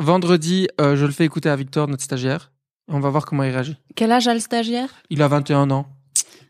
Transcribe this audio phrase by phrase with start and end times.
[0.00, 2.50] vendredi, euh, je le fais écouter à Victor, notre stagiaire.
[2.88, 3.76] On va voir comment il réagit.
[3.94, 4.88] Quel âge a le stagiaire?
[5.10, 5.86] Il a 21 ans.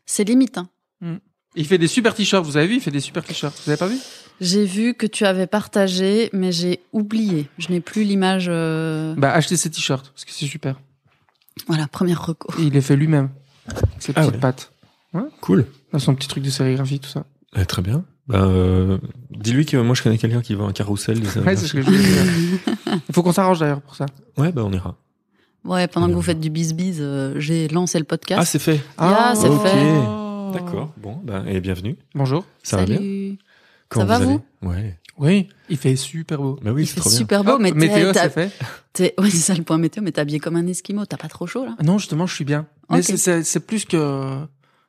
[0.06, 0.58] C'est limite.
[0.58, 0.68] Hein.
[1.56, 3.60] Il fait des super t-shirts, vous avez vu Il fait des super t-shirts.
[3.64, 3.96] Vous avez pas vu?
[4.40, 7.48] J'ai vu que tu avais partagé, mais j'ai oublié.
[7.58, 8.46] Je n'ai plus l'image.
[8.48, 10.80] euh, Bah, achetez ces t-shirts, parce que c'est super.
[11.66, 12.52] Voilà, première reco.
[12.58, 13.30] Et il les fait lui-même.
[13.66, 14.40] Avec Ses Ah petites ouais.
[14.40, 14.72] pattes.
[15.40, 15.66] Cool.
[15.92, 17.24] Là, son petit truc de sérigraphie, tout ça.
[17.56, 18.04] Eh, très bien.
[18.30, 18.98] Ben, euh,
[19.30, 21.20] dis-lui que moi je connais quelqu'un qui vend un carrousel.
[21.20, 22.22] des Ouais, c'est ce que je voulais dire.
[23.08, 24.06] Il faut qu'on s'arrange d'ailleurs pour ça.
[24.36, 24.96] Ouais, bah on ira.
[25.64, 28.40] Ouais, pendant que vous faites du bis-bis, euh, j'ai lancé le podcast.
[28.42, 28.80] Ah, c'est fait.
[28.96, 29.62] Ah, c'est ok.
[29.62, 30.00] fait.
[30.54, 30.92] D'accord.
[30.96, 31.96] Bon, ben, et bienvenue.
[32.14, 32.44] Bonjour.
[32.62, 33.38] Ça va bien Salut.
[33.88, 34.96] Comment va, allez vous Ouais.
[35.18, 36.58] Oui, il fait super beau.
[36.62, 37.18] Bah oui, Il c'est fait trop bien.
[37.18, 38.50] super beau, Hop, mais t'es- météo, t'as- c'est fait.
[38.94, 41.04] t'es- Ouais, c'est ça le point météo, mais t'es habillé comme un esquimau.
[41.04, 42.66] T'as pas trop chaud, là Non, justement, je suis bien.
[42.88, 43.04] Mais Ok.
[43.04, 44.38] c'est- c'est c'est plus que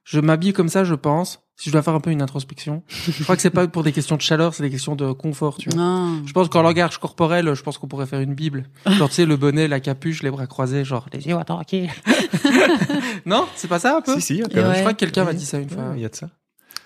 [0.04, 1.40] je m'habille comme ça, je pense.
[1.58, 3.92] Si je dois faire un peu une introspection, je crois que c'est pas pour des
[3.92, 5.78] questions de chaleur, c'est des questions de confort, tu vois.
[5.80, 6.22] Non.
[6.26, 8.64] Je pense qu'en langage corporel, je pense qu'on pourrait faire une bible.
[8.88, 11.92] Genre, tu sais, le bonnet, la capuche, les bras croisés, genre, les yeux tranquilles.
[13.28, 14.16] non, c'est pas ça un peu?
[14.16, 14.50] Si, si, ouais.
[14.52, 15.84] Je crois que quelqu'un m'a dit ça une fois.
[15.90, 16.30] Ouais, Il y a de ça.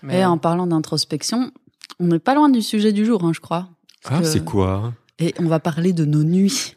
[0.04, 1.52] Mais- Et en parlant d'introspection,
[2.02, 3.70] on n'est pas loin du sujet du jour, hein, je crois.
[4.04, 4.94] Parce Ah, que- c'est quoi?
[5.20, 6.74] Et on va parler de nos nuits.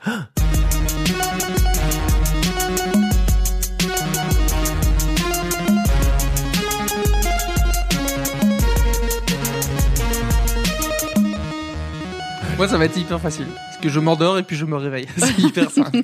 [12.59, 13.47] Moi, ça va être hyper facile.
[13.47, 15.07] Parce que je m'endors et puis je me réveille.
[15.17, 15.97] C'est hyper simple.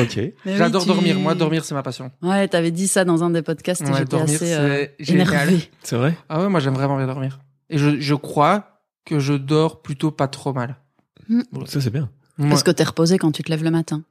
[0.00, 0.20] Ok.
[0.44, 1.18] J'adore oui, tu- dormir.
[1.18, 2.10] Moi, dormir, c'est ma passion.
[2.20, 5.70] Ouais, t'avais dit ça dans un des podcasts Ouais, j'étais dormir, assez euh, énervée.
[5.82, 6.14] C'est vrai?
[6.28, 7.40] Ah ouais, moi, j'aime vraiment bien dormir.
[7.70, 10.76] Et je, je crois que je dors plutôt pas trop mal.
[11.66, 12.10] Ça, c'est bien.
[12.38, 12.50] Ouais.
[12.52, 14.02] Est-ce que t'es reposé quand tu te lèves le matin?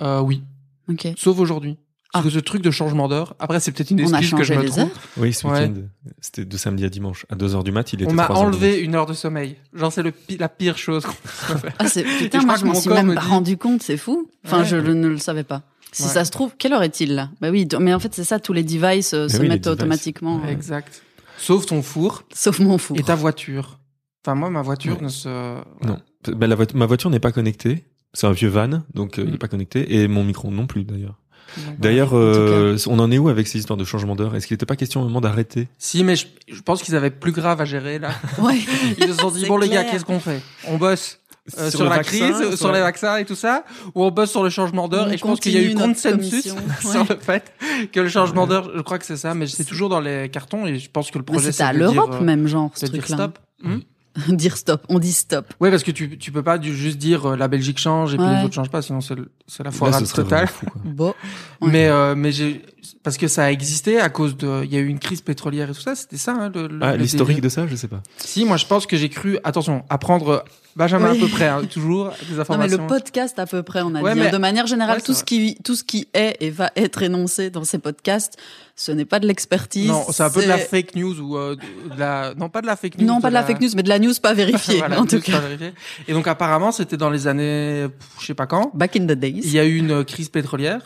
[0.00, 0.42] Euh, oui.
[0.88, 1.08] Ok.
[1.18, 1.76] Sauf aujourd'hui.
[2.16, 2.28] Parce Ah.
[2.28, 4.78] que ce truc de changement d'heure, après, c'est peut-être une excuse que je changé me
[4.80, 4.88] heures.
[5.16, 5.60] Oui, ce Ouais.
[5.68, 5.74] week-end,
[6.20, 7.26] c'était de samedi à dimanche.
[7.30, 9.14] À 2h du mat, il était On m'a 3 heures du enlevé une heure de
[9.14, 9.56] sommeil.
[9.74, 11.74] Genre, c'est le pi- la pire chose qu'on peut faire.
[11.78, 13.96] Ah, c'est putain, je moi je m'en suis même me pas dit- rendu compte, c'est
[13.96, 14.28] fou.
[14.44, 14.64] Enfin, Ouais.
[14.64, 15.62] je le- ne le savais pas.
[15.92, 16.08] Si Ouais.
[16.08, 17.30] ça se trouve, quelle heure est-il là?
[17.40, 19.66] Bah oui, mais en fait c'est ça, tous les devices euh, Mais se oui, mettent
[19.66, 21.02] automatiquement, euh, Exact.
[21.38, 22.98] Sauf ton four sauf mon four.
[22.98, 23.78] et ta voiture.
[24.24, 25.02] Enfin, moi, ma voiture Ouais.
[25.04, 25.28] ne se...
[25.86, 25.98] Non.
[26.40, 27.84] La voit- ma voiture n'est pas connectée.
[28.12, 29.30] C'est un vieux van, donc euh, il Mm.
[29.32, 29.94] n'est pas connecté.
[29.96, 31.20] Et mon micro non plus, d'ailleurs.
[31.78, 34.34] D'ailleurs, euh, on en est où avec ces histoires de changement d'heure?
[34.34, 35.68] Est-ce qu'il n'était pas question à un moment d'arrêter?
[35.78, 38.10] Si, mais je, je pense qu'ils avaient plus grave à gérer, là.
[38.38, 38.58] Ouais.
[38.98, 40.40] Ils se sont dit, bon, les gars, qu'est-ce qu'on fait?
[40.66, 41.20] On bosse
[41.58, 44.42] euh, sur, la vaccin, crise, sur, les vaccins et tout ça, ou on bosse sur
[44.42, 46.42] le changement d'heure Et je pense qu'il y a eu consensus
[46.80, 47.06] sur Ouais.
[47.08, 47.52] le fait
[47.92, 50.66] que le changement d'heure, je crois que c'est ça, mais c'est toujours dans les cartons
[50.66, 52.86] et je pense que le projet, à c'est de dire, l'Europe euh, même genre ce
[52.86, 53.16] de dire truc-là.
[53.16, 53.38] stop.
[53.62, 53.78] Hmm
[54.28, 55.52] dire stop, on dit stop.
[55.60, 58.16] Ouais, parce que tu, tu peux pas du- juste dire euh, la Belgique change et
[58.16, 58.38] puis Ouais.
[58.38, 60.46] les autres changent pas, sinon c'est le- c'est la Là, foirade ce serait totale.
[60.46, 60.80] vraiment fou, quoi.
[60.84, 61.14] Bon.
[61.60, 61.70] Ouais.
[61.72, 62.62] Mais euh, mais j'ai
[63.02, 65.70] parce que ça a existé à cause de il y a eu une crise pétrolière
[65.70, 67.44] et tout ça, c'était ça hein, le, le- Ah, le l'historique délire.
[67.44, 68.02] de ça, je sais pas.
[68.18, 70.44] Si, moi je pense que j'ai cru attention, apprendre
[70.76, 71.16] Benjamin Oui.
[71.16, 72.82] à peu près hein, toujours des Non mais informations.
[72.82, 74.20] le podcast à peu près, on a Ouais, dit.
[74.20, 74.24] hein.
[74.24, 77.02] mais- De manière générale, Ouais, tout ce qui tout ce qui est et va être
[77.02, 78.36] énoncé dans ces podcasts,
[78.76, 79.88] ce n'est pas de l'expertise.
[79.88, 82.66] non, c'est un peu de la fake news ou euh, de la non pas de
[82.66, 83.06] la fake news.
[83.06, 85.20] Non, pas de la fake news, mais de la news pas vérifiée, Voilà, en tout
[85.20, 85.40] cas.
[86.06, 87.86] Et donc apparemment, c'était dans les années
[88.20, 89.40] je sais pas quand, Back in the il days.
[89.48, 90.82] y a eu une crise pétrolière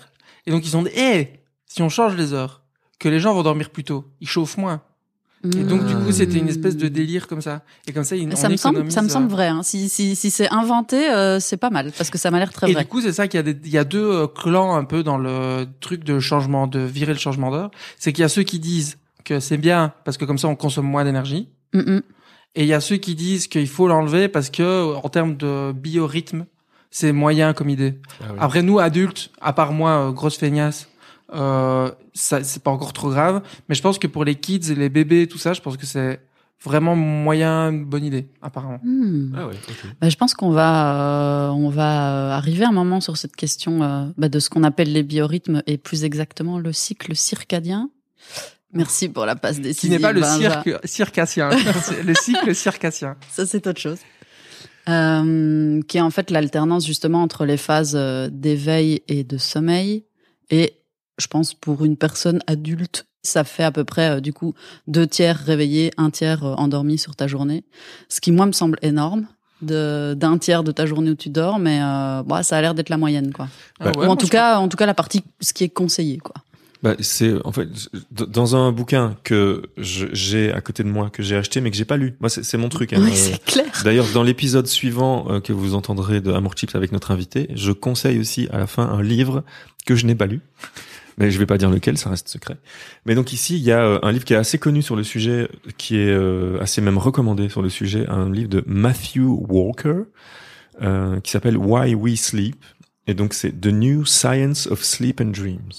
[0.47, 1.31] et donc ils ont dit "Eh,
[1.67, 2.63] si on change les heures,
[3.01, 4.83] que les gens vont dormir plus tôt, ils chauffent moins."
[5.43, 7.63] Et donc du coup, c'était une espèce de délire comme ça.
[7.87, 9.49] Et comme ça, ils, Ça on me semble, économise, ça me euh, semble vrai.
[9.49, 9.63] Hein.
[9.63, 12.71] Si, si, si c'est inventé, euh, c'est pas mal parce que ça m'a l'air très
[12.71, 12.83] Et vrai.
[12.83, 14.85] du coup, c'est ça qu'il y a des, il y a deux euh, clans un
[14.85, 17.71] peu dans le truc de changement, de virer le changement d'heure.
[17.99, 20.57] C'est qu'il y a ceux qui disent que c'est bien parce que comme ça on
[20.57, 21.49] consomme moins d'énergie.
[21.73, 22.03] Mm, mm.
[22.57, 25.73] Et il y a ceux qui disent qu'il faut l'enlever parce que en termes de
[25.73, 26.45] biorhythme,
[26.91, 27.95] c'est moyen comme idée.
[28.21, 28.35] Ah.
[28.41, 30.89] Après nous adultes, à part moi, euh, grosse feignasse,
[31.33, 33.43] euh, ça c'est pas encore trop grave.
[33.69, 35.87] Mais je pense que pour les kids et les bébés, tout ça, je pense que
[35.87, 36.21] c'est
[36.63, 38.81] vraiment moyen, une bonne idée, apparemment.
[38.83, 39.35] Hmm.
[39.37, 39.55] Ah ouais.
[40.01, 43.83] Bah, je pense qu'on va, euh, on va euh, arriver un moment sur cette question
[43.83, 47.91] euh, bah, de ce qu'on appelle les biorhythmes et plus exactement le cycle circadien.
[48.73, 49.91] Merci pour la passe Qui décisive.
[49.93, 51.51] n'est pas le cirque circassien,
[52.05, 53.17] le cycle circassien.
[53.31, 53.99] Ça, c'est autre chose.
[54.89, 60.05] Euh, qui est en fait l'alternance justement entre les phases euh, d'éveil et de sommeil.
[60.51, 60.80] Et
[61.21, 64.55] je pense pour une personne adulte, ça fait à peu près euh, du coup
[64.87, 67.65] deux tiers réveillés, un tiers euh, endormi sur ta journée.
[68.09, 69.27] Ce qui moi me semble énorme
[69.63, 72.75] de d'un tiers de ta journée où tu dors, mais euh, bah, ça a l'air
[72.75, 73.49] d'être la moyenne quoi.
[73.79, 76.35] Bah, Ou en tout cas, en tout cas la partie ce qui est conseillé quoi.
[76.83, 77.69] Bah, c'est en fait
[78.11, 81.85] dans un bouquin que j'ai à côté de moi que j'ai acheté mais que j'ai
[81.85, 82.15] pas lu.
[82.21, 82.95] Moi c'est c'est mon truc.
[82.95, 83.01] hein.
[83.03, 83.67] Oui, Euh, c'est clair.
[83.85, 87.73] D'ailleurs, dans l'épisode suivant euh, que vous entendrez de Amour Chips avec notre invité, je
[87.73, 89.45] conseille aussi à la fin un livre
[89.85, 90.41] que je n'ai pas lu.
[91.21, 92.57] Mais je vais pas dire lequel, ça reste secret.
[93.07, 95.03] Mais donc ici, il y a euh, un livre qui est assez connu sur le
[95.05, 100.05] sujet, qui est euh, assez même recommandé sur le sujet, un livre de Matthew Walker,
[100.83, 102.57] euh, qui s'appelle Why We Sleep.
[103.07, 105.73] Et donc c'est The New Science of Sleep and Dreams.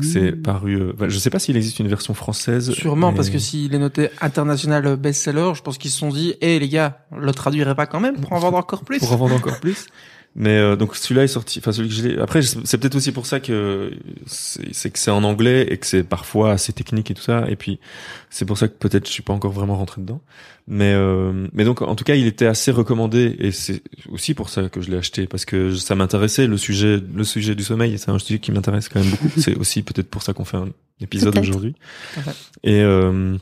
[0.00, 0.76] C'est paru.
[0.80, 2.72] Euh, je sais pas s'il existe une version française.
[2.72, 6.34] Sûrement, mais- parce que s'il est noté international best-seller, je pense qu'ils se sont dit,
[6.40, 9.16] hé les gars, le traduirait pas quand même pour en vendre encore plus pour en
[9.16, 9.86] vendre encore plus.
[10.34, 11.58] Mais euh, donc celui-là est sorti.
[11.58, 12.18] Enfin celui que j'ai.
[12.18, 13.92] Après c'est peut-être aussi pour ça que
[14.26, 17.44] c'est que c'est en anglais et que c'est parfois assez technique et tout ça.
[17.48, 17.80] Et puis
[18.30, 20.22] c'est pour ça que peut-être je suis pas encore vraiment rentré dedans.
[20.66, 24.48] Mais euh, mais donc en tout cas il était assez recommandé et c'est aussi pour
[24.48, 27.98] ça que je l'ai acheté parce que ça m'intéressait le sujet le sujet du sommeil.
[27.98, 29.28] C'est un sujet qui m'intéresse quand même beaucoup.
[29.36, 30.68] c'est aussi peut-être pour ça qu'on fait un
[31.00, 31.74] épisode aujourd'hui.
[32.64, 33.36] Et euh,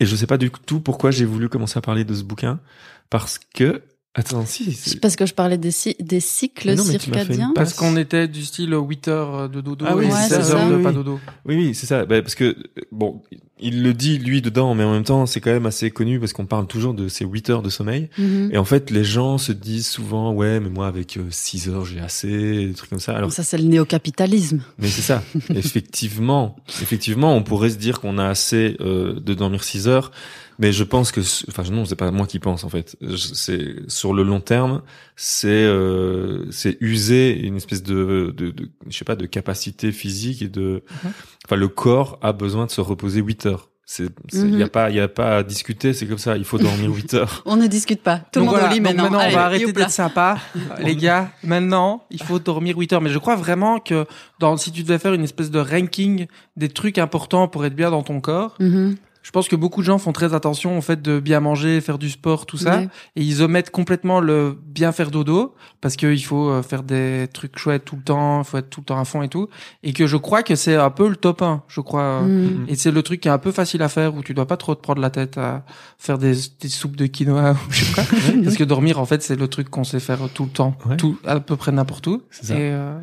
[0.00, 2.60] et je sais pas du tout pourquoi j'ai voulu commencer à parler de ce bouquin
[3.08, 3.80] parce que
[4.14, 7.52] attends si c'est- parce que je parlais des, cy- des cycles non, circadiens.
[7.54, 10.34] Parce qu'on était du style 8 heures de dodo Ah oui, et Ouais, 16 c'est
[10.36, 10.68] heures ça.
[10.70, 11.20] de Oui, pas dodo.
[11.46, 12.04] Oui, oui, c'est ça.
[12.06, 12.56] Bah, parce que, euh,
[12.92, 13.22] bon,
[13.60, 16.32] il le dit, lui, dedans, mais en même temps, c'est quand même assez connu parce
[16.32, 18.08] qu'on parle toujours de ces 8 heures de sommeil.
[18.18, 18.50] Mhm.
[18.52, 22.00] Et en fait, les gens se disent souvent, ouais, mais moi, avec 6 heures, j'ai
[22.00, 23.16] assez, des trucs comme ça.
[23.16, 24.60] Alors, Ça, c'est le néocapitalisme.
[24.78, 25.22] mais c'est ça.
[25.54, 30.10] effectivement, effectivement, on pourrait se dire qu'on a assez euh, de dormir 6 heures.
[30.58, 32.96] Mais je pense que, enfin non, c'est pas moi qui pense en fait.
[33.00, 34.82] Je- C'est sur le long terme,
[35.16, 40.42] c'est euh, c'est user une espèce de, de, de je sais pas de capacité physique
[40.42, 41.12] et de, Mhm.
[41.46, 43.70] enfin le corps a besoin de se reposer 8 heures.
[43.86, 44.68] C'est il y a Mhm.
[44.70, 46.38] pas il y a pas à discuter, c'est comme ça.
[46.38, 47.42] Il faut dormir 8 heures.
[47.44, 48.18] On ne discute pas.
[48.32, 49.10] Tout le monde voilà, au lit donc maintenant.
[49.18, 50.38] on Allez, va arrêter d'être sympa.
[50.80, 53.02] les gars, maintenant, il faut dormir 8 heures.
[53.02, 54.06] Mais je crois vraiment que
[54.38, 57.90] dans, si tu devais faire une espèce de ranking des trucs importants pour être bien
[57.90, 58.96] dans ton corps, Mhm.
[59.24, 61.98] Je pense que beaucoup de gens font très attention au fait de bien manger, faire
[61.98, 62.76] du sport, tout ça.
[62.76, 62.88] Ouais.
[63.16, 67.58] Et ils omettent complètement le bien faire dodo parce qu'il faut euh, faire des trucs
[67.58, 69.48] chouettes tout le temps, il faut être tout le temps à fond et tout.
[69.82, 72.02] Et que je crois que c'est un peu le top 1, je crois.
[72.02, 72.66] euh, Mhm.
[72.68, 74.56] Et c'est le truc qui est un peu facile à faire où tu dois pas
[74.58, 75.64] trop te prendre la tête à
[75.98, 78.02] faire des, des soupes de quinoa ou je sais pas.
[78.44, 80.96] Parce que dormir, en fait, c'est le truc qu'on sait faire tout le temps, Ouais.
[80.98, 82.22] tout à peu près n'importe où.
[82.30, 82.54] C'est ça.
[82.54, 82.98] Et, euh,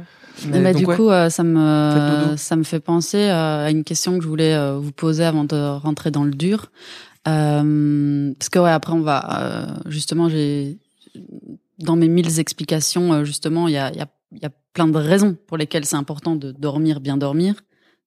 [0.48, 0.96] Ben, donc, du ouais.
[0.96, 4.54] coup, euh, ça me ça me fait penser euh, à une question que je voulais
[4.54, 6.72] euh, vous poser avant de rentrer dans le dur.
[7.28, 10.80] Euh, parce que ouais, après on va euh, justement j'ai
[11.78, 14.50] dans mes mille explications euh, justement il y a il y a il y a
[14.74, 17.56] plein de raisons pour lesquelles c'est important de dormir bien dormir.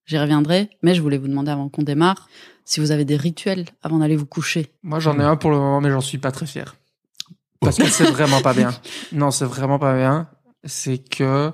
[0.06, 2.28] J'y reviendrai, mais je voulais vous demander avant qu'on démarre
[2.64, 4.72] si vous avez des rituels avant d'aller vous coucher.
[4.82, 6.76] Moi, j'en ai un pour le moment, mais j'en suis pas très fier.
[7.60, 8.70] Parce que c'est vraiment pas bien.
[9.12, 10.28] Non, c'est vraiment pas bien.
[10.64, 11.52] C'est que,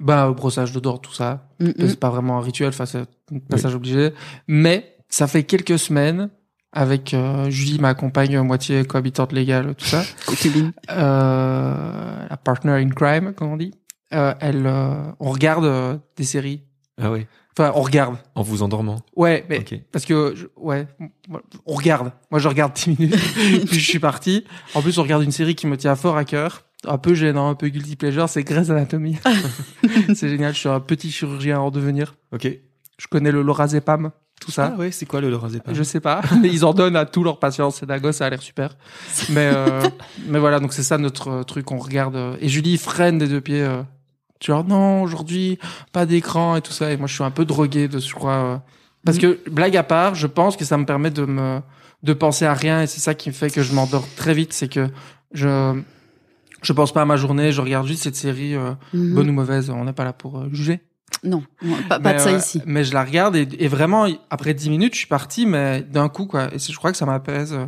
[0.00, 1.48] bah, brossage de dents, tout ça.
[1.60, 1.70] Mm.
[1.78, 4.12] C'est pas vraiment un rituel, enfin, c'est un passage obligé.
[4.46, 6.30] Mais, ça fait quelques semaines,
[6.72, 10.02] avec euh, Julie, ma compagne moitié cohabitante légale, tout ça,
[10.90, 13.72] euh, la partner in crime, comme on dit,
[14.12, 16.62] euh, elle, euh, on regarde euh, des séries.
[17.00, 17.26] Ah ouais.
[17.56, 18.16] Enfin, on regarde.
[18.34, 19.00] En vous endormant.
[19.16, 20.86] Ouais, mais parce que je- ouais,
[21.66, 22.12] on regarde.
[22.30, 23.16] Moi, je regarde 10 minutes,
[23.66, 24.44] puis je suis parti.
[24.74, 27.50] En plus, on regarde une série qui me tient fort à cœur, un peu gênant,
[27.50, 29.18] un peu guilty pleasure, c'est Grey's Anatomy.
[30.14, 30.54] c'est génial.
[30.54, 32.14] Je suis un petit chirurgien en devenir.
[32.32, 32.48] Ok.
[32.98, 34.10] Je connais le lorazépam,
[34.40, 34.72] tout ça.
[34.74, 35.74] Ah ouais, c'est quoi le lorazépam?
[35.74, 36.20] Je sais pas.
[36.44, 37.70] Ils en donnent à tous leurs patients.
[37.70, 38.76] C'est dingo, ça a l'air super.
[39.30, 39.82] Mais euh,
[40.26, 41.70] mais voilà, donc c'est ça notre euh, truc.
[41.70, 42.36] On regarde.
[42.40, 43.62] Et Julie freine des deux pieds.
[43.62, 43.82] Euh,
[44.40, 45.58] tu vois, non, aujourd'hui,
[45.92, 46.92] pas d'écran et tout ça.
[46.92, 48.32] Et moi, je suis un peu drogué de, je crois.
[48.32, 48.56] euh,
[49.04, 51.60] parce que blague à part, je pense que ça me permet de me
[52.04, 54.52] de penser à rien et c'est ça qui me fait que je m'endors très vite.
[54.52, 54.88] C'est que
[55.32, 55.80] je
[56.62, 57.52] je pense pas à ma journée.
[57.52, 59.14] Je regarde juste cette série, euh, Mhm.
[59.14, 59.70] bonne ou mauvaise.
[59.70, 60.80] On n'est pas là pour euh, juger.
[61.24, 61.42] Non,
[61.88, 62.60] pas, pas de ça euh, ici.
[62.66, 66.08] Mais je la regarde et, et vraiment, après 10 minutes, je suis parti, mais d'un
[66.10, 66.54] coup, quoi.
[66.54, 67.54] Et je crois que ça m'apaise.
[67.54, 67.64] euh,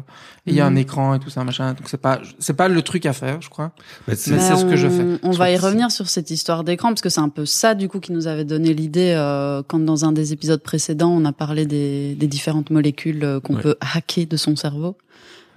[0.47, 0.76] Et il y a un Mhm.
[0.78, 1.68] écran et tout ça, machin.
[1.73, 3.73] Donc c'est pas, c'est pas le truc à faire, je crois.
[4.14, 5.26] C'est- Mais c'est ce que je on- fais.
[5.26, 7.75] On Je va y revenir sur cette histoire d'écran parce que c'est un peu ça
[7.75, 11.25] du coup qui nous avait donné l'idée euh, quand dans un des épisodes précédents on
[11.25, 13.62] a parlé des, des différentes molécules euh, qu'on Ouais.
[13.62, 14.97] peut hacker de son cerveau.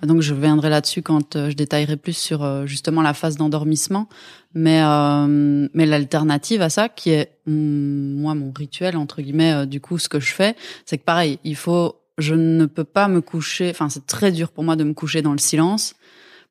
[0.05, 4.07] Donc je reviendrai là-dessus quand euh, je détaillerai plus sur euh, justement la phase d'endormissement,
[4.53, 9.65] mais euh, mais l'alternative à ça qui est hum, moi mon rituel entre guillemets euh,
[9.65, 10.55] du coup ce que je fais,
[10.86, 14.51] c'est que pareil il faut je ne peux pas me coucher, enfin c'est très dur
[14.51, 15.95] pour moi de me coucher dans le silence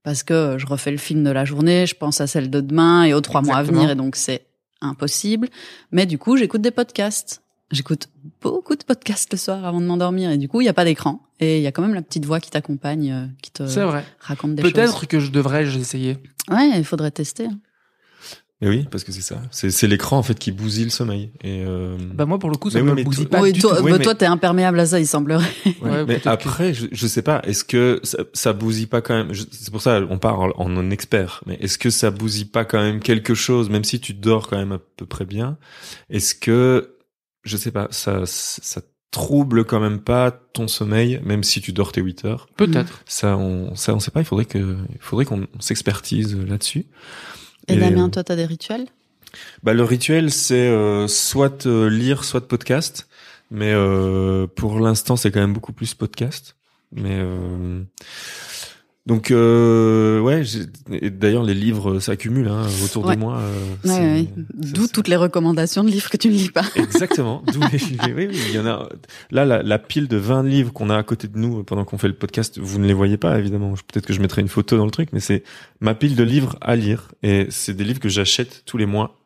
[0.03, 3.05] parce que je refais le film de la journée, je pense à celle de demain
[3.05, 4.47] et aux trois mois à venir, et donc c'est
[4.81, 5.49] impossible.
[5.93, 7.42] Mais du coup, j'écoute des podcasts.
[7.73, 8.09] J'écoute
[8.41, 10.85] beaucoup de podcasts le soir avant de m'endormir, et du coup, il n'y a pas
[10.85, 13.63] d'écran, et il y a quand même la petite voix qui t'accompagne, euh, qui te
[13.63, 14.05] vrai.
[14.21, 14.73] raconte des choses.
[14.73, 16.19] Peut-être que je devrais essayer.
[16.51, 17.49] Ouais, il faudrait tester.
[18.61, 19.43] Mais oui, parce que c'est ça.
[19.51, 21.33] C'est c'est l'écran en fait qui bousille le sommeil.
[21.43, 21.97] Et euh...
[22.15, 23.83] Bah moi, pour le coup, ça Mais me oui, bousille pas oui, du toi, tout.
[23.85, 25.45] Oui, mais- toi, t'es imperméable à ça, il semblerait.
[25.81, 27.41] Ouais, Ouais, mais que- après, je, je sais pas.
[27.45, 29.33] Est-ce que ça, ça bousille pas quand même?
[29.33, 31.43] Je- C'est pour ça on parle en, en expert.
[31.47, 34.59] Mais est-ce que ça bousille pas quand même quelque chose, même si tu dors quand
[34.59, 35.59] même à peu près bien?
[36.09, 36.92] Est-ce que
[37.43, 38.81] je sais pas, ça, ça
[39.11, 42.49] trouble quand même pas ton sommeil, même si tu dors tes 8 heures.
[42.57, 43.03] Peut-être.
[43.07, 44.21] Ça, on, ça, on sait pas.
[44.21, 46.87] Il faudrait que, il faudrait qu'on s'expertise là-dessus.
[47.69, 48.87] Et, Et- Damien, toi, t'as des rituels?
[49.63, 53.07] Bah, le rituel, c'est euh, soit euh, lire, soit podcast.
[53.51, 56.57] Mais euh, pour l'instant, c'est quand même beaucoup plus podcast.
[56.91, 57.83] Mais euh,
[59.07, 60.43] donc euh, ouais.
[61.11, 63.17] D'ailleurs, les livres s'accumulent hein, autour Ouais.
[63.17, 63.39] de moi.
[63.39, 64.29] euh, Ouais, ouais.
[64.55, 66.65] D'où toutes les recommandations de livres que tu ne lis pas.
[66.77, 67.43] Exactement.
[67.53, 67.79] D'où les,
[68.15, 68.89] oui, oui, il y en a.
[69.33, 71.99] Là, la, la pile de 20 livres qu'on a à côté de nous pendant qu'on
[71.99, 73.75] fait le podcast, vous ne les voyez pas évidemment.
[73.93, 75.43] Peut-être que je mettrai une photo dans le truc, mais c'est
[75.81, 79.19] ma pile de livres à lire et c'est des livres que j'achète tous les mois.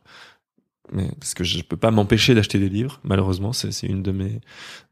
[0.93, 4.13] Mais parce que je peux pas m'empêcher d'acheter des livres, malheureusement, c'est c'est une de
[4.13, 4.41] mes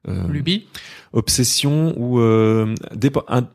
[0.09, 0.67] euh, Lubie.
[1.13, 2.75] obsessions ou euh,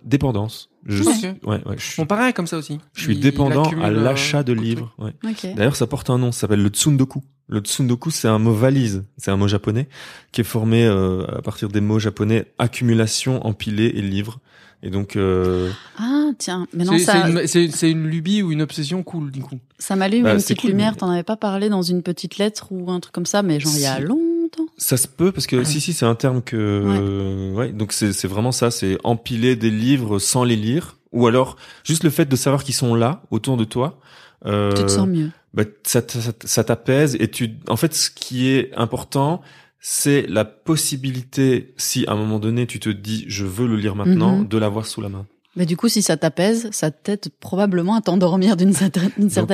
[0.04, 0.70] dépendance.
[0.86, 2.80] Je suis, ouais, ouais, je suis, Bon, pareil, comme ça aussi.
[2.94, 4.94] je suis Il- dépendant à euh, l'achat de livres.
[4.98, 5.14] Ouais.
[5.56, 7.22] D'ailleurs, ça porte un nom, ça s'appelle le tsundoku.
[7.48, 9.90] Le tsundoku, c'est un mot valise, c'est un mot japonais
[10.32, 14.40] qui est formé euh, à partir des mots japonais accumulation, empilé et livre.
[14.82, 16.66] Et donc, euh, Ah, tiens.
[16.74, 19.60] Mais non, C'est ça, c'est une, c'est- une lubie ou une obsession cool, du coup.
[19.78, 20.92] ça m'allume Bah, une petite cool, lumière.
[20.94, 23.60] mais- T'en avais pas parlé dans une petite lettre ou un truc comme ça, mais
[23.60, 24.66] genre il y a longtemps.
[24.78, 27.72] ça se peut parce que si si, c'est un terme que euh, ouais.
[27.72, 32.04] donc c'est c'est vraiment ça, c'est empiler des livres sans les lire, ou alors juste
[32.06, 34.00] le fait de savoir qu'ils sont là autour de toi.
[34.46, 35.30] Euh, Tu te sens mieux.
[35.54, 39.42] bah, ça, ça, ça t'apaise et tu en fait ce qui est important
[39.82, 43.96] c'est la possibilité si à un moment donné tu te dis je veux le lire
[43.96, 44.48] maintenant Mhm.
[44.48, 48.02] de l'avoir sous la main Mais du coup, si ça t'apaise, ça t'aide probablement à
[48.02, 49.12] t'endormir d'une certaine,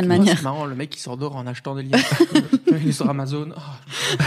[0.08, 0.38] manière.
[0.38, 1.98] C'est marrant, le mec il s'endort en achetant des livres.
[2.68, 3.50] il est sur Amazon.
[3.56, 4.20] Oh,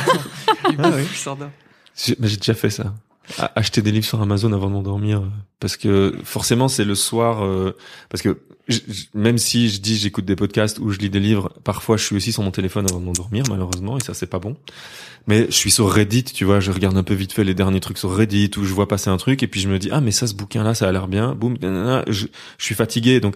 [0.70, 1.50] il Ah il s'endort.
[1.96, 2.94] j'ai déjà fait ça
[3.38, 5.26] A- acheter des livres sur Amazon avant de m'endormir euh,
[5.60, 7.76] parce que forcément c'est le soir euh,
[8.08, 11.20] parce que j- j- même si je dis j'écoute des podcasts ou je lis des
[11.20, 14.26] livres parfois je suis aussi sur mon téléphone avant de m'endormir malheureusement et ça c'est
[14.26, 14.56] pas bon.
[15.26, 17.80] Mais je suis sur Reddit tu vois je regarde un peu vite fait les derniers
[17.80, 20.00] trucs sur Reddit où je vois passer un truc et puis je me dis ah
[20.00, 21.34] mais ça ce bouquin là ça a l'air bien.
[21.34, 22.26] Boum je,
[22.58, 23.20] je suis fatigué.
[23.20, 23.34] Donc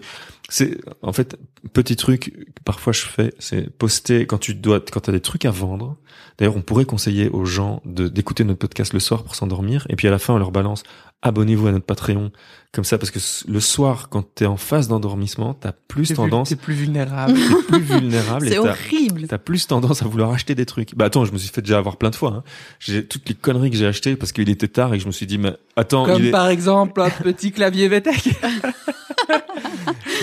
[0.49, 1.37] c'est en fait
[1.71, 5.45] petit truc que parfois je fais c'est poster quand tu dois quand t'as des trucs
[5.45, 5.97] à vendre
[6.37, 9.95] D'ailleurs, on pourrait conseiller aux gens de d'écouter notre podcast le soir pour s'endormir, et
[9.95, 10.83] puis à la fin, on leur balance
[11.23, 12.31] abonnez-vous à notre Patreon,
[12.73, 13.19] comme ça, parce que
[13.49, 17.33] le soir, quand t'es en phase d'endormissement, t'as plus T'es tendance, T'es plus vulnérable.
[17.69, 19.27] t'es plus vulnérable, et C'est t'as horrible.
[19.27, 20.95] t'as plus tendance à vouloir acheter des trucs.
[20.95, 22.31] Bah attends, je me suis fait déjà avoir plein de fois.
[22.31, 22.43] Hein.
[22.79, 25.13] J'ai toutes les conneries que j'ai achetées parce qu'il était tard et que je me
[25.13, 26.31] suis dit mais attends, Comme il est...
[26.31, 28.29] par exemple un petit clavier VTech.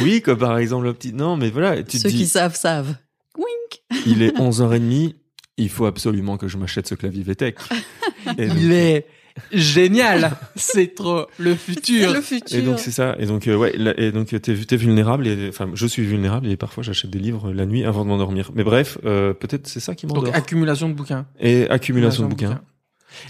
[0.02, 1.12] oui, comme par exemple le petit.
[1.12, 2.94] Non, mais voilà, tu Ceux dis qui savent, savent.
[3.36, 4.02] Wink.
[4.06, 5.14] il est 11h30,
[5.56, 7.56] il faut absolument que je m'achète ce clavier VTech.
[8.38, 9.06] Et donc- Il est
[9.52, 10.32] génial.
[10.56, 12.12] C'est trop le futur.
[12.12, 12.58] Le futur.
[12.58, 13.16] Et donc c'est ça.
[13.18, 13.72] Et donc euh, ouais.
[13.76, 15.26] là- Et donc t'es t'es vulnérable.
[15.26, 18.50] Et enfin, je suis vulnérable et parfois j'achète des livres la nuit avant de m'endormir.
[18.54, 20.34] Mais bref, euh, peut-être c'est ça qui Donc m'endort.
[20.34, 21.26] accumulation de bouquins.
[21.38, 22.60] Et accumulation de bouquins.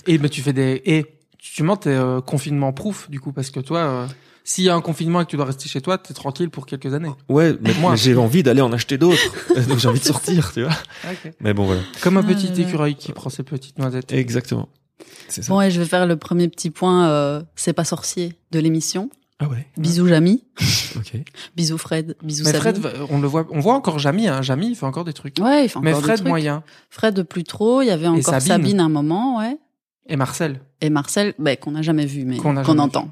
[0.06, 1.06] Et mais tu fais des et
[1.38, 4.06] tu mens t'es euh, confinement proof du coup parce que toi euh,
[4.44, 6.66] s'il y a un confinement et que tu dois rester chez toi, t'es tranquille pour
[6.66, 7.10] quelques années.
[7.28, 7.92] Ouais, mais, Moi.
[7.92, 9.20] mais j'ai envie d'aller en acheter d'autres.
[9.68, 10.72] donc j'ai envie de sortir, tu vois.
[11.40, 11.80] Mais bon voilà.
[12.02, 14.12] Comme un Ah petit écureuil qui prend ses petites noisettes.
[14.12, 14.68] Exactement.
[15.28, 15.52] C'est ça.
[15.52, 19.10] Bon, et je vais faire le premier petit point, euh, c'est pas sorcier de l'émission.
[19.42, 19.66] Ah ouais.
[19.78, 20.44] Bisous Jamy,
[20.96, 21.14] Ok.
[21.56, 22.52] bisous Fred, bisous Mais.
[22.52, 24.42] Fred, va- on le voit, on voit encore Jamy, hein.
[24.42, 25.36] Jamy, il fait encore des trucs.
[25.40, 26.28] Ouais, il fait Mais encore des Fred trucs.
[26.28, 28.48] moyen Fred plus trop, il y avait encore Sabine.
[28.48, 28.80] Sabine.
[28.80, 29.56] un moment, ouais.
[30.08, 30.60] et Marcel.
[30.82, 33.08] Et Marcel, ben, qu'on n'a jamais vu, mais Qu'on entend.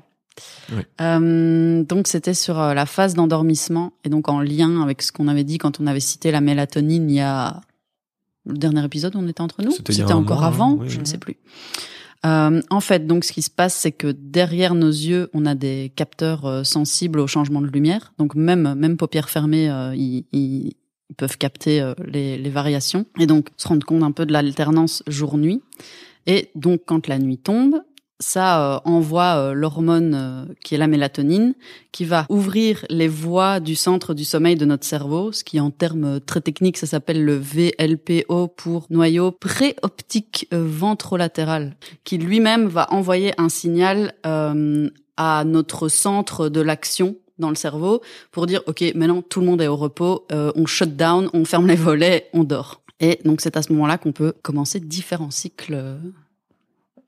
[0.73, 0.83] Oui.
[1.01, 5.29] Euh, donc c'était sur euh, la phase d'endormissement et donc en lien avec ce qu'on
[5.29, 7.61] avait dit quand on avait cité la mélatonine il y a
[8.47, 9.73] le dernier épisode où on était entre nous?
[9.73, 11.03] C'était encore mois, avant, oui, je oui.
[11.03, 11.37] ne sais plus.
[12.27, 15.55] Euh, en fait, donc ce qui se passe, c'est que derrière nos yeux, on a
[15.55, 18.13] des capteurs sensibles au changement de lumière.
[18.19, 20.73] Donc même même paupières fermées, euh, ils,
[21.17, 25.63] peuvent capter les, les variations et donc se rendre compte un peu de l'alternance jour-nuit.
[26.27, 27.81] Et donc quand la nuit tombe,
[28.21, 31.55] ça euh, envoie euh, l'hormone euh, qui est la mélatonine,
[31.93, 35.71] qui va ouvrir les voies du centre du sommeil de notre cerveau, ce qui en
[35.71, 42.67] termes euh, très techniques, ça s'appelle le VLPO pour noyau préoptique euh, ventrolatéral, qui lui-même
[42.67, 48.63] va envoyer un signal euh, à notre centre de l'action dans le cerveau pour dire
[48.67, 52.29] ok maintenant tout le monde est au repos, on shut down, on ferme les volets,
[52.33, 52.83] on dort.
[52.99, 55.99] Et donc c'est à ce moment-là qu'on peut commencer différents cycles.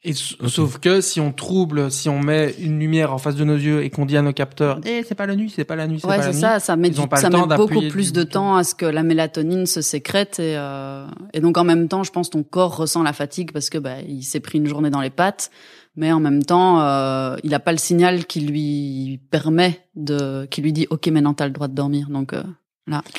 [0.03, 3.55] Et sauf que si on trouble, si on met une lumière en face de nos
[3.57, 5.87] yeux et qu'on dit à nos capteurs, eh c'est pas la nuit, c'est pas la
[5.87, 6.41] nuit, c'est Ouais, pas la c'est nuit.
[6.41, 6.59] ça.
[6.59, 8.33] Ça met, du- ça met beaucoup plus de bouton.
[8.33, 11.05] temps à ce que la mélatonine se sécrète et, euh,
[11.35, 14.01] et donc en même temps, je pense ton corps ressent la fatigue parce que bah,
[14.01, 15.51] il s'est pris une journée dans les pattes,
[15.97, 20.63] mais en même temps, euh, il a pas le signal qui lui permet de, qui
[20.63, 22.09] lui dit ok maintenant t'as le droit de dormir.
[22.09, 22.43] Donc euh,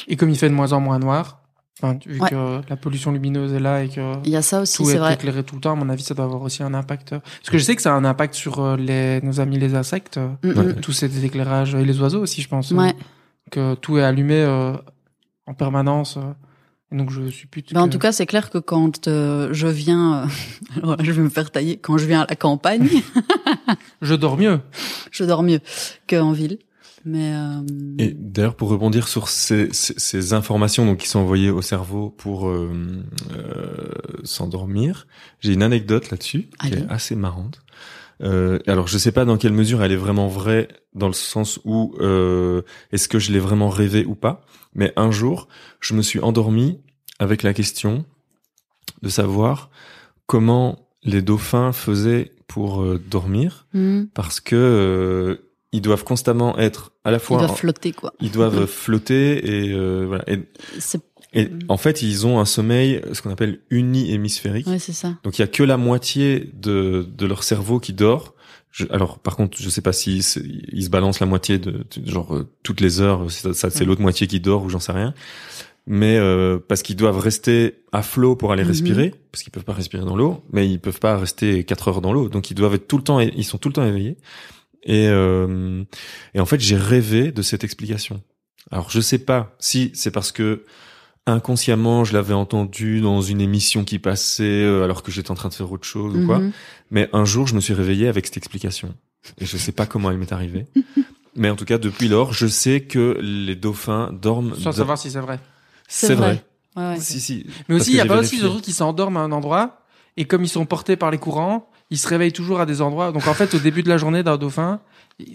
[0.08, 1.41] Et comme il fait de moins en moins noir,
[1.82, 2.30] Enfin, vu Ouais.
[2.30, 5.14] que la pollution lumineuse est là et que Il y a ça aussi, tout est
[5.14, 7.10] éclairé tout le temps, à mon avis, ça doit avoir aussi un impact.
[7.12, 9.74] Parce que je sais que ça a un impact sur euh, les, nos amis les
[9.76, 10.74] insectes, euh, Mm, mm.
[10.82, 12.72] tous ces éclairages, et les oiseaux aussi, je pense.
[12.72, 12.94] euh, Ouais.
[13.50, 14.74] Que tout est allumé euh,
[15.48, 16.18] en permanence.
[16.92, 17.74] et donc, je suppute.
[17.74, 20.26] Ben, en tout cas, c'est clair que quand euh, je viens, euh,
[20.84, 22.88] alors je vais me faire tailler, quand je viens à la campagne,
[24.02, 24.60] je dors mieux.
[25.12, 25.60] je dors mieux
[26.10, 26.60] qu'en ville.
[27.06, 27.62] Mais euh,
[27.98, 32.10] Et d'ailleurs, pour rebondir sur ces, ces, ces informations donc qui sont envoyées au cerveau
[32.10, 32.72] pour euh,
[33.32, 33.92] euh,
[34.24, 35.08] s'endormir,
[35.40, 37.62] j'ai une anecdote là-dessus qui est assez marrante.
[38.24, 41.60] Euh, alors, je sais pas dans quelle mesure elle est vraiment vraie, dans le sens
[41.66, 44.46] où euh, est-ce que je l'ai vraiment rêvé ou pas.
[44.76, 45.48] Mais un jour,
[45.80, 46.80] je me suis endormi
[47.18, 48.06] avec la question
[49.02, 49.72] de savoir
[50.28, 57.12] comment les dauphins faisaient pour dormir, hmm, parce que euh, ils doivent constamment être à
[57.12, 58.14] la ils fois doivent en- flotter, quoi.
[58.20, 60.24] ils doivent flotter et euh, voilà.
[60.28, 60.40] Et,
[61.34, 64.68] et en fait, ils ont un sommeil, ce qu'on appelle uni-hémisphérique.
[64.68, 65.18] ouais, c'est ça.
[65.24, 68.36] Donc il y a que la moitié de, de leur cerveau qui dort.
[68.72, 72.10] Je- alors par contre, je sais pas si ils se balancent la moitié de, de-
[72.10, 73.30] genre euh, toutes les heures.
[73.32, 73.86] Ça, ça, c'est Ouais.
[73.86, 75.14] l'autre moitié qui dort ou j'en sais rien.
[75.88, 78.70] Mais euh, parce qu'ils doivent rester à flot pour aller Mhm.
[78.70, 82.02] respirer, parce qu'ils peuvent pas respirer dans l'eau, mais ils peuvent pas rester quatre heures
[82.02, 82.30] dans l'eau.
[82.30, 84.18] Donc ils doivent être tout le temps, ils sont tout le temps éveillés.
[84.84, 85.84] Et, euh,
[86.34, 88.22] et en fait, j'ai rêvé de cette explication.
[88.72, 90.64] Alors, je sais pas si c'est parce que
[91.28, 95.50] inconsciemment, je l'avais entendu dans une émission qui passait euh, alors que j'étais en train
[95.50, 96.40] de faire autre chose ou quoi.
[96.40, 96.52] Mhm.
[96.90, 98.96] Mais un jour, je me suis réveillé avec cette explication.
[99.40, 100.66] Et je sais pas comment elle m'est arrivée.
[101.36, 104.56] Mais en tout cas, depuis lors, je sais que les dauphins dorment.
[104.56, 105.40] Sans de- savoir si c'est vrai.
[105.88, 106.44] C'est vrai.
[106.76, 107.00] Ouais, ouais.
[107.00, 107.46] Si, si.
[107.70, 109.82] Mais aussi, il y a pas aussi de trucs qui s'endorment à un endroit,
[110.18, 113.12] et comme ils sont portés par les courants, ils se réveillent toujours à des endroits.
[113.12, 114.80] Donc en fait, au début de la journée d'un dauphin,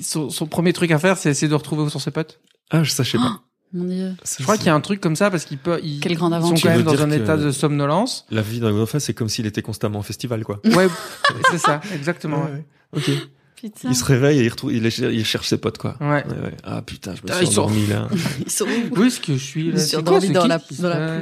[0.01, 2.41] son, son premier truc à faire, c'est essayer de retrouver où sont ses potes.
[2.71, 3.41] Ah, je sais pas.
[3.73, 4.15] Mon Dieu.
[4.39, 6.33] Je crois qu'il y a un truc comme ça parce qu'ils peuvent, ils, Quelle grande
[6.33, 6.71] ils sont aventure.
[6.71, 8.25] quand même dans un état de somnolence.
[8.31, 10.61] La vie d'un dauphin, c'est comme s'il était constamment en festival, quoi.
[10.65, 10.89] Ouais,
[11.51, 12.45] c'est ça, exactement.
[12.45, 12.65] ouais.
[12.97, 13.11] Ok.
[13.57, 13.89] Putain.
[13.89, 15.97] Il se réveille et il, retrouve, il, il cherche ses potes, quoi.
[16.01, 16.07] Ouais.
[16.09, 16.57] Ouais, ouais.
[16.63, 18.09] Ah putain, je me Ah, suis ils sont- endormi là.
[18.47, 19.81] Ils sont où Où est-ce que je suis là?
[19.99, 21.21] Endormi ce dans la, dans la.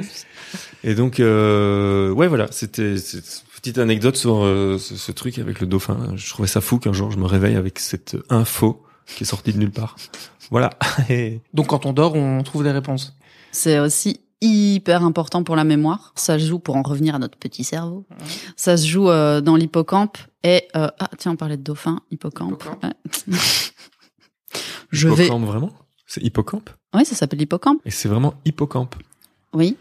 [0.87, 5.59] Et donc, euh, ouais, voilà, c'était cette petite anecdote sur euh, ce, ce truc avec
[5.59, 6.13] le dauphin.
[6.15, 9.51] Je trouvais ça fou qu'un jour je me réveille avec cette info qui est sortie
[9.51, 9.95] de nulle part.
[10.51, 10.69] Voilà.
[11.09, 13.15] Et- Donc quand on dort, on trouve des réponses.
[13.51, 16.11] C'est aussi hyper important pour la mémoire.
[16.15, 18.05] Ça se joue pour en revenir à notre petit cerveau.
[18.55, 22.61] Ça se joue euh, dans l'hippocampe et euh, ah tiens on parlait de dauphin, hippocampe.
[22.63, 22.83] Hippocampe.
[22.83, 23.33] Ouais.
[24.91, 25.25] Je vais.
[25.25, 25.71] hippocampe vraiment?
[26.05, 26.69] C'est hippocampe?
[26.93, 27.81] Oui, ça s'appelle hippocampe.
[27.85, 28.95] Et c'est vraiment hippocampe.
[29.53, 29.77] Oui.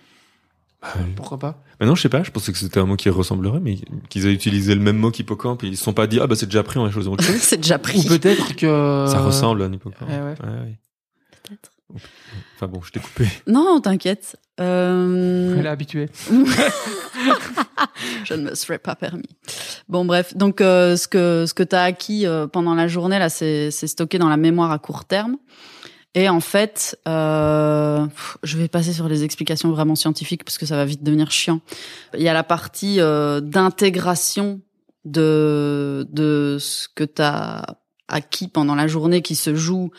[1.16, 1.62] Pourquoi pas?
[1.80, 4.34] Maintenant, je sais pas, je pensais que c'était un mot qui ressemblerait, mais qu'ils avaient
[4.34, 6.62] utilisé le même mot qu'hippocampe et ils se sont pas dit, ah bah c'est déjà
[6.62, 7.36] pris, on va choisir autre chose.
[7.40, 8.04] c'est déjà Ou pris.
[8.06, 10.08] peut-être que Ça ressemble à un hippocampe.
[10.10, 10.20] Eh ouais.
[10.50, 10.78] ouais.
[11.42, 11.70] Peut-être.
[12.56, 13.26] Enfin bon, je t'ai coupé.
[13.46, 14.36] Non, t'inquiète.
[14.60, 16.08] Euh, Elle est habituée.
[18.24, 19.28] je ne me serais pas permis.
[19.88, 20.36] Bon, bref.
[20.36, 23.86] Donc, euh, ce que ce que t'as acquis euh, pendant la journée là, c'est c'est
[23.86, 25.36] stocké dans la mémoire à court terme.
[26.14, 28.06] Et en fait, euh,
[28.44, 31.60] je vais passer sur les explications vraiment scientifiques parce que ça va vite devenir chiant.
[32.16, 34.60] Il y a la partie euh, d'intégration
[35.04, 37.62] de de ce que t'as
[38.08, 39.90] acquis pendant la journée qui se joue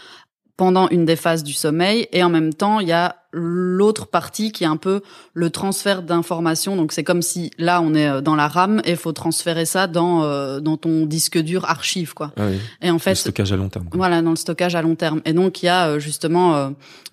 [0.58, 4.52] pendant une des phases du sommeil et en même temps il y a l'autre partie
[4.54, 5.02] qui est un peu
[5.34, 8.92] le transfert d'informations donc c'est comme si là on est euh, dans la RAM et
[8.92, 12.58] il faut transférer ça dans euh, dans ton disque dur archive quoi Ah oui.
[12.82, 13.86] et en Le fait stockage à long terme.
[13.90, 13.98] quoi.
[13.98, 15.22] voilà, dans le stockage à long terme.
[15.26, 16.70] Et donc, il y a euh, justement euh,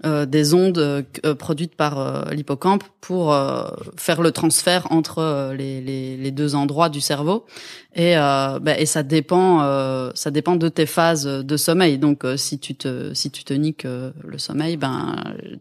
[0.07, 1.05] euh, des ondes
[1.39, 3.65] produites par l'hippocampe pour euh,
[3.97, 7.45] faire le transfert entre les, les, les deux endroits du cerveau.
[7.95, 11.99] Et, euh, bah, et ça dépend, euh, ça dépend de tes phases de sommeil.
[11.99, 15.15] Donc, euh, si tu te, si tu te niques le sommeil, ben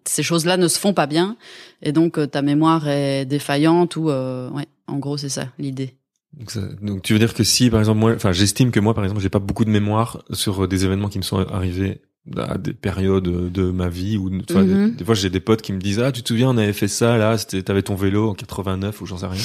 [0.06, 1.36] ces choses-là ne se font pas bien.
[1.82, 5.96] Et donc, euh, ta mémoire est défaillante ou, euh, ouais, en gros, c'est ça l'idée.
[6.38, 8.94] Donc, ça- donc tu veux dire que si par exemple moi, enfin j'estime que moi
[8.94, 12.00] par exemple j'ai pas beaucoup de mémoire sur euh, des événements qui me sont arrivés
[12.38, 14.92] à des périodes de ma vie ou vois, Mhm.
[14.92, 16.72] des, des fois j'ai des potes qui me disent ah tu te souviens on avait
[16.72, 19.42] fait ça là c'était t'avais ton vélo en 89 ou j'en sais rien.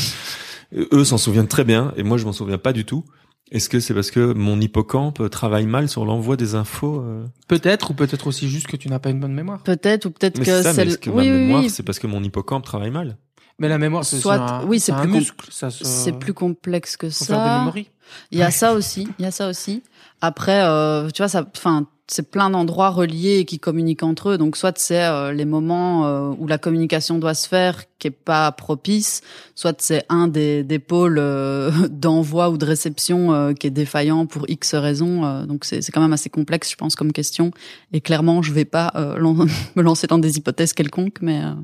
[0.77, 3.05] Et eux s'en souviennent très bien et moi je m'en souviens pas du tout.
[3.53, 7.93] Est-ce que c'est parce que mon hippocampe travaille mal sur l'envoi des infos euh Peut-être,
[7.93, 9.63] ou peut-être aussi juste que tu n'as pas une bonne mémoire.
[9.63, 11.71] Peut-être ou peut-être que c'est que oui, ma mémoire oui.
[11.71, 13.17] c'est parce que mon hippocampe travaille mal
[13.61, 15.47] Mais la mémoire, c'est un, oui, c'est un plus muscle.
[15.51, 15.71] Se...
[15.71, 17.59] C'est plus complexe que Faut faire des ça.
[17.61, 17.91] mémories.
[18.33, 19.85] Il y a ça aussi, il y a ça aussi.
[20.21, 24.39] Après, euh, tu vois, ça, enfin, c'est plein d'endroits reliés et qui communiquent entre eux.
[24.39, 28.11] Donc, soit c'est euh, les moments euh, où la communication doit se faire qui est
[28.11, 29.23] pas propice,
[29.55, 34.27] soit c'est un des, des pôles euh, d'envoi ou de réception euh, qui est défaillant
[34.27, 35.25] pour X raisons.
[35.25, 37.51] euh, donc, c'est c'est quand même assez complexe, je pense, comme question.
[37.93, 39.19] Et clairement, je vais pas euh,
[39.77, 41.55] me lancer dans des hypothèses quelconques, mais euh,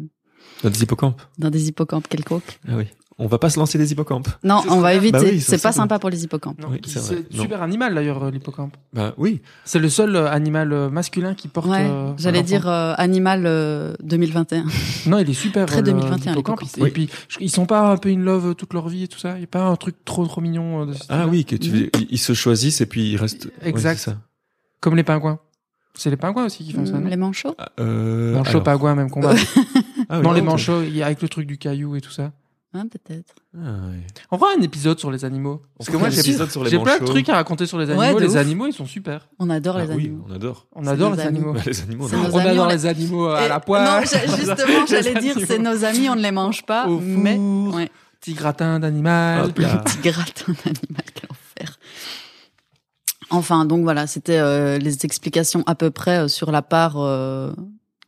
[0.64, 1.20] Dans des hippocampes.
[1.38, 2.58] dans des hippocampes quelconques.
[2.66, 2.86] Ah oui.
[3.24, 4.28] On va pas se lancer des hippocampes.
[4.42, 5.12] Non, on va éviter.
[5.12, 6.58] Bah oui, ça c'est pas sympa pour les hippocampes.
[6.68, 7.18] Oui, c'est vrai.
[7.30, 7.42] c'est Non.
[7.44, 8.76] super animal d'ailleurs, euh, l'hippocampe.
[8.92, 9.40] Bah oui.
[9.64, 11.68] C'est le seul euh, animal euh, masculin qui porte.
[11.68, 14.64] Ouais, euh, j'allais dire euh, animal euh, 2021.
[15.06, 15.66] Non, il est super.
[15.66, 16.62] Très euh, 2021, l'hippocampe.
[16.78, 19.18] Et puis, je- ils sont pas un peu in love toute leur vie et tout
[19.18, 19.36] ça?
[19.36, 21.90] Il y a pas un truc trop trop mignon de ce Ah oui, que tu,
[21.94, 23.48] ils- ils se choisissent et puis ils restent.
[23.62, 23.98] Exact.
[23.98, 24.16] ça.
[24.80, 25.38] Comme les pingouins.
[25.94, 26.94] C'est les pingouins aussi qui font ça.
[26.94, 27.08] Mm, non?
[27.10, 29.34] les manchots Ah, Euh, Manchot, alors- pingouin, même combat.
[30.08, 32.10] Ah oui, non, les manchots, il y a avec le truc du caillou et tout
[32.10, 32.32] ça.
[32.74, 33.34] Hein, Peut-être.
[33.54, 33.58] Ah,
[33.90, 34.00] ouais.
[34.30, 35.60] On fera un épisode sur les animaux.
[35.76, 37.78] Parce que On moi, j'ai épisode sur les j'ai plein de trucs à raconter sur
[37.78, 38.18] les Ouais, animaux.
[38.18, 38.36] de les ouf.
[38.38, 39.28] animaux, ils sont super.
[39.38, 40.24] On adore Ah les oui, animaux.
[40.28, 40.66] on adore.
[40.74, 41.52] On adore les animaux.
[41.52, 42.64] Bah, les animaux, on adore.
[42.66, 43.84] On les animaux à Et- la poêle.
[43.84, 44.00] Non,
[44.36, 47.90] justement, j'allais dire, c'est nos amis, on ne les mange pas, Au mais ouais.
[48.20, 49.52] petit gratin d'animal.
[49.52, 49.62] Petit
[50.02, 51.78] gratin d'animal, quel enfer.
[53.30, 57.52] Enfin, donc voilà, c'était euh, les explications à peu près euh, sur la part euh,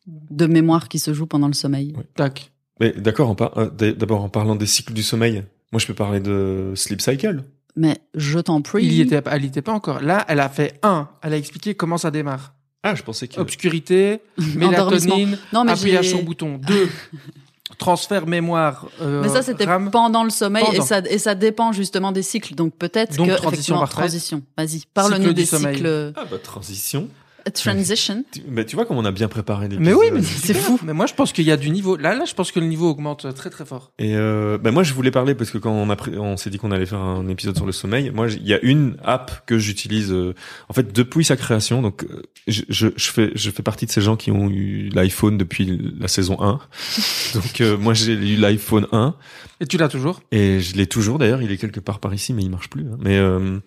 [0.07, 1.95] de mémoire qui se joue pendant le sommeil.
[2.15, 2.51] Tac.
[2.85, 5.43] Mais d'accord, en par- euh, d'abord en parlant des cycles du sommeil,
[5.73, 7.43] moi je peux parler de sleep cycle.
[7.77, 8.85] Mais je t'en prie.
[8.85, 10.01] Il y était, elle y était pas encore.
[10.03, 11.09] Là, elle a fait un.
[11.23, 12.53] Elle a expliqué comment ça démarre.
[12.83, 13.41] Ah, je pensais que.
[13.41, 14.21] Obscurité,
[14.55, 16.59] mélatonine, Non, mais appuyage sur bouton.
[16.59, 16.91] Deux,
[17.79, 18.87] transfert mémoire.
[19.01, 22.55] euh, Mais ça, c'était pendant le sommeil et ça, et ça dépend justement des cycles.
[22.55, 23.97] Donc peut-être que transition effectivement, parfaite.
[23.99, 24.43] transition.
[24.59, 27.09] Vas-y, parle-nous Cycle des cycles Ah bah transition.
[27.53, 28.25] Transition.
[28.33, 30.79] Tu, mais tu vois comment on a bien préparé les Mais oui, mais C'est fou.
[30.85, 31.97] Mais moi, je pense qu'il y a du niveau.
[31.97, 33.93] Là, là, je pense que le niveau augmente très, très fort.
[33.99, 36.51] Et euh, bah moi je voulais parler parce que quand on a pris- on s'est
[36.51, 39.45] dit qu'on allait faire un épisode sur le sommeil, moi il y a une app
[39.47, 40.35] que j'utilise euh,
[40.69, 41.83] en fait depuis sa création.
[41.83, 44.89] Donc euh, je, je, je fais je fais partie de ces gens qui ont eu
[44.95, 46.59] l'iPhone depuis la saison 1.
[47.35, 49.15] donc euh, moi j'ai eu l'iPhone 1
[49.61, 50.23] Et tu l'as toujours?
[50.33, 52.83] Et je l'ai toujours d'ailleurs, il est quelque part par ici mais il marche plus.
[52.83, 52.97] hein.
[53.01, 53.59] Mais euh,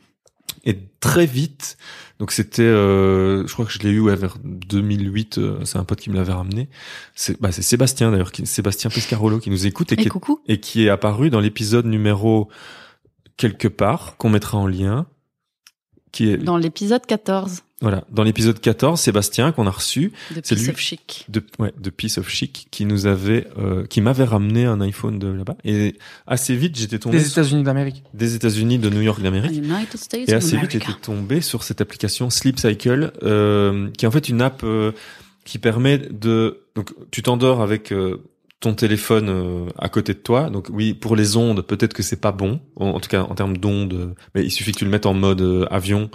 [0.66, 1.78] et très vite,
[2.20, 5.38] donc c'était, euh, je crois que je l'ai eu ouais, vers 2008.
[5.38, 6.68] euh, c'est un pote qui me l'avait ramené.
[7.14, 10.86] C'est bah, Sébastien d'ailleurs, Sébastien Pescarolo qui nous écoute et, Et qui est, et qui
[10.86, 12.50] est apparu dans l'épisode numéro
[13.38, 15.06] quelque part qu'on mettra en lien.
[16.12, 20.56] Qui est Dans l'épisode 14 voilà dans l'épisode 14, Sébastien qu'on a reçu de C'est
[20.56, 20.72] Piece lui.
[20.72, 21.26] of Chic.
[21.30, 25.20] de ouais de Piece of Chic qui nous avait euh, qui m'avait ramené un iPhone
[25.20, 28.04] de là-bas et assez vite j'étais tombé Des États-Unis d'Amérique.
[28.14, 31.80] des États-Unis de New York d'Amérique United States et assez vite j'étais tombé sur cette
[31.82, 34.92] application Sleep Cycle, euh, qui est en fait une app euh,
[35.46, 38.18] qui permet de donc tu t'endors avec euh,
[38.60, 40.50] ton téléphone euh, à côté de toi.
[40.50, 43.36] Donc oui, pour les ondes, peut-être que c'est pas bon, en, en tout cas en
[43.36, 46.10] termes d'ondes, euh, mais il suffit que tu le mettes en mode euh, avion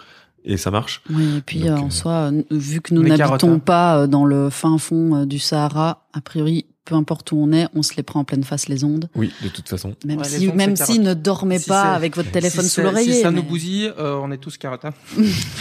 [0.45, 1.03] et ça marche.
[1.11, 4.25] Oui, et puis Donc, euh, en euh, soi, vu que nous n'habitons pas euh, dans
[4.25, 7.95] le fin fond euh, du Sahara, a priori, peu importe où on est, on se
[7.97, 9.09] les prend en pleine face les ondes.
[9.15, 9.95] Oui, de toute façon.
[10.05, 12.81] Même Ouais, si, ondes, même si ne dormez Si pas avec votre téléphone si sous
[12.83, 13.13] l'oreiller.
[13.13, 14.79] Si ça mais- nous bousille, euh, on est tous hein.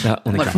[0.03, 0.53] Là, on est Voilà.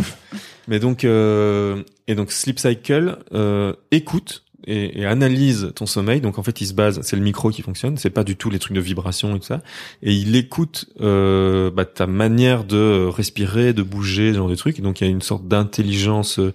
[0.66, 6.20] Mais donc euh, et donc Sleep Cycle euh, écoute et, et analyse ton sommeil.
[6.20, 8.50] Donc en fait, il se base, c'est le micro qui fonctionne, c'est pas du tout
[8.50, 9.62] les trucs de vibration et tout ça.
[10.02, 14.80] Et il écoute euh, bah, ta manière de respirer, de bouger, ce genre de trucs.
[14.80, 16.52] Donc il y a une sorte d'intelligence, euh,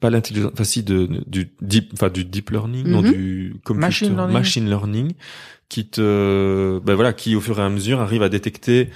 [0.00, 3.12] pas l'intelligence, enfin si de, du deep, enfin du deep learning, non Mhm.
[3.12, 4.32] du computer, Machine learning.
[4.32, 5.12] machine learning,
[5.68, 8.90] qui te, bah voilà, qui au fur et à mesure arrive à détecter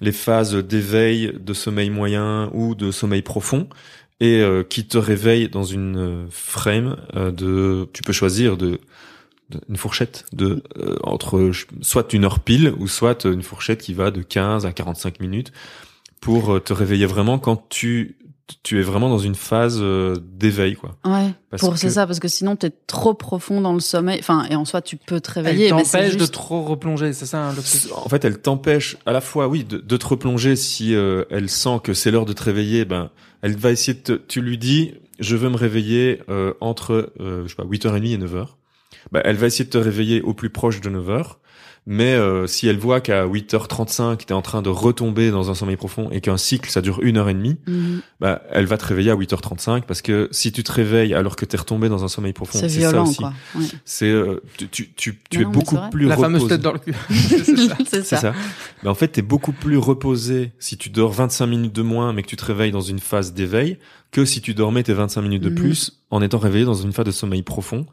[0.00, 3.68] les phases d'éveil, de sommeil moyen ou de sommeil profond
[4.20, 8.78] et euh, qui te réveille dans une euh, frame euh, de tu peux choisir de,
[9.50, 13.80] de- une fourchette de euh, entre je- soit une heure pile ou soit une fourchette
[13.82, 15.52] qui va de 15 à 45 minutes
[16.20, 18.16] pour euh, te réveiller vraiment quand tu
[18.62, 20.98] tu es vraiment dans une phase euh, d'éveil quoi.
[21.06, 24.18] Ouais, Parce pour que- c'est ça, parce que sinon t'es trop profond dans le sommeil.
[24.20, 26.34] Enfin, et en soi, tu peux te Elle réveiller, mais c'est t'empêche de juste...
[26.34, 27.90] trop replonger, c'est ça hein, le truc.
[27.96, 31.48] En fait, elle t'empêche à la fois, oui, de, de te replonger si euh, elle
[31.48, 32.84] sent que c'est l'heure de te réveiller.
[32.84, 33.08] Ben,
[33.44, 37.42] elle va essayer de te, tu lui dis, je veux me réveiller euh, entre, euh,
[37.42, 38.46] je sais pas, 8h30 et 9h.
[39.12, 41.36] Ben, elle va essayer de te réveiller au plus proche de 9h.
[41.86, 45.76] Mais euh, si elle voit qu'à 8h35, t'es en train de retomber dans un sommeil
[45.76, 48.00] profond et qu'un cycle, ça dure une heure et demie, Mhm.
[48.20, 51.44] bah, elle va te réveiller à 8h35 parce que si tu te réveilles alors que
[51.44, 53.16] t'es retombé dans un sommeil profond, C'est ça violent, aussi.
[53.18, 53.34] quoi.
[53.54, 53.64] Ouais.
[53.84, 56.54] C'est, euh, tu, tu, tu, tu Non, es beaucoup plus La fameuse reposé.
[56.56, 56.94] tête dans le cul.
[57.86, 58.02] C'est ça.
[58.02, 58.16] ça.
[58.16, 58.34] ça.
[58.82, 62.22] Mais en fait, t'es beaucoup plus reposé si tu dors 25 minutes de moins, mais
[62.22, 63.76] que tu te réveilles dans une phase d'éveil,
[64.10, 65.54] que si tu dormais tes 25 minutes de Mhm.
[65.54, 67.84] plus en étant réveillé dans une phase de sommeil profond.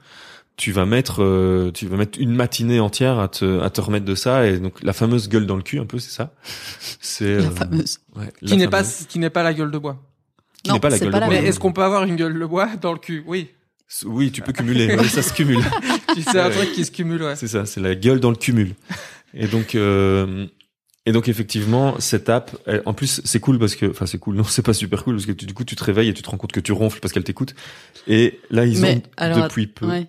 [0.57, 4.05] Tu vas mettre, euh, tu vas mettre une matinée entière à te, à te remettre
[4.05, 6.33] de ça, et donc la fameuse gueule dans le cul, un peu, c'est ça?
[6.99, 7.99] C'est La euh, fameuse.
[8.15, 9.97] ouais, la Qui n'est pas, qui n'est pas la gueule de bois.
[10.61, 11.41] qui Non, n'est pas la c'est gueule pas de la bois.
[11.41, 13.23] Mais est-ce qu'on peut avoir une gueule de bois dans le cul?
[13.25, 13.49] Oui.
[14.05, 15.63] Oui, tu peux cumuler, oui, ça se cumule.
[16.13, 16.55] Tu sais, un Ouais.
[16.55, 17.35] truc qui se cumule, ouais.
[17.37, 18.75] C'est ça, c'est la gueule dans le cumul.
[19.33, 20.45] Et donc, euh,
[21.05, 24.35] et donc effectivement, cette app, elle- en plus, c'est cool parce que, enfin, c'est cool.
[24.35, 26.21] Non, c'est pas super cool parce que tu- du coup, tu te réveilles et tu
[26.21, 27.55] te rends compte que tu ronfles parce qu'elle t'écoute.
[28.07, 29.87] Et là, ils Mais, ont alors, depuis peu.
[29.87, 30.07] Ouais.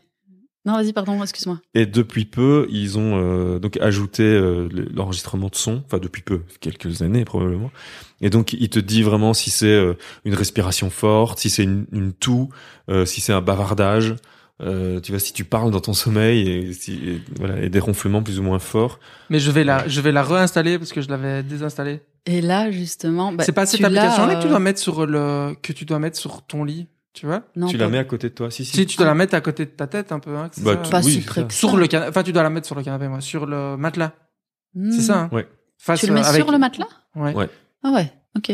[0.64, 1.61] Non, vas-y, pardon, excuse-moi.
[1.75, 5.83] Et depuis peu, ils ont euh, donc ajouté euh, le- l'enregistrement de son.
[5.87, 7.72] Enfin, depuis peu, quelques années probablement.
[8.20, 9.94] Et donc, il te dit vraiment si c'est euh,
[10.25, 12.48] une respiration forte, si c'est une, une toux,
[12.88, 14.14] euh, si c'est un bavardage.
[14.62, 17.81] Euh, tu vois, si tu parles dans ton sommeil et, si, et voilà, et des
[17.81, 19.01] ronflements plus ou moins forts.
[19.29, 22.03] Mais je vais la, je vais la réinstaller parce que je l'avais désinstallée.
[22.27, 25.57] Et là, justement, bah, c'est pas cette application-là que tu euh, dois mettre sur le,
[25.61, 27.42] que tu dois mettre sur ton lit, tu vois?
[27.57, 28.51] non, tu la mets à côté de toi.
[28.51, 28.72] Si, si.
[28.77, 30.83] Si tu dois la mettre à côté de ta tête un peu, hein, Bah, ça
[30.83, 31.46] tu- Pas oui, si c'est près ça.
[31.46, 31.77] que Sur ça.
[31.77, 34.12] le canapé, enfin tu dois la mettre sur le canapé, moi, sur le matelas.
[34.75, 34.90] Hmm.
[34.92, 35.18] C'est ça.
[35.22, 35.29] Hein?
[35.33, 35.46] Ouais.
[35.79, 36.88] Face, Tu le mets euh, avec- sur le matelas?
[37.16, 37.35] Ouais.
[37.35, 37.48] Ouais.
[37.83, 38.53] Ah ouais, ok.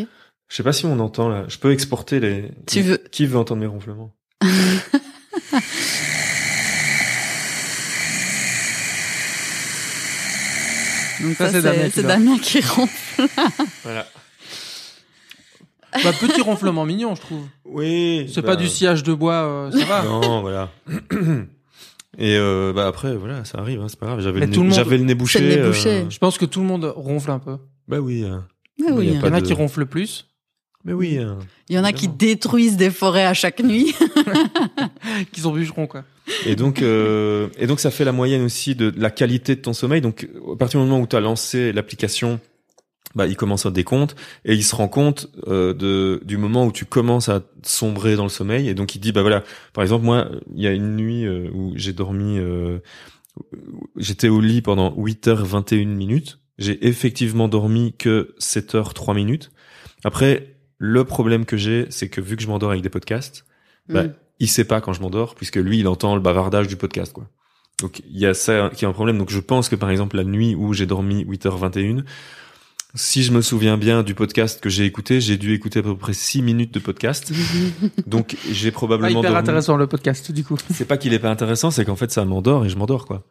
[0.48, 1.44] Je sais pas si on entend là.
[1.48, 2.50] Je peux exporter les.
[2.66, 4.14] Tu veux Qui veut entendre mes ronflements?
[11.20, 12.02] Donc Ça, ça, c'est Damien c'est.
[12.02, 13.26] Damien qui ronfle.
[13.82, 14.06] Voilà.
[16.04, 17.42] Bah, petit ronflement mignon, je trouve.
[17.64, 18.30] Oui.
[18.32, 20.02] C'est bah, pas du sillage de bois, euh, ça va.
[20.02, 20.70] Non, voilà.
[22.20, 24.20] Et euh, bah après, voilà, ça arrive, hein, c'est pas grave.
[24.20, 25.38] J'avais le, tout le nez- monde- j'avais le nez bouché.
[25.38, 26.06] C'est le nez euh, bouché.
[26.10, 27.58] Je pense que tout le monde ronfle un peu.
[27.86, 28.24] bah oui.
[28.24, 28.38] euh,
[28.80, 29.20] Mais oui, y a hein.
[29.22, 30.26] Il y en a de- qui ronflent plus,
[30.84, 31.18] Mais oui.
[31.18, 31.34] euh.
[31.68, 33.94] il y en a qui détruisent des forêts à chaque nuit.
[35.32, 36.02] qui sont bûcherons, quoi.
[36.44, 39.72] Et donc, euh, et donc, ça fait la moyenne aussi de la qualité de ton
[39.72, 40.00] sommeil.
[40.00, 42.40] Donc, à partir du moment où tu as lancé l'application,
[43.14, 46.72] bah, il commence un décompte et il se rend compte euh, de du moment où
[46.72, 48.68] tu commences à sombrer dans le sommeil.
[48.68, 49.42] Et donc, il dit, bah voilà,
[49.72, 52.78] par exemple, moi, il y a une nuit euh, où j'ai dormi, euh,
[53.96, 56.38] j'étais au lit pendant 8h21 minutes.
[56.58, 59.50] J'ai effectivement dormi que 7h 3 minutes.
[60.04, 63.44] Après, le problème que j'ai, c'est que vu que je m'endors avec des podcasts,
[63.88, 64.12] bah, Mm.
[64.40, 67.28] il sait pas quand je m'endors puisque lui il entend le bavardage du podcast quoi.
[67.80, 69.18] Donc il y a ça qui est un problème.
[69.18, 72.04] Donc je pense que par exemple la nuit où j'ai dormi 8h21,
[72.94, 75.96] si je me souviens bien du podcast que j'ai écouté, j'ai dû écouter à peu
[75.96, 77.32] près 6 minutes de podcast.
[78.06, 79.36] Donc j'ai Pas probablement hyper dormi.
[79.38, 80.56] intéressant le podcast, du coup.
[80.72, 83.24] C'est pas qu'il est pas intéressant, c'est qu'en fait ça m'endort et je m'endors quoi.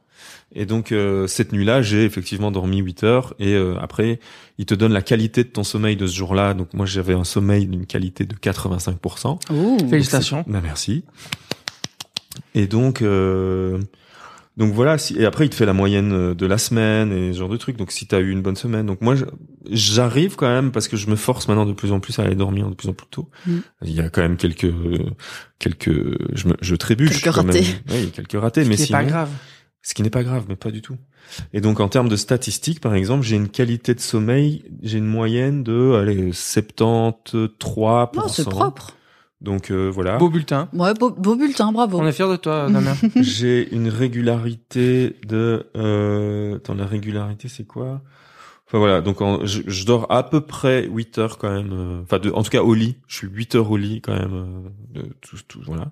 [0.55, 4.19] Et donc euh, cette nuit-là, j'ai effectivement dormi 8 heures et euh, après
[4.57, 6.53] il te donne la qualité de ton sommeil de ce jour-là.
[6.53, 9.51] Donc moi j'avais un sommeil d'une qualité de 85%.
[9.51, 9.89] Ouh.
[9.89, 10.43] Félicitations.
[10.47, 11.03] Bah, merci.
[12.55, 13.79] Et donc, euh,
[14.57, 14.97] donc voilà.
[14.97, 17.49] Si, et après, il te fait la moyenne euh, de la semaine et ce genre
[17.49, 17.77] de trucs.
[17.77, 19.15] Donc, si t'as eu une bonne semaine, donc moi,
[19.69, 22.35] j'arrive quand même parce que je me force maintenant de plus en plus à aller
[22.35, 23.29] dormir de plus en plus tôt.
[23.45, 23.57] Mm.
[23.83, 24.73] Il y a quand même quelques,
[25.59, 25.91] quelques,
[26.35, 27.21] je me, je trébuche.
[27.21, 27.55] Quelques quand même.
[27.55, 27.67] ratés.
[27.89, 29.29] Oui, il y a quelques ratés, mais Ce qui est sinon, pas grave.
[29.83, 30.97] ce qui n'est pas grave, mais pas du tout.
[31.53, 35.05] Et donc en termes de statistiques, par exemple, j'ai une qualité de sommeil, j'ai une
[35.05, 38.15] moyenne de allez 73%.
[38.15, 38.96] Non, c'est propre.
[39.41, 40.17] Donc euh, voilà.
[40.17, 40.67] Beau bulletin.
[40.73, 41.99] Ouais, beau, beau bulletin, bravo.
[41.99, 42.95] On est fiers de toi, Damien.
[43.21, 48.01] j'ai une régularité de euh, attends la régularité c'est quoi?
[48.67, 52.01] Enfin voilà, donc en- je, je dors à peu près 8 heures quand même euh,
[52.03, 54.33] enfin de en tout cas au lit, je suis 8 heures au lit quand même
[54.95, 55.91] euh, de tout tout voilà.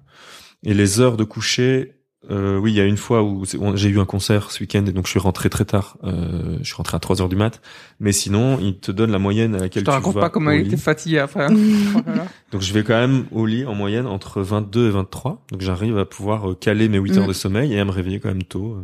[0.63, 1.94] Et les heures de coucher
[2.32, 3.44] euh, oui, il y a une fois où
[3.76, 5.98] j'ai eu un concert ce week-end et donc je suis rentré très tard.
[6.04, 7.62] Euh, je suis rentré à 3 heures du mat.
[8.00, 10.30] Mais sinon, il te donne la moyenne à Je laquelle te tu raconte vas pas
[10.30, 11.46] comment il était fatigué après.
[11.46, 11.56] hein.
[12.06, 12.26] Voilà.
[12.52, 15.46] Donc je vais quand même au lit en moyenne entre 22 et 23.
[15.52, 17.18] Donc j'arrive à pouvoir euh, caler mes 8 Mm.
[17.20, 18.78] heures de sommeil et à me réveiller quand même tôt.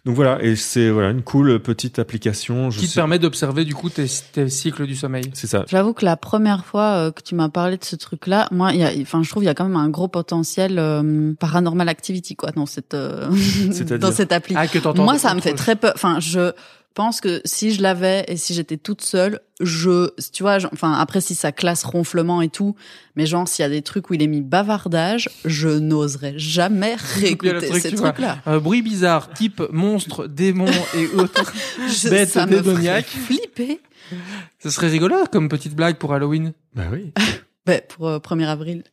[0.00, 0.06] Euh.
[0.06, 2.70] Donc voilà, et c'est voilà une cool petite application.
[2.70, 5.30] Je Qui te sais- permet d'observer, du coup, tes, tes cycles du sommeil.
[5.34, 5.64] C'est ça.
[5.68, 8.80] J'avoue que la première fois euh, que tu m'as parlé de ce truc-là, moi, il
[8.80, 11.88] y a, enfin, je trouve il y a quand même un gros potentiel euh, paranormal
[11.88, 13.28] activity quoi dans cette euh,
[14.00, 14.54] dans cette appli.
[14.56, 15.04] Ah, que t'entends.
[15.04, 15.92] Moi, ça me fait très peur.
[15.94, 16.52] Enfin, je
[16.94, 21.20] pense que si je l'avais et si j'étais toute seule, je, tu vois, enfin après
[21.20, 22.74] si ça classe ronflement et tout,
[23.16, 26.94] mais genre s'il y a des trucs où il est mis bavardage, je n'oserais jamais
[27.14, 28.38] réécouter truc, ces trucs-là.
[28.46, 31.52] Un bruit bizarre, type monstre, démon et autres.
[31.88, 33.06] Je- Bête ça me ferait démoniaque.
[33.06, 33.80] flipper.
[34.58, 36.52] Ce serait rigolo comme petite blague pour Halloween.
[36.74, 37.12] Bah oui.
[37.66, 38.84] Ben, pour euh, 1er avril.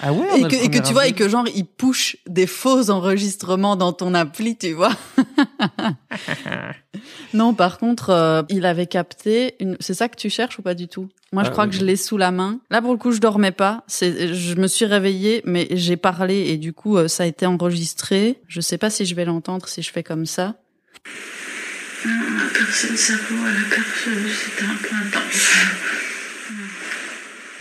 [0.00, 2.90] Ah ouais et que, et que tu vois, et que genre, il push des faux
[2.90, 4.96] enregistrements dans ton appli, tu vois.
[7.34, 10.74] non, par contre, euh, il avait capté une, c'est ça que tu cherches ou pas
[10.74, 11.08] du tout?
[11.32, 11.70] Moi, je Ah, crois oui.
[11.70, 12.58] que je l'ai sous la main.
[12.70, 13.84] Là, pour le coup, je dormais pas.
[13.86, 17.44] C'est, je me suis réveillée, mais j'ai parlé et du coup, euh, ça a été
[17.46, 18.40] enregistré.
[18.48, 20.54] Je sais pas si je vais l'entendre si je fais comme ça.
[22.04, 22.10] La
[22.54, 25.48] personne cerveau à la carte, c'était un peu intense.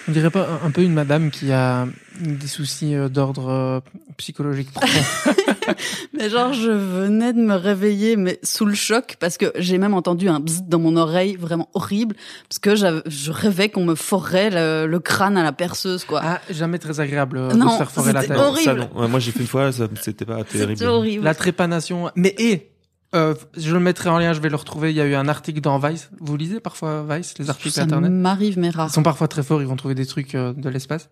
[0.07, 1.85] On dirait pas un- peu une madame qui a
[2.21, 3.79] des soucis euh, d'ordre euh,
[4.17, 5.33] psychologique profond.
[6.13, 9.93] Mais genre, je venais de me réveiller, mais sous le choc, parce que j'ai même
[9.93, 12.15] entendu un bzzz dans mon oreille, vraiment horrible,
[12.47, 16.21] parce que je rêvais qu'on me forait le, le crâne à la perceuse, quoi.
[16.23, 18.37] Ah, jamais très agréable euh, de Non, se faire forer la tête.
[18.37, 18.63] horrible.
[18.63, 18.89] Ça non.
[18.95, 20.77] Ouais, moi j'ai fait une fois, ça c'était pas terrible.
[20.77, 21.23] C'était horrible.
[21.25, 22.09] La trépanation.
[22.15, 22.69] Mais et
[23.15, 24.91] euh, je le mettrai en lien, je vais le retrouver.
[24.91, 26.09] Il y a eu un article dans Vice.
[26.19, 28.89] Vous lisez parfois Vice, les articles ça internet m'arrive, mais rare.
[28.89, 31.09] Ils sont parfois très forts, ils vont trouver des trucs euh, de l'espace.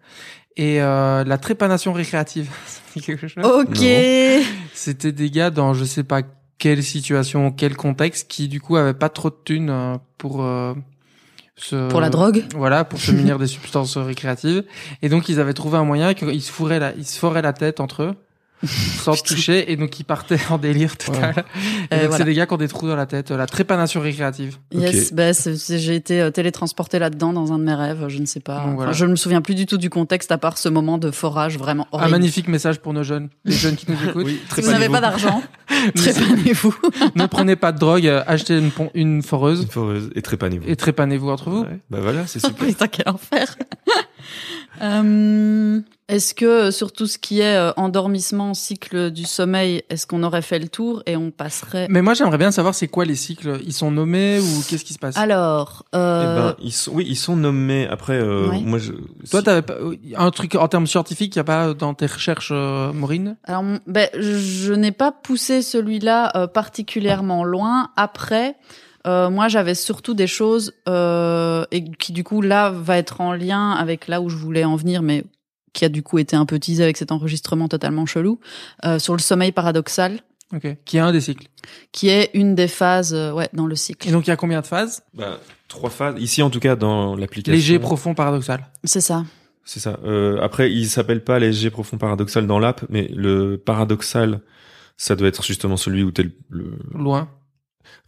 [0.57, 3.85] Et euh, la trépanation récréative, ça dit quelque chose Ok.
[4.73, 6.21] C'était des gars dans je sais pas
[6.57, 10.73] quelle situation, quel contexte, qui du coup avaient pas trop de thunes euh, pour euh,
[11.55, 12.45] se Pour la drogue.
[12.55, 14.63] Voilà, pour se munir des substances récréatives.
[15.01, 17.53] Et donc ils avaient trouvé un moyen qu'ils se fourraient la, ils se foraient la
[17.53, 18.15] tête entre eux.
[18.65, 21.43] sans se toucher et donc ils partaient en délire total.
[21.91, 22.17] Et Euh, donc voilà.
[22.17, 24.57] c'est des gars qui ont des trous dans la tête, la trépanation récréative.
[24.71, 28.17] Yes, bah, c'est- c'est- j'ai été euh, télétransportée là-dedans dans un de mes rêves, je
[28.19, 28.55] ne sais pas.
[28.59, 28.91] Donc, Enfin, voilà.
[28.93, 31.57] Je ne me souviens plus du tout du contexte à part ce moment de forage
[31.57, 32.11] vraiment Un horrible.
[32.11, 34.25] magnifique message pour nos jeunes, les jeunes qui nous écoutent.
[34.25, 35.43] Oui, Si vous n'avez pas d'argent,
[35.95, 36.75] trépanez-vous.
[37.15, 40.67] ne prenez pas de drogue, euh, achetez une, pon- une foreuse Une foreuse et trépanez-vous.
[40.67, 41.61] et trépanez-vous entre vous.
[41.63, 41.79] Ouais.
[41.89, 42.65] Bah voilà, c'est super.
[42.67, 43.55] putain, quel enfer.
[44.81, 50.05] Euh, est-ce que euh, sur tout ce qui est euh, endormissement, cycle du sommeil, est-ce
[50.05, 53.05] qu'on aurait fait le tour et on passerait Mais moi j'aimerais bien savoir c'est quoi
[53.05, 55.17] les cycles, ils sont nommés ou qu'est-ce qui se passe?
[55.17, 57.87] Alors, Eh euh, ben, ils sont, oui, ils sont nommés.
[57.87, 58.61] Après, euh, Ouais.
[58.61, 58.91] moi, je,
[59.31, 59.75] Toi t'avais pas
[60.17, 63.37] un truc en termes scientifiques qu'il y a pas dans tes recherches euh, Maureen?
[63.45, 67.89] Alors, ben, je, je n'ai pas poussé celui-là euh, particulièrement loin.
[67.95, 68.55] Après,
[69.07, 73.33] euh, moi, j'avais surtout des choses euh, et qui du coup là va être en
[73.33, 75.23] lien avec là où je voulais en venir, mais
[75.75, 78.39] qui a du coup été un peu teasé avec cet enregistrement totalement chelou
[78.85, 80.19] euh, sur le sommeil paradoxal,
[80.55, 81.47] OK, qui est un des cycles.
[81.91, 84.07] qui est une des phases euh, ouais dans le cycle.
[84.07, 85.03] Et donc il y a combien de phases?
[85.13, 86.15] Bah, trois phases.
[86.19, 87.53] Ici, en tout cas, dans l'application.
[87.55, 88.65] Léger, profond, paradoxal.
[88.83, 89.23] C'est ça.
[89.67, 89.99] C'est ça.
[90.05, 94.41] Euh, après, il s'appelle pas léger, profond, paradoxal dans l'app, mais le paradoxal,
[94.97, 97.27] ça doit être justement celui où t'es le, le- Loin.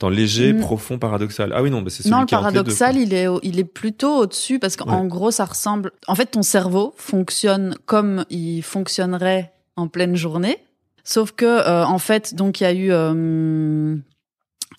[0.09, 0.59] Léger, Mm.
[0.59, 1.51] profond, paradoxal.
[1.55, 4.17] Ah oui, non, bah c'est celui Non, le qui paradoxal, il est il est plutôt
[4.17, 5.07] au-dessus parce qu'en Ouais.
[5.07, 5.91] gros, ça ressemble.
[6.07, 10.57] En fait, ton cerveau fonctionne comme il fonctionnerait en pleine journée,
[11.03, 13.95] sauf que euh, en fait, donc il y a eu euh,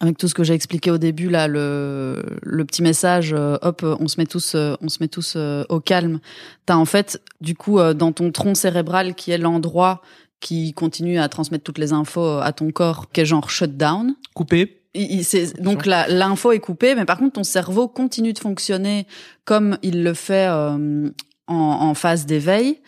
[0.01, 3.83] avec tout ce que j'ai expliqué au début là, le le petit message, euh, hop,
[3.85, 5.37] on se met tous, on se met tous
[5.69, 6.21] au calme.
[6.67, 10.03] T'as en fait, du coup, dans ton tronc cérébral qui est l'endroit
[10.41, 14.15] qui continue à transmettre toutes les infos à ton corps, qui est genre shutdown.
[14.35, 14.78] Coupé.
[15.01, 19.07] Il- donc l'info est coupée, mais par contre ton cerveau continue de fonctionner
[19.45, 21.09] comme il le fait euh,
[21.47, 22.81] en, en phase d'éveil.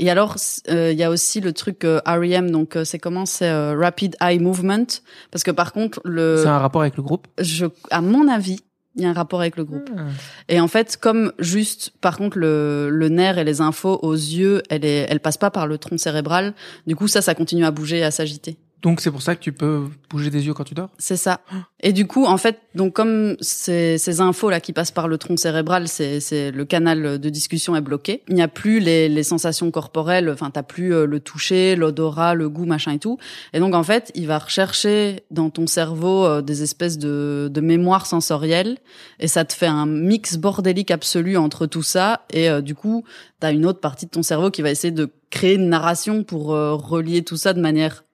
[0.00, 0.34] Et alors
[0.70, 3.26] euh, il y a aussi le truc euh, REM, donc euh, c'est comment?
[3.26, 4.86] C'est euh, Rapid Eye Movement,
[5.30, 7.28] parce que par contre le, C'est un rapport avec le groupe?
[7.40, 8.58] je, à mon avis,
[8.96, 9.88] il y a un rapport avec le groupe.
[9.96, 10.02] Ah.
[10.48, 14.62] Et en fait, comme juste, par contre, le, le nerf et les infos aux yeux,
[14.68, 16.54] elle est, elle passe pas par le tronc cérébral.
[16.88, 18.56] Du coup, ça, ça continue à bouger et à s'agiter.
[18.84, 20.90] Donc c'est pour ça que tu peux bouger des yeux quand tu dors?
[20.98, 21.40] C'est ça.
[21.80, 25.16] Et du coup, en fait, donc comme ces, ces infos là qui passent par le
[25.16, 28.22] tronc cérébral, c'est c'est le canal de discussion est bloqué.
[28.28, 30.28] Il n'y a plus les, les sensations corporelles.
[30.28, 33.16] Enfin, t'as plus euh, le toucher, l'odorat, le goût, machin et tout.
[33.54, 37.60] Et donc en fait, il va rechercher dans ton cerveau euh, des espèces de, de
[37.62, 38.76] mémoire sensorielle,
[39.18, 42.26] et ça te fait un mix bordélique absolu entre tout ça.
[42.34, 43.02] Et euh, du coup,
[43.40, 46.48] t'as une autre partie de ton cerveau qui va essayer de créer une narration pour
[46.48, 48.04] relier tout ça de manière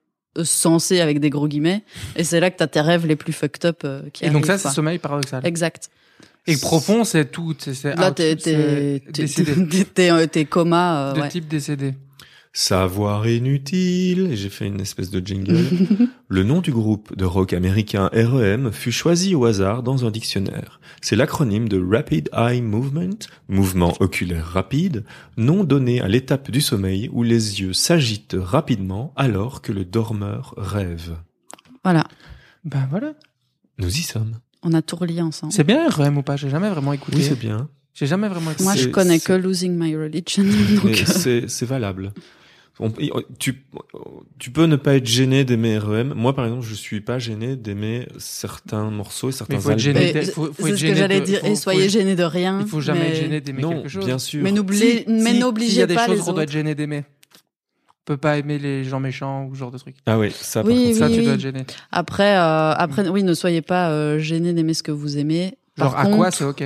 [0.43, 1.83] sensée avec des gros guillemets.
[2.15, 4.45] Et c'est là que t'as tes rêves les plus fucked up euh, qui Et donc
[4.45, 4.71] ça arrivent, c'est quoi.
[4.73, 5.45] sommeil paradoxal.
[5.45, 5.89] Exact.
[6.47, 7.55] Et profond c'est tout.
[7.59, 9.67] c'est- c'est Là, out, t'es, c'est t'es, t'es, décédé.
[9.69, 11.29] t'es, t'es, euh, t'es coma, euh, de ouais.
[11.29, 11.93] type décédé.
[12.53, 14.35] Savoir inutile.
[14.35, 15.63] J'ai fait une espèce de jingle.
[16.27, 20.81] Le nom du groupe de rock américain REM fut choisi au hasard dans un dictionnaire.
[21.01, 25.05] C'est l'acronyme de Rapid Eye Movement, mouvement oculaire rapide,
[25.37, 30.53] nom donné à l'étape du sommeil où les yeux s'agitent rapidement alors que le dormeur
[30.57, 31.15] rêve.
[31.85, 32.03] Voilà.
[32.65, 33.13] Ben voilà.
[33.77, 34.33] Nous y sommes.
[34.61, 35.53] On a tout relié ensemble.
[35.53, 36.35] C'est bien REM ou pas?
[36.35, 37.17] J'ai jamais vraiment écouté.
[37.17, 37.69] Oui, c'est bien.
[37.93, 38.63] J'ai jamais vraiment écouté.
[38.63, 40.43] Moi, je connais que Losing My Religion.
[41.27, 42.13] Euh, c'est valable.
[42.79, 42.91] On-
[43.37, 43.63] tu,
[44.39, 46.13] tu peux ne pas être gêné d'aimer REM.
[46.15, 49.85] Moi, par exemple, je suis pas gêné d'aimer certains morceaux et certains Mais faut être
[49.85, 50.01] albums.
[50.01, 50.11] gêné.
[50.15, 51.39] mais faut- faut c'est être ce que gêné j'allais de- dire.
[51.41, 52.59] faut- et faut- soyez gênés de rien.
[52.61, 53.09] Il faut jamais mais...
[53.09, 54.05] être gêné d'aimer Non, quelque chose.
[54.05, 54.41] bien sûr.
[54.41, 55.33] Mais n'oubliez, Si- mais
[55.67, 57.03] si- y a des pas choses qu'on doit être gêné d'aimer.
[57.89, 59.95] On peut pas aimer les gens méchants ou ce genre de trucs.
[60.07, 61.25] Ah ouais, ça, par Oui, contre, Ça, oui, tu oui.
[61.25, 61.65] dois être gêné.
[61.91, 65.53] Après, euh, après, oui, ne soyez pas euh, gênés d'aimer ce que vous aimez.
[65.77, 66.63] Par Genre à contre, quoi c'est ok?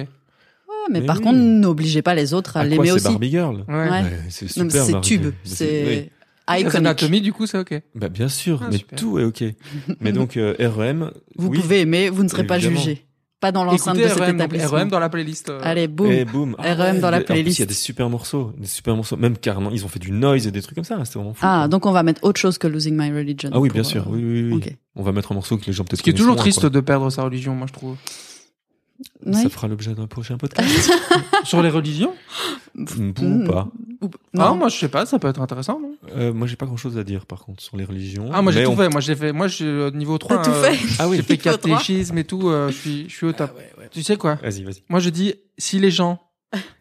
[0.91, 1.23] Mais, Mais par oui.
[1.23, 3.03] contre, n'obligez pas les autres à, l'aimer c'est aussi.
[3.05, 3.89] Barbie Girl Ouais.
[3.89, 4.03] Ouais.
[4.29, 4.83] C'est super.
[4.83, 5.31] c'est tube, oui.
[5.43, 6.11] c'est
[6.49, 6.75] iconique.
[6.75, 7.81] Anatomy du coup c'est ok.
[7.95, 8.99] Bah bien sûr, Ah, mais super.
[8.99, 9.43] tout est ok.
[9.99, 11.59] mais donc euh, REM, Vous oui.
[11.59, 13.05] pouvez aimer, vous ne serez pas jugé.
[13.41, 14.69] Pas dans l'enceinte de cet REM, donc établissement.
[14.77, 15.49] REM dans la playlist.
[15.49, 16.09] euh, Allez, boum.
[16.11, 16.55] Et boum.
[16.57, 17.59] Ah REM dans la playlist.
[17.59, 19.17] Il y a des super morceaux, des super morceaux.
[19.17, 20.97] Même carrément, ils ont fait du noise et des trucs comme ça.
[21.03, 21.41] C'était vraiment fou.
[21.45, 21.67] Ah, quoi.
[21.67, 23.49] donc on va mettre autre chose que Losing My Religion.
[23.53, 24.03] ah oui, bien sûr.
[24.07, 24.53] euh, Oui, oui, oui.
[24.65, 24.75] ok.
[24.95, 26.69] On va mettre un morceau que les gens peut-être Ce qui est toujours triste quoi.
[26.69, 27.97] de perdre sa religion, moi je trouve.
[29.25, 29.33] Oui.
[29.43, 30.91] Ça fera l'objet d'un prochain podcast.
[31.43, 32.13] Sur les religions?
[32.77, 33.67] Ou pas.
[34.01, 35.95] Ou- Ah, Non, moi je sais pas, ça peut être intéressant, non?
[36.15, 38.29] Euh, moi, j'ai pas grand chose à dire, par contre, sur les religions.
[38.33, 38.89] Ah, moi j'ai tout on- fait.
[38.89, 39.31] Moi j'ai fait.
[39.31, 40.37] Moi j'ai euh, niveau 3.
[40.37, 40.79] t'as tout euh, fait.
[40.99, 41.17] Ah oui.
[41.17, 42.49] J'ai fait catéchisme et tout.
[42.49, 43.51] euh, je suis, je suis au top.
[43.91, 44.35] Tu sais quoi?
[44.35, 44.83] Vas-y, vas-y.
[44.89, 46.21] Moi je dis, si les gens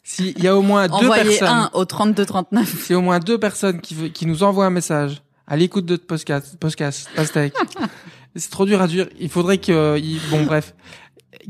[0.04, 2.82] s'il y a au moins deux Envoyez personnes, un au 3239.
[2.84, 5.56] s'il y a au moins deux personnes qui, veut- qui nous envoient un message à
[5.56, 7.54] l'écoute de podcast, podcast, pastèque.
[8.36, 9.08] c'est trop dur à dire.
[9.18, 9.98] Il faudrait que,
[10.30, 10.74] bon, bref,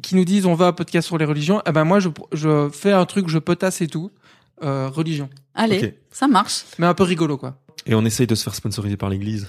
[0.02, 1.62] qui nous disent on va un podcast sur les religions.
[1.66, 4.10] Eh ben moi, je, je fais un truc, je potasse et tout,
[4.62, 5.92] euh, religion, Allez, Ok.
[6.10, 6.64] ça marche.
[6.78, 7.56] mais un peu rigolo quoi.
[7.86, 9.48] Et on essaye de se faire sponsoriser par l'église.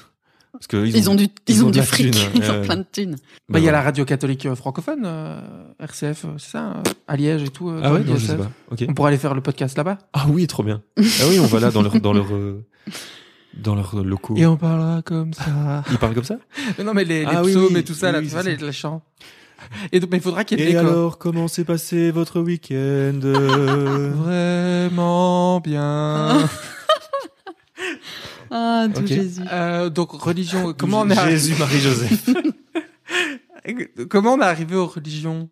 [0.51, 2.49] Parce que Ils, ont, du, ils, ont, ont de du la fric, thune, ils ouais,
[2.49, 2.61] ont ouais.
[2.61, 3.17] plein de thunes.
[3.49, 5.41] Bah, il y a la radio catholique euh, francophone, euh,
[5.81, 7.69] RCF, c'est ça, euh, à Liège et tout.
[7.69, 8.49] euh, Ah ouais, dans non, je sais pas.
[8.71, 8.85] Ok.
[8.87, 9.97] On pourrait aller faire le podcast là-bas.
[10.13, 10.81] Ah oui, trop bien.
[10.97, 12.63] Ah oui, on va là dans leur dans leur euh,
[13.53, 14.35] dans leurs locaux.
[14.37, 15.83] Et on parlera comme ça.
[15.91, 16.37] Ils parlent comme ça?
[16.77, 17.79] Mais non, mais les, les Ah oui, psaumes oui.
[17.79, 19.01] et tout ça, Oui, là, oui, tu vois, c'est les, les chants.
[19.91, 23.19] Et donc, mais il faudra qu'il y ait Et alors, comment s'est passé votre week-end
[24.15, 26.47] Vraiment bien.
[28.51, 29.07] Ah, tout Ok.
[29.07, 29.41] Jésus.
[29.51, 32.29] Euh, donc, religion, comment on est arrivé, Jésus, Marie, Joseph.
[34.09, 35.49] comment on est arrivé aux religions?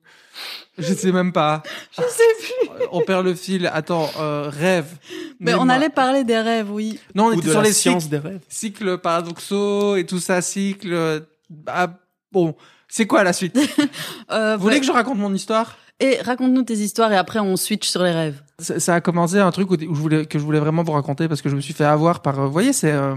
[0.77, 1.61] Je sais même pas.
[1.91, 2.85] Je sais plus.
[2.91, 3.69] On perd le fil.
[3.71, 4.97] Attends, euh, rêve.
[5.39, 6.99] Mais on allait parler des rêves, oui.
[7.13, 8.41] Non, on Ou était de sur la les science cycles, des rêves.
[8.47, 10.93] cycles paradoxaux et tout ça, cycles.
[10.93, 11.19] euh,
[11.67, 11.87] ah,
[12.31, 12.55] bon,
[12.95, 13.57] c'est quoi la suite?
[14.31, 14.79] Euh, Vous voulez ouais.
[14.79, 15.77] que je raconte mon histoire?
[15.99, 18.41] Et raconte-nous tes histoires et après on switch sur les rêves.
[18.59, 20.91] ça, ça a commencé un truc où, où je voulais que je voulais vraiment vous
[20.91, 23.15] raconter parce que je me suis fait avoir par euh, vous voyez ces euh,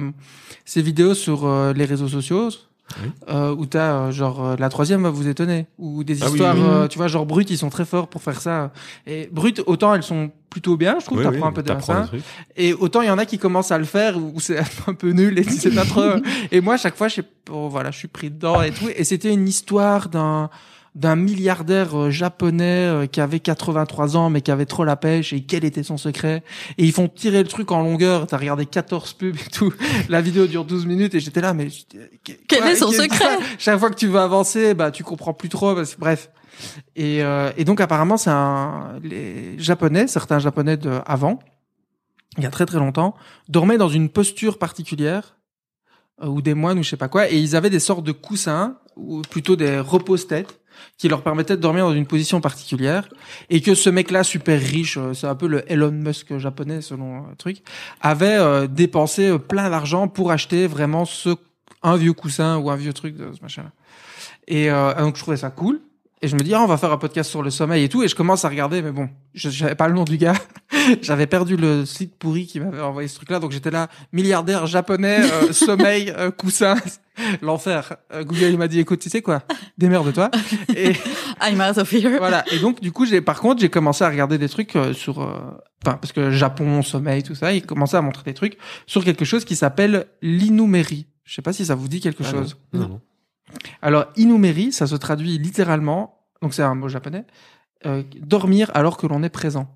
[0.65, 2.49] ces vidéos sur euh, les réseaux sociaux
[3.03, 3.11] Oui.
[3.29, 5.67] euh, où t'as euh, genre euh, la troisième va vous étonner.
[5.79, 6.69] Ou des Ah histoires oui, oui.
[6.71, 8.73] euh, tu vois genre brut ils sont très forts pour faire ça.
[9.07, 12.09] Et brut autant elles sont plutôt bien je trouve t'apprends un peu de ça.
[12.57, 15.11] et autant il y en a qui commencent à le faire où c'est un peu
[15.11, 16.03] nul et sais pas trop.
[16.53, 18.89] Et moi à chaque fois je sais bon, voilà je suis pris dedans et tout.
[18.97, 20.49] Et c'était une histoire d'un
[20.97, 25.33] d'un milliardaire euh, japonais euh, qui avait 83 ans mais qui avait trop la pêche
[25.35, 26.43] et quel était son secret.
[26.79, 28.27] Et ils font tirer le truc en longueur.
[28.27, 29.73] T'as regardé 14 pubs et tout.
[30.09, 31.69] La vidéo dure 12 minutes et j'étais là mais
[32.49, 35.35] Quel quoi, est son secret que- chaque fois que tu veux avancer bah tu comprends
[35.35, 36.31] plus trop parce que bref.
[36.97, 41.39] Et, euh, et donc apparemment c'est un les japonais certains japonais de avant
[42.39, 43.15] il y a très très longtemps
[43.51, 45.37] dormaient dans une posture particulière
[46.23, 48.13] euh, ou des moines ou je sais pas quoi et ils avaient des sortes de
[48.13, 50.59] coussins ou plutôt des repose-têtes
[50.99, 53.09] qui leur permettaient de dormir dans une position particulière
[53.51, 57.27] et que ce mec-là super riche, euh, c'est un peu le Elon Musk japonais selon
[57.29, 57.63] le truc,
[58.01, 61.37] avait euh, dépensé euh, plein d'argent pour acheter vraiment ce
[61.83, 63.71] un vieux coussin ou un vieux truc de ce machin.
[64.49, 65.81] Et euh, donc je trouvais ça cool.
[66.23, 68.03] Et je me dis, ah, on va faire un podcast sur le sommeil et tout.
[68.03, 70.35] Et je commence à regarder, mais bon, je j'avais pas le nom du gars.
[71.03, 73.39] J'avais perdu le site pourri qui m'avait envoyé ce truc-là.
[73.39, 75.21] Donc j'étais là, milliardaire japonais,
[75.53, 76.77] sommeil, coussin,
[77.43, 77.97] l'enfer.
[78.13, 79.43] Euh, Google, il m'a dit, écoute, tu sais quoi,
[79.79, 80.31] démerde-toi.
[80.77, 80.93] Et
[81.43, 82.17] I'm out of here.
[82.19, 82.45] voilà.
[82.53, 85.21] Et donc, du coup, j'ai, par contre, j'ai commencé à regarder des trucs euh, sur,
[85.23, 85.37] euh,
[85.85, 89.25] enfin, parce que Japon, sommeil, tout ça, il commençait à montrer des trucs sur quelque
[89.25, 91.07] chose qui s'appelle l'inumeri.
[91.25, 92.57] Je sais pas si ça vous dit quelque Ah, chose.
[92.73, 92.81] non.
[92.81, 93.01] Non, non.
[93.83, 97.25] Alors, inumeri, ça se traduit littéralement, donc c'est un mot japonais,
[97.87, 99.69] euh, dormir alors que l'on est présent.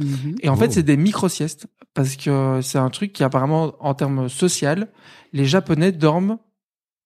[0.00, 0.36] Mhm.
[0.42, 0.72] Et en fait, Oh.
[0.72, 4.88] c'est des micro-siestes, parce que c'est un truc qui apparemment, en termes social,
[5.34, 6.38] les Japonais dorment,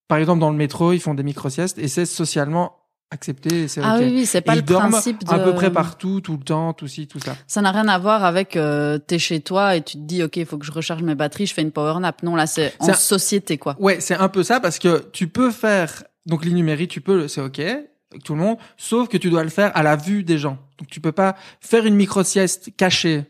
[0.07, 2.77] par exemple dans le métro, ils font des micro-siestes, et c'est socialement
[3.09, 5.31] accepté, c'est Ah oui, oui, c'est pas le principe de...
[5.33, 7.37] à peu près partout, tout le temps, tout ci, tout ça.
[7.47, 10.35] Ça n'a rien à voir avec euh, t'es chez toi et tu te dis ok,
[10.37, 12.21] il faut que je recharge mes batteries, je fais une power nap.
[12.23, 13.77] Non, là c'est en un- société quoi.
[13.79, 17.39] Ouais, c'est un peu ça parce que tu peux faire donc l'inumérie, tu peux, c'est
[17.39, 20.37] ok, avec tout le monde, sauf que tu dois le faire à la vue des
[20.37, 20.57] gens.
[20.77, 23.23] Donc tu peux pas faire une micro sieste cachée,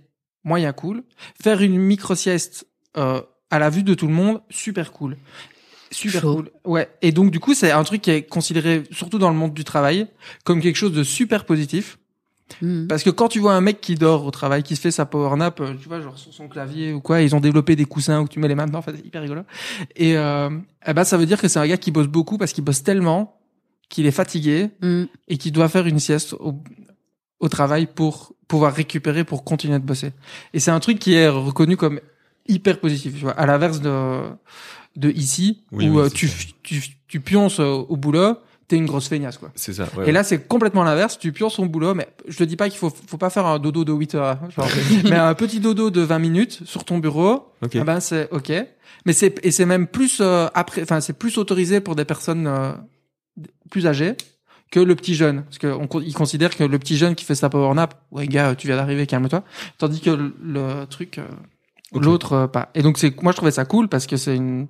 [0.44, 1.04] moyen cool,
[1.40, 2.66] faire une micro sieste
[2.98, 3.22] euh,
[3.52, 5.18] à la vue de tout le monde, super cool.
[5.92, 6.50] Super cool.
[6.66, 6.90] Ouais.
[7.02, 9.64] Et donc du coup, c'est un truc qui est considéré surtout dans le monde du
[9.64, 10.08] travail
[10.44, 11.98] comme quelque chose de super positif.
[12.62, 12.88] Mhm.
[12.88, 15.06] Parce que quand tu vois un mec qui dort au travail, qui se fait sa
[15.06, 17.84] power nap, euh, tu vois, genre sur son clavier ou quoi, ils ont développé des
[17.86, 19.42] coussins où tu mets les mains dedans, enfin, c'est hyper rigolo.
[19.98, 20.50] Et euh,
[20.86, 22.84] eh ben, ça veut dire que c'est un gars qui bosse beaucoup parce qu'il bosse
[22.84, 23.38] tellement
[23.90, 25.08] qu'il est fatigué Mhm.
[25.28, 26.56] et qu'il doit faire une sieste au,
[27.42, 30.12] au travail pour pouvoir récupérer, pour continuer de bosser.
[30.54, 32.00] Et c'est un truc qui est reconnu comme
[32.48, 34.22] hyper positif, tu vois, à l'inverse de,
[34.98, 36.30] de ici, Oui, où oui, euh, tu,
[36.64, 38.36] tu, tu pionces au au boulot,
[38.68, 39.52] t'es une grosse feignasse, quoi.
[39.56, 39.88] C'est ça.
[39.96, 41.18] ouais, Et là, c'est complètement l'inverse.
[41.18, 43.60] Tu pionces son boulot, mais je te dis pas qu'il faut, faut pas faire un
[43.60, 44.68] dodo de 8 heures, hein, genre,
[45.06, 47.54] mais un petit dodo de 20 minutes sur ton bureau.
[47.62, 47.78] Ok.
[47.80, 48.52] Ah ben, c'est ok.
[49.06, 52.48] Mais c'est, et c'est même plus, euh, après, enfin, c'est plus autorisé pour des personnes,
[52.48, 52.74] euh,
[53.70, 54.16] plus âgées
[54.70, 55.44] que le petit jeune.
[55.44, 58.28] Parce que on, ils considèrent que le petit jeune qui fait sa power nap, ouais,
[58.28, 59.44] gars, tu viens d'arriver, calme-toi.
[59.78, 61.28] Tandis que le, le truc, euh,
[61.94, 62.70] l'autre, euh, pas.
[62.76, 64.68] Et donc, c'est, moi, je trouvais ça cool parce que c'est une,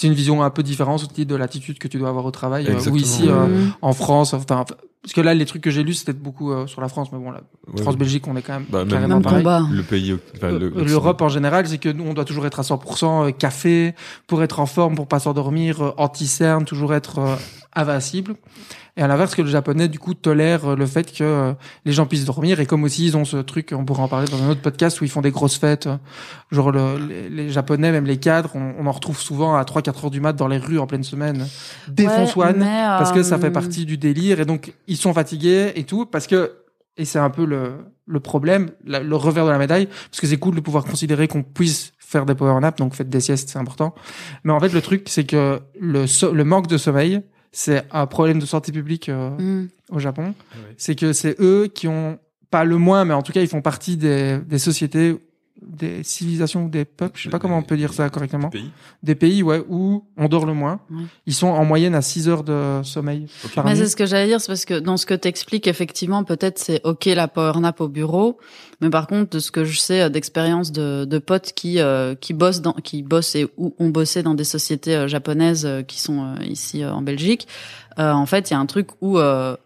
[0.00, 2.68] c'est une vision un peu différente aussi de l'attitude que tu dois avoir au travail.
[2.68, 3.48] euh, ou ici, euh,
[3.82, 4.64] en France, enfin,
[5.02, 7.18] parce que là, les trucs que j'ai lus, c'était beaucoup euh, sur la France, mais
[7.18, 7.40] bon, la
[7.74, 9.38] Ouais, France-Belgique, on est quand même Bah, carrément Même pareil.
[9.42, 9.62] combat.
[9.72, 12.60] Le pays, enfin, le- Euh, L'Europe en général, c'est que nous, on doit toujours être
[12.60, 13.94] à 100% café
[14.28, 17.36] pour être en forme, pour pas s'endormir, anti-cerne, toujours être euh,
[17.74, 18.34] invincible.
[18.96, 21.52] Et à l'inverse, que le japonais, du coup, tolère le fait que euh,
[21.84, 22.58] les gens puissent dormir.
[22.60, 25.00] Et comme aussi, ils ont ce truc, on pourra en parler dans un autre podcast,
[25.00, 25.86] où ils font des grosses fêtes.
[25.86, 25.96] euh,
[26.50, 30.04] Genre, le- les, les japonais, même les cadres, on, on en retrouve souvent à 3-4
[30.04, 31.46] heures du mat dans les rues en pleine semaine.
[31.88, 34.40] Défonce Ouais, one, parce que ça euh, fait partie du délire.
[34.40, 36.52] Et donc, ils sont fatigués et tout, parce que...
[37.00, 37.74] Et c'est un peu le,
[38.08, 41.28] le problème, la- le revers de la médaille, parce que c'est cool de pouvoir considérer
[41.28, 43.94] qu'on puisse faire des power naps, donc faites des siestes, c'est important.
[44.42, 47.20] Mais en fait, le truc, c'est que le, so- le manque de sommeil,
[47.52, 49.68] c'est un problème de santé publique euh, Mm.
[49.90, 50.34] au Japon.
[50.76, 52.18] C'est que c'est eux qui ont,
[52.50, 55.16] pas le moins, mais en tout cas, ils font partie des, des sociétés,
[55.66, 58.70] des civilisations ou des peuples, je sais pas comment on peut dire ça correctement, Pays.
[59.02, 60.80] des pays ouais, où on dort le moins.
[61.26, 64.26] Ils sont en moyenne à 6 heures de sommeil par Mais c'est ce que j'allais
[64.26, 67.80] dire, c'est parce que dans ce que t'expliques, effectivement, peut-être c'est ok la power nap
[67.80, 68.38] au bureau,
[68.80, 72.14] mais par contre, de ce que je sais euh, d'expérience de, de potes qui euh,
[72.14, 75.82] qui bossent dans, qui bossent et ou ont bossé dans des sociétés euh, japonaises euh,
[75.82, 77.48] qui sont euh, ici euh, en Belgique,
[77.98, 79.56] euh, en fait, il y a un truc où euh,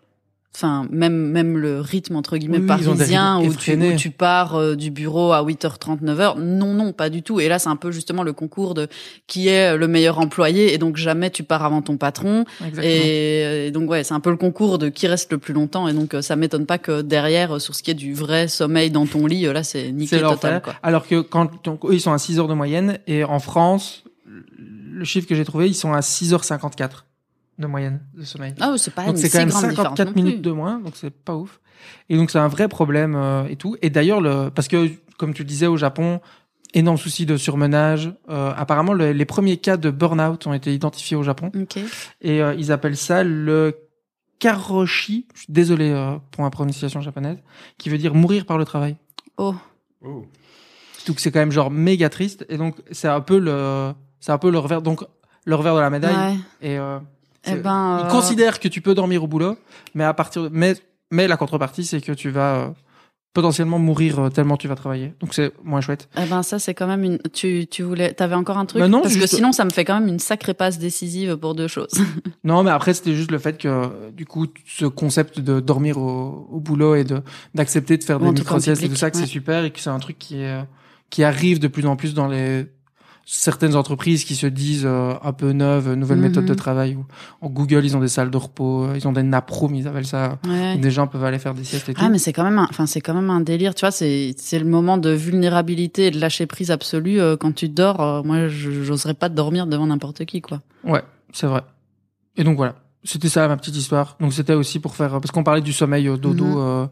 [0.54, 4.76] Enfin, même même le rythme entre guillemets Oui, parisien où tu, où tu pars euh,
[4.76, 7.40] du bureau à 8h30 9h non non pas du tout.
[7.40, 8.88] Et là c'est un peu justement le concours de
[9.26, 10.74] qui est le meilleur employé.
[10.74, 12.44] Et donc jamais tu pars avant ton patron.
[12.60, 12.82] Exactement.
[12.84, 15.88] et, et donc ouais, c'est un peu le concours de qui reste le plus longtemps.
[15.88, 18.48] Et donc euh, ça m'étonne pas que derrière euh, sur ce qui est du vrai
[18.48, 20.74] sommeil dans ton lit, euh, là c'est niqué C'est total quoi.
[20.82, 22.98] Alors que quand donc, eux, ils sont à 6 heures de moyenne.
[23.06, 27.04] Et en France, le chiffre que j'ai trouvé, ils sont à 6h54
[27.62, 28.54] de moyenne de sommeil.
[28.60, 30.22] Ah c'est pas donc c'est quand même grande différence 54 non plus.
[30.22, 31.60] minutes de moins, donc c'est pas ouf.
[32.10, 33.76] Et donc c'est un vrai problème euh, et tout.
[33.80, 34.88] Et d'ailleurs, le parce que
[35.18, 36.20] comme tu le disais au Japon,
[36.74, 38.12] énorme souci de surmenage.
[38.28, 41.50] Euh, apparemment, le- les premiers cas de burn-out ont été identifiés au Japon
[42.22, 43.74] et euh, ils appellent ça le
[44.38, 45.26] karoshi.
[45.34, 47.38] Je suis désolé euh, pour ma prononciation japonaise,
[47.78, 48.96] qui veut dire mourir par le travail.
[49.36, 49.54] Oh.
[50.04, 50.24] Oh.
[51.06, 54.38] Donc c'est quand même genre méga triste et donc c'est un peu le c'est un
[54.38, 55.02] peu le revers donc
[55.44, 56.36] le revers de la médaille Ouais.
[56.60, 56.98] et euh,
[57.46, 59.56] Eh ben ils euh, considèrent que tu peux dormir au boulot
[59.94, 60.74] mais à partir de, mais
[61.10, 62.68] mais la contrepartie c'est que tu vas euh,
[63.34, 66.74] potentiellement mourir euh, tellement tu vas travailler donc c'est moins chouette eh ben ça c'est
[66.74, 68.80] quand même une tu tu voulais t'avais encore un truc?
[68.80, 71.54] Bah non, parce que sinon ça me fait quand même une sacrée passe décisive pour
[71.54, 71.92] deux choses.
[72.44, 75.98] non mais après c'était juste le fait que euh, du coup ce concept de dormir
[75.98, 77.22] au, au boulot et de
[77.54, 79.24] d'accepter de faire des micro siestes et tout ça que ouais.
[79.24, 80.64] c'est super et que c'est un truc qui est
[81.10, 82.66] qui arrive de plus en plus dans les
[83.24, 86.24] certaines entreprises qui se disent euh, un peu neuves, nouvelles Mhm.
[86.24, 86.96] méthodes de travail.
[86.96, 87.04] Où,
[87.40, 89.86] en Google, ils ont des salles de repos, euh, ils ont des nap rooms, ils
[89.88, 90.38] appellent ça.
[90.46, 90.74] Ouais.
[90.76, 92.00] où Des gens peuvent aller faire des siestes et tout.
[92.04, 94.34] Ah mais c'est quand même un, enfin c'est quand même un délire, tu vois, c'est
[94.36, 98.00] c'est le moment de vulnérabilité et de lâcher prise absolue euh, quand tu dors.
[98.00, 100.60] euh, moi j'oserais pas dormir devant n'importe qui quoi.
[100.84, 101.02] Ouais,
[101.32, 101.62] c'est vrai.
[102.36, 104.16] Et donc voilà, c'était ça ma petite histoire.
[104.20, 106.54] Donc c'était aussi pour faire parce qu'on parlait du sommeil euh, dodo, Mhm.
[106.58, 106.86] euh,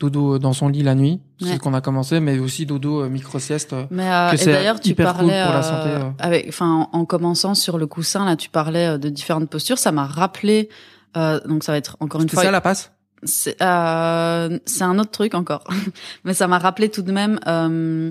[0.00, 3.08] dodo dans son lit la nuit, c'est ce qu'on a commencé, mais aussi dodo euh,
[3.08, 3.72] micro sieste.
[3.72, 3.84] euh.
[3.90, 6.10] Mais euh, que et c'est d'ailleurs, tu cool parlais pour la euh, santé, euh.
[6.18, 9.78] avec, enfin, en, en commençant sur le coussin, là, tu parlais euh, de différentes postures.
[9.78, 10.68] Ça m'a rappelé.
[11.16, 12.44] euh, donc, ça va être encore une C'est fois.
[12.44, 12.90] ça la passe?
[13.22, 15.64] C'est euh, c'est un autre truc encore,
[16.24, 17.38] mais ça m'a rappelé tout de même.
[17.46, 18.10] euh,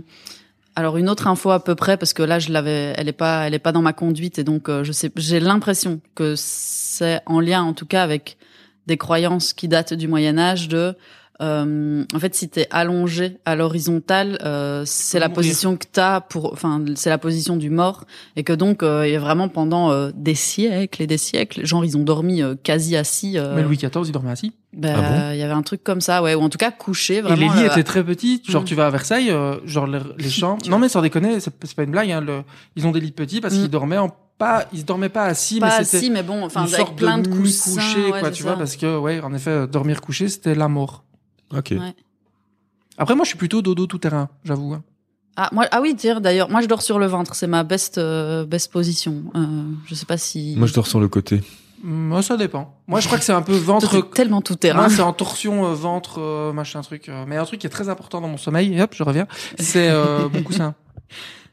[0.75, 3.45] alors une autre info à peu près parce que là je l'avais, elle est pas,
[3.45, 7.21] elle est pas dans ma conduite et donc euh, je sais, j'ai l'impression que c'est
[7.27, 8.37] en lien en tout cas avec
[8.87, 10.95] des croyances qui datent du Moyen Âge de
[11.41, 15.35] euh, en fait, si t'es allongé à l'horizontale, euh, c'est la mourir.
[15.35, 18.05] position que t'as pour, enfin, c'est la position du mort,
[18.35, 21.65] et que donc, euh, il y a vraiment pendant euh, des siècles et des siècles,
[21.65, 23.37] genre ils ont dormi euh, quasi assis.
[23.37, 24.53] euh, Mais Louis XIV, il dormait assis.
[24.73, 26.71] ben, Ah bon il y avait un truc comme ça, ouais, ou en tout cas
[26.71, 27.53] couché Et vraiment.
[27.53, 28.41] les lits étaient très petits.
[28.47, 28.65] Genre, Mm.
[28.65, 30.65] tu vas à Versailles, euh, genre les, les chambres.
[30.69, 32.11] Non, mais sans déconner, c'est c'est pas une blague.
[32.11, 32.43] Hein, le-
[32.75, 33.61] ils ont des lits petits parce Mm.
[33.61, 36.43] qu'ils dormaient en pas, ils se dormaient pas assis, pas mais c'était assis, mais bon,
[36.43, 38.49] enfin, une avec sorte plein de, de coussins, couché, ouais, quoi, tu ça.
[38.49, 41.03] vois, parce que ouais, en effet, dormir couché, c'était la mort.
[41.57, 41.71] Ok.
[41.71, 41.93] Ouais.
[42.97, 44.73] Après, moi, je suis plutôt dodo tout terrain, j'avoue.
[44.73, 44.83] hein.
[45.35, 47.97] Ah, moi, ah oui, dire d'ailleurs, moi je dors sur le ventre, c'est ma best,
[47.97, 49.23] euh, best position.
[49.35, 50.53] Euh, je sais pas si.
[50.57, 51.41] Moi, je dors sur le côté.
[51.81, 52.77] Moi, ça dépend.
[52.87, 54.09] Moi, je crois que c'est un peu ventre.
[54.11, 54.81] tellement tout terrain.
[54.81, 57.09] Moi, c'est en torsion euh, ventre, euh, machin truc.
[57.09, 57.25] euh.
[57.27, 59.27] Mais un truc qui est très important dans mon sommeil, et hop, je reviens,
[59.57, 60.75] c'est euh, mon coussin.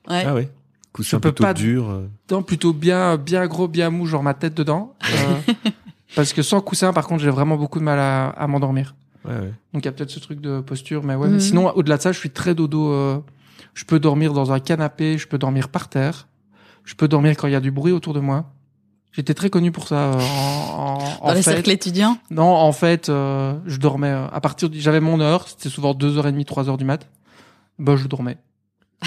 [0.09, 0.24] Ouais.
[0.26, 0.51] Ah ouais.
[0.92, 2.03] Coussin Je peux plutôt pas- dur.
[2.30, 4.94] Non, plutôt bien, bien gros, bien mou, genre ma tête dedans.
[5.11, 5.53] Euh,
[6.14, 8.94] parce que sans coussin, par contre, j'ai vraiment beaucoup de mal à, à m'endormir.
[9.25, 9.53] Ouais, ouais.
[9.73, 11.29] Donc il y a peut-être ce truc de posture, mais ouais.
[11.29, 11.41] Mais Mhm.
[11.41, 12.93] sinon, au-delà de ça, je suis très dodo.
[12.93, 13.18] euh,
[13.75, 16.27] je peux dormir dans un canapé, je peux dormir par terre,
[16.85, 18.47] je peux dormir quand il y a du bruit autour de moi.
[19.12, 19.97] J'étais très connu pour ça.
[20.14, 21.53] euh, en, en, Dans en les fait.
[21.55, 22.16] cercles étudiants?
[22.31, 24.71] Non, en fait, euh, je dormais euh, à partir.
[24.71, 27.09] du- J'avais mon heure, c'était souvent 2h30, 3h du mat.
[27.79, 28.39] Bah, je dormais.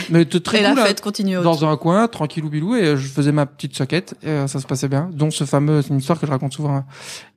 [0.10, 0.76] Mais très et cool.
[0.76, 0.86] la hein.
[0.86, 1.36] fête continue.
[1.36, 4.48] dans un coin, tranquille ou bilou, et euh, je faisais ma petite socket, et euh,
[4.48, 5.10] ça se passait bien.
[5.14, 6.76] Dont ce fameux, c'est une histoire que je raconte souvent.
[6.76, 6.86] hein.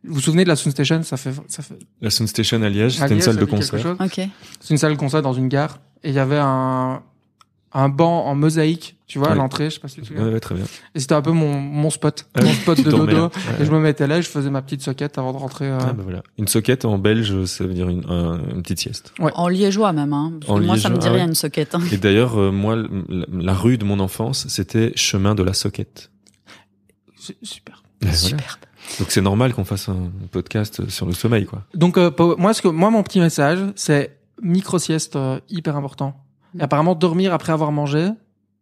[0.05, 1.79] Vous vous souvenez de la Sound Station Ça fait, ça fait.
[2.01, 3.81] La Sound Station à Liège, c'était une salle de concert.
[3.81, 4.21] chose Ok.
[4.61, 7.03] C'est une salle de concert dans une gare, et il y avait un
[7.79, 10.15] un banc en mosaïque, tu vois, à l'entrée, je sais pas si tu.
[10.15, 10.65] Ouais, ouais, très bien.
[10.95, 13.31] Et c'était un peu mon, mon spot, mon spot de dodo.
[13.61, 15.67] Et je me mettais là, et je faisais ma petite soquette avant de rentrer.
[15.69, 16.23] euh, Ah, bah voilà.
[16.39, 19.13] Une soquette en belge, ça veut dire une, un- une petite sieste.
[19.21, 20.33] En liégeois même, hein.
[20.41, 21.75] Parce que moi, ça me dit ah rien une soquette.
[21.75, 21.81] hein.
[21.93, 26.11] Et d'ailleurs, euh, moi, la, la rue de mon enfance, c'était chemin de la soquette.
[27.43, 27.83] Super.
[28.01, 28.17] Voilà.
[28.17, 28.61] Superbe.
[29.01, 31.65] Donc c'est normal qu'on fasse un podcast sur le sommeil, quoi.
[31.75, 35.77] Donc euh, pour- moi, ce que moi mon petit message, c'est micro sieste euh, hyper
[35.77, 36.23] important.
[36.59, 38.09] Et apparemment dormir après avoir mangé,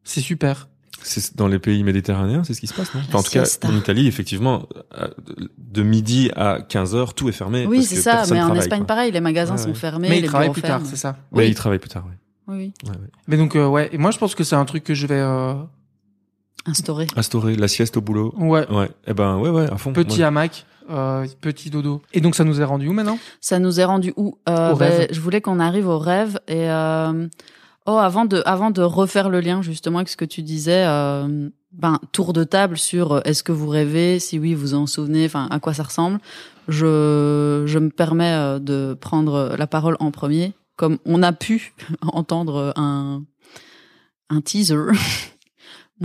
[0.04, 0.68] c'est super.
[1.02, 3.00] C'est dans les pays méditerranéens, c'est ce qui se passe, non?
[3.08, 4.66] Enfin, en tout cas, en Italie, effectivement,
[4.98, 5.08] euh,
[5.58, 7.66] de midi à 15 heures, tout est fermé.
[7.66, 8.22] Oui, c'est ça.
[8.30, 8.86] Mais en Espagne, quoi.
[8.86, 9.74] pareil, les magasins Ouais, sont ouais.
[9.74, 11.16] fermés, Mais ils travaillent plus tard, c'est ça.
[11.32, 11.48] Mais Oui.
[11.48, 12.04] ils travaillent plus tard.
[12.08, 12.14] Oui,
[12.56, 12.72] oui.
[12.84, 13.08] Ouais, ouais.
[13.28, 15.20] Mais donc euh, ouais, et moi je pense que c'est un truc que je vais
[15.20, 15.54] euh,
[16.66, 17.06] Instauré.
[17.16, 18.32] Instaurer la sieste au boulot.
[18.38, 18.90] ouais, Ouais.
[19.06, 19.92] Eh ben, ouais, ouais, à fond.
[19.92, 22.00] petit Moi, hamac, euh, petit dodo.
[22.14, 23.18] Et donc ça nous est rendu où maintenant?
[23.42, 24.38] Ça nous est rendu où?
[24.48, 25.08] Euh, Au ben, rêve.
[25.10, 27.26] Je voulais qu'on arrive au rêve et euh,
[27.86, 31.48] oh avant de avant de refaire le lien justement avec ce que tu disais, euh,
[31.72, 35.26] ben tour de table sur euh, est-ce que vous rêvez, si oui vous en souvenez,
[35.26, 36.18] enfin à quoi ça ressemble?
[36.68, 41.74] Je je me permets euh, de prendre la parole en premier, comme on a pu
[42.02, 43.22] entendre un
[44.30, 44.92] un teaser.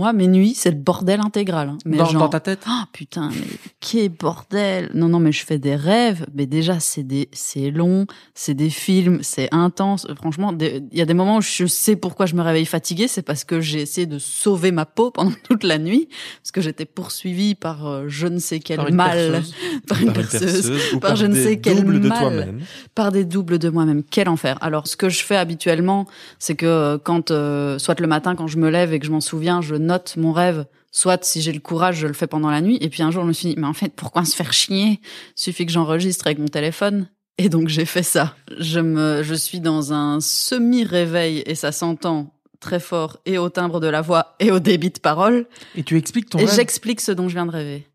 [0.00, 1.68] Moi, mes nuits, c'est le bordel intégral.
[1.68, 1.78] hein.
[1.84, 3.46] Mais dans, genre, dans ta tête ah putain, mais
[3.80, 4.90] quel bordel?
[4.94, 6.24] Non, non, mais je fais des rêves.
[6.34, 10.06] Mais déjà, c'est des, c'est long, c'est des films, c'est intense.
[10.16, 13.08] Franchement, il y a des moments où je sais pourquoi je me réveille fatiguée.
[13.08, 16.08] C'est parce que j'ai essayé de sauver ma peau pendant toute la nuit,
[16.42, 19.42] parce que j'étais poursuivie par euh, je ne sais quel Par mal,
[19.86, 22.20] par une par une perceuse, par par je ne sais quel doubles de mal.
[22.20, 22.60] toi-même.
[22.94, 24.02] par des doubles de moi-même.
[24.10, 24.56] Quel enfer.
[24.62, 26.06] Alors, ce que je fais habituellement,
[26.38, 29.12] c'est que euh, quand, euh, soit le matin, quand je me lève et que je
[29.12, 30.66] m'en souviens, je note mon rêve.
[30.92, 32.78] Soit, si j'ai le courage, je le fais pendant la nuit.
[32.80, 35.00] Et puis un jour, je me suis dit, mais en fait, pourquoi se faire chier?
[35.34, 37.08] Suffit que j'enregistre avec mon téléphone.
[37.38, 38.36] Et donc, j'ai fait ça.
[38.58, 43.80] Je me, je suis dans un semi-réveil et ça s'entend très fort et au timbre
[43.80, 45.46] de la voix et au débit de parole.
[45.74, 46.54] Et tu expliques ton et rêve.
[46.54, 47.86] j'explique ce dont je viens de rêver.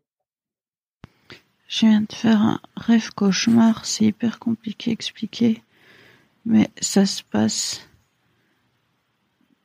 [1.68, 5.62] Je viens de faire un rêve cauchemar, c'est hyper compliqué à expliquer,
[6.44, 7.88] mais ça se passe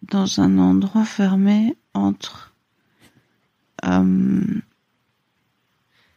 [0.04, 2.54] dans un endroit fermé entre,
[3.86, 4.42] euh,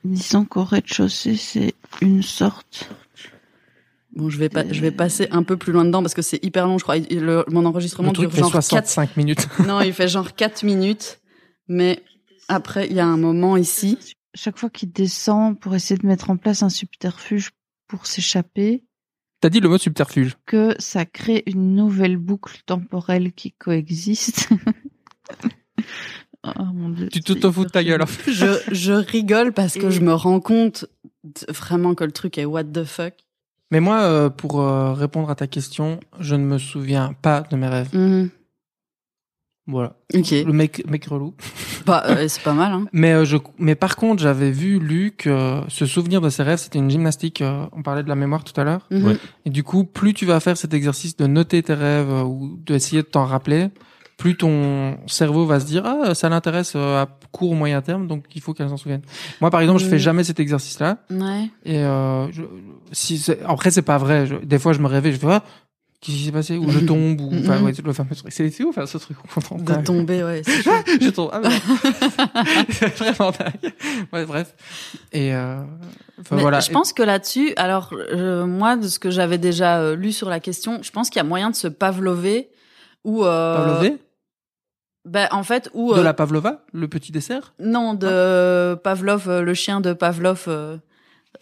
[0.04, 2.90] disons qu'au rez-de-chaussée c'est une sorte,
[4.16, 6.38] Bon, je vais pas, je vais passer un peu plus loin dedans parce que c'est
[6.44, 6.98] hyper long, je crois.
[6.98, 9.48] Il- le- mon enregistrement Le truc dure fait genre 4 65 minutes.
[9.66, 11.18] Non, il fait genre 4 minutes.
[11.66, 12.00] Mais
[12.46, 13.98] après, il y a un moment ici.
[14.36, 17.50] chaque fois qu'il descend pour essayer de mettre en place un subterfuge
[17.88, 18.84] pour s'échapper,
[19.44, 20.36] T'as dit le mot subterfuge.
[20.46, 24.48] que ça crée une nouvelle boucle temporelle qui coexiste.
[26.44, 27.08] oh mon dieu.
[27.10, 28.00] Tu c'est t'auto-fous de ta gueule.
[28.00, 28.22] en chelou.
[28.22, 28.32] fait.
[28.32, 30.86] Je, je rigole parce que Et- je me rends compte
[31.50, 33.12] vraiment que le truc est what the fuck.
[33.70, 37.56] Mais moi, euh, pour euh, répondre à ta question, je ne me souviens pas de
[37.56, 37.90] mes rêves.
[37.94, 38.30] Mhm.
[39.66, 39.94] Voilà.
[40.14, 40.30] Ok.
[40.30, 41.34] Le mec, mec relou.
[41.86, 42.86] Bah, euh, c'est pas mal, hein.
[42.94, 46.56] Mais euh, je, mais par contre, j'avais vu Luc euh, se souvenir de ses rêves.
[46.58, 47.42] C'était une gymnastique.
[47.42, 48.86] euh, on parlait de la mémoire tout à l'heure.
[48.90, 49.04] Mhm.
[49.04, 49.16] Ouais.
[49.44, 52.56] Et du coup, plus tu vas faire cet exercice de noter tes rêves euh, ou
[52.64, 53.68] d'essayer de t'en rappeler,
[54.16, 58.06] plus ton cerveau va se dire ah ça l'intéresse euh, à court ou moyen terme,
[58.06, 59.02] donc il faut qu'elle s'en souvienne.
[59.42, 59.98] Moi, par exemple, je fais Mm.
[59.98, 60.98] jamais cet exercice-là.
[61.10, 61.50] Ouais.
[61.66, 62.44] Et euh, je,
[62.92, 64.26] si c'est- après c'est pas vrai.
[64.26, 65.42] Je- des fois, je me réveille, je fais ah,
[66.04, 67.64] qu'est-ce qui s'est passé ou je tombe ou enfin Mhm.
[67.64, 68.32] ouais, le fameux truc.
[68.32, 69.16] C'est ouf hein, ce truc.
[69.24, 70.42] On comprend De tomber, ouais.
[70.62, 70.70] chaud.
[71.00, 71.30] je tombe.
[71.32, 71.40] Ah,
[72.70, 73.72] c'est vraiment dingue.
[74.12, 74.54] Ouais, bref.
[75.12, 75.62] Et euh,
[76.30, 76.60] Mais voilà.
[76.60, 80.28] Je pense que là-dessus, alors euh, moi, de ce que j'avais déjà euh, lu sur
[80.28, 82.50] la question, je pense qu'il y a moyen de se pavlover
[83.04, 83.96] ou euh, Pavlover?
[85.06, 87.52] Ben en fait, ou de euh, la pavlova, le petit dessert?
[87.60, 90.48] Non, de Pavlov, euh, le chien de Pavlov,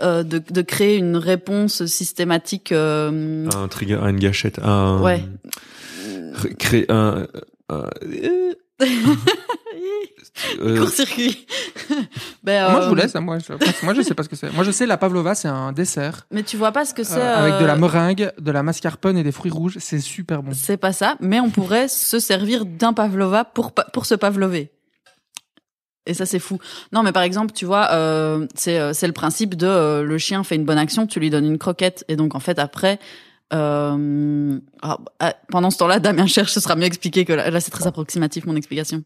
[0.00, 2.72] euh, euh, de, de créer une réponse systématique.
[2.72, 5.00] euh, Un trigger, une gâchette, un.
[5.00, 5.22] Ouais.
[6.34, 7.26] Ré- Créer un.
[7.68, 7.88] un-
[10.60, 11.46] euh, Court-circuit.
[12.42, 13.14] ben, Moi, euh, je vous laisse.
[13.16, 13.52] hein, Moi, je,
[13.84, 14.52] moi, je sais pas ce que c'est.
[14.52, 17.18] Moi, je sais la pavlova, c'est un dessert Mais tu vois pas ce que c'est.
[17.20, 19.76] euh, avec de la euh, meringue, de la mascarpone et des fruits rouges.
[19.78, 20.52] C'est super bon.
[20.54, 24.70] C'est pas ça, mais on pourrait se servir d'un pavlova pour pa- pour se pavlover.
[26.06, 26.58] Et ça c'est fou.
[26.92, 30.18] Non, mais par exemple, tu vois, euh, c'est euh, c'est le principe de euh, le
[30.18, 32.98] chien fait une bonne action, tu lui donnes une croquette, et donc en fait après.
[33.52, 37.60] Euh, ah, ah, pendant ce temps-là, Damien cherche, ce sera mieux expliqué que là, là
[37.60, 39.04] c'est très approximatif mon explication.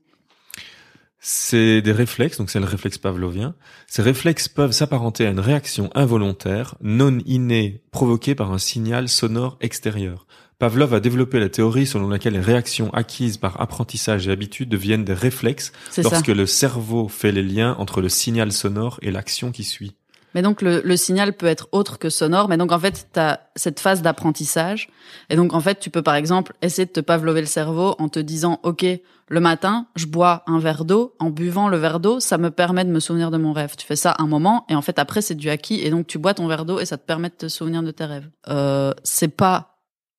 [1.18, 3.56] C'est des réflexes, donc c'est le réflexe pavlovien.
[3.88, 9.58] Ces réflexes peuvent s'apparenter à une réaction involontaire, non innée, provoquée par un signal sonore
[9.60, 10.26] extérieur.
[10.58, 15.04] Pavlov a développé la théorie selon laquelle les réactions acquises par apprentissage et habitude deviennent
[15.04, 16.00] des réflexes ça.
[16.02, 19.94] lorsque le cerveau fait les liens entre le signal sonore et l'action qui suit.
[20.34, 22.48] Mais donc le, le signal peut être autre que sonore.
[22.48, 24.88] Mais donc en fait, tu as cette phase d'apprentissage.
[25.30, 28.08] Et donc en fait, tu peux par exemple essayer de te pavlover le cerveau en
[28.08, 28.84] te disant, OK,
[29.28, 31.14] le matin, je bois un verre d'eau.
[31.18, 33.76] En buvant le verre d'eau, ça me permet de me souvenir de mon rêve.
[33.76, 35.80] Tu fais ça un moment et en fait après, c'est du acquis.
[35.80, 37.90] Et donc tu bois ton verre d'eau et ça te permet de te souvenir de
[37.90, 38.28] tes rêves.
[38.48, 39.75] Euh, c'est pas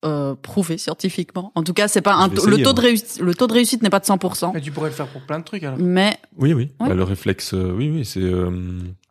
[0.07, 1.51] euh, prouvé scientifiquement.
[1.55, 3.89] En tout cas, c'est pas un le taux de réussite, le taux de réussite n'est
[3.89, 4.51] pas de 100%.
[4.53, 5.77] Mais tu pourrais le faire pour plein de trucs alors.
[5.79, 6.71] Mais Oui, oui.
[6.79, 8.21] Bah, le réflexe, euh, oui, oui, c'est.
[8.21, 8.49] euh,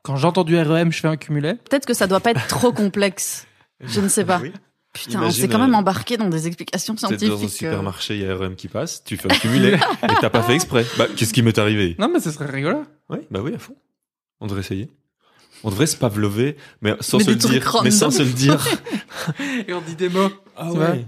[0.02, 1.54] Quand j'entends du REM, je fais un cumulé.
[1.54, 3.46] peut-être que ça doit pas être trop complexe.
[3.80, 4.38] Je ne sais pas.
[4.42, 4.52] Oui.
[4.94, 7.50] Putain, on Imagine, s'est quand même embarqué dans des explications T'es dans un scientifiques.
[7.50, 10.54] supermarché, il y a RM qui passe, tu fais un cumulé et t'as pas fait
[10.54, 10.86] exprès.
[10.96, 11.94] Bah, qu'est-ce qui m'est arrivé?
[11.98, 12.84] Non, mais ce serait rigolo.
[13.10, 13.74] Oui, bah oui, à fond.
[14.40, 14.88] On devrait essayer.
[15.66, 17.76] On devrait se pavlover, mais sans Mais se le dire.
[17.82, 18.64] Mais sans se le dire.
[19.68, 20.30] Et on dit des mots.
[20.56, 21.06] Ah C'est vrai.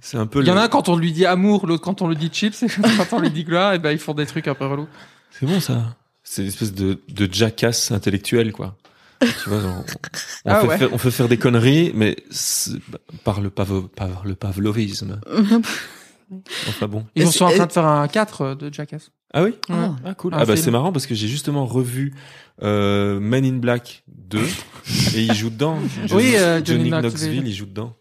[0.00, 0.40] C'est un peu.
[0.40, 2.16] Il y en le- a un quand on lui dit amour, l'autre quand on lui
[2.16, 2.66] dit chips, et
[2.96, 4.88] quand on lui dit gloire, et ben ils font des trucs un peu relous.
[5.30, 5.96] C'est bon ça.
[6.24, 8.76] C'est une espèce de, de jackass intellectuel, quoi.
[9.20, 9.84] tu vois, genre,
[10.44, 10.78] on, Ah fait ouais.
[10.78, 12.16] faire, on fait faire des conneries, mais
[13.24, 15.20] par le, pavo, par le pavlovisme.
[16.68, 17.06] Enfin bon.
[17.14, 19.10] Ils sont en train de faire un 4 de Jackass.
[19.32, 19.94] Ah oui Oh.
[20.04, 20.34] Ah cool.
[20.34, 22.14] Un ah bah c'est marrant parce que j'ai justement revu
[22.62, 24.38] euh, Men in Black 2
[25.14, 25.78] et il joue dedans.
[26.10, 27.94] Oui, euh, Johnny, Johnny Knoxville, il joue dedans.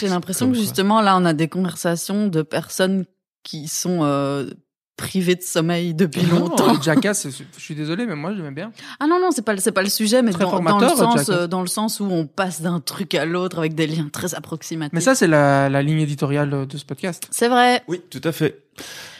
[0.00, 3.04] J'ai l'impression que justement là, on a des conversations de personnes
[3.44, 4.50] qui sont euh,
[4.96, 6.80] privées de sommeil depuis longtemps.
[6.82, 8.72] Jackass, je suis désolé, mais moi j'aimais bien.
[8.98, 10.88] Ah non non, c'est pas le- c'est pas le sujet, mais Très dans, dans le
[10.88, 11.28] sens Jackass.
[11.30, 14.34] euh, dans le sens où on passe d'un truc à l'autre avec des liens très
[14.34, 14.92] approximatifs.
[14.92, 17.28] Mais ça, c'est la, la ligne éditoriale de ce podcast.
[17.30, 17.82] c'est vrai.
[17.86, 18.64] Oui, tout à fait.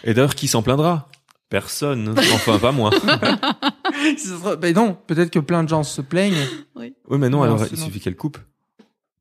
[0.03, 1.09] Et d'ailleurs, qui s'en plaindra?
[1.49, 2.14] Personne.
[2.35, 2.91] Enfin, pas moi.
[4.18, 6.34] Sera- ben non, peut-être que plein de gens se plaignent.
[6.76, 7.84] Oui, mais non, Non, alors il non.
[7.86, 8.38] suffit qu'elle coupe.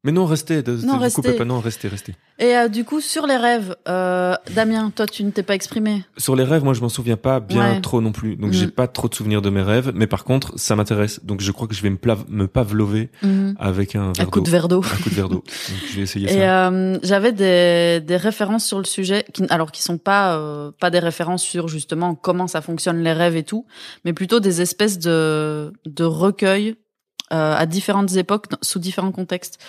[0.03, 0.61] Mais non, restez.
[0.61, 1.21] De, Non, restez.
[1.21, 1.43] coupez pas.
[1.43, 2.13] Non, restez, restez.
[2.39, 6.05] Et euh, du coup, sur les rêves, euh, Damien, toi, tu ne t'es pas exprimé?
[6.17, 7.81] Sur les rêves, moi, je m'en souviens pas bien Ouais.
[7.81, 8.35] trop non plus.
[8.35, 8.53] Donc, Mm.
[8.53, 9.91] j'ai pas trop de souvenirs de mes rêves.
[9.95, 11.25] Mais par contre, ça m'intéresse.
[11.25, 11.97] Donc, je crois que je vais me,
[12.29, 13.09] me pavlover
[13.59, 14.45] avec un Un verre coup d'eau.
[14.45, 14.83] de verre d'eau.
[14.85, 15.43] Un coup de verre d'eau.
[15.89, 16.69] Je vais essayer Et ça.
[16.69, 20.89] euh, j'avais des, des références sur le sujet, qui, alors qui sont pas euh, pas
[20.91, 23.65] des références sur justement comment ça fonctionne les rêves et tout,
[24.05, 26.75] mais plutôt des espèces de de recueils
[27.33, 29.59] euh, à différentes époques, sous différents contextes,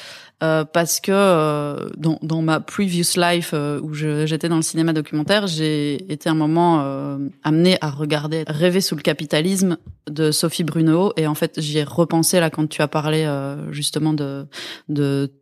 [0.41, 4.93] Euh, parce que euh, dans, dans ma previous life euh, où j'étais dans le cinéma
[4.93, 9.79] documentaire, j'ai été un moment euh, amenée à regarder Rêver sous le capitalisme
[10.09, 13.73] de Sophie Bruno, et en fait j'y ai repensé là quand tu as parlé euh,
[13.73, 14.47] justement de
[14.89, 15.33] de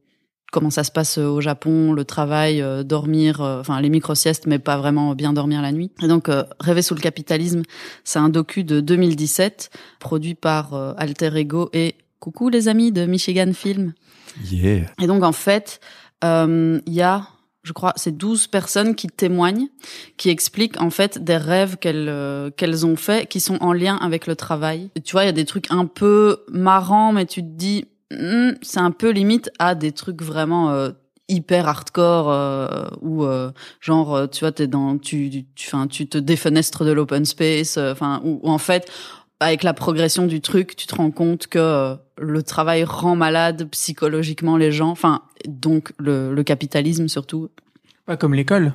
[0.51, 4.79] comment ça se passe au Japon, le travail, euh, dormir, enfin les micro-siestes, mais pas
[4.79, 5.91] vraiment bien dormir la nuit.
[6.03, 7.65] Et donc, euh, Rêver sous le capitalisme,
[8.05, 13.53] c'est un docu de 2017, produit par Alter Ego et coucou les amis de Michigan
[13.53, 13.93] Film.
[14.51, 14.87] Yeah.
[15.01, 15.81] Et donc, en fait,
[16.25, 17.29] euh, il y a,
[17.63, 19.69] je crois, c'est 12 personnes qui témoignent,
[20.17, 23.97] qui expliquent en fait des rêves qu'elles euh, qu'elles ont faits, qui sont en lien
[23.97, 24.91] avec le travail.
[24.95, 27.87] Et tu vois, il y a des trucs un peu marrants, mais tu te dis,
[28.13, 30.91] Hmm, c'est un peu limite à des trucs vraiment euh,
[31.29, 33.51] hyper hardcore euh, où euh,
[33.81, 37.91] genre euh, tu vois t'es dans tu tu tu, te défenestres de l'open space euh,
[37.91, 38.89] enfin où, où en fait
[39.41, 43.69] avec la progression du truc tu te rends compte que euh, le travail rend malade
[43.71, 47.51] psychologiquement les gens enfin donc le, le capitalisme surtout
[48.07, 48.73] Pas comme l'école.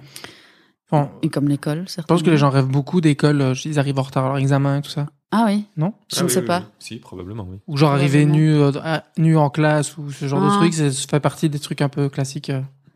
[0.90, 3.98] Enfin, et comme l'école je pense que les gens rêvent beaucoup d'école, euh, ils arrivent
[4.00, 5.08] en retard à leur examen et tout ça.
[5.32, 6.66] ah oui Non je Ah ne oui, sais oui, pas oui.
[6.80, 7.58] Si, probablement, oui.
[7.68, 8.72] Ou genre arriver nu, euh,
[9.18, 10.58] nu en classe ou ce genre de Ah.
[10.60, 12.52] truc, c'est- ça fait partie des trucs un peu classiques.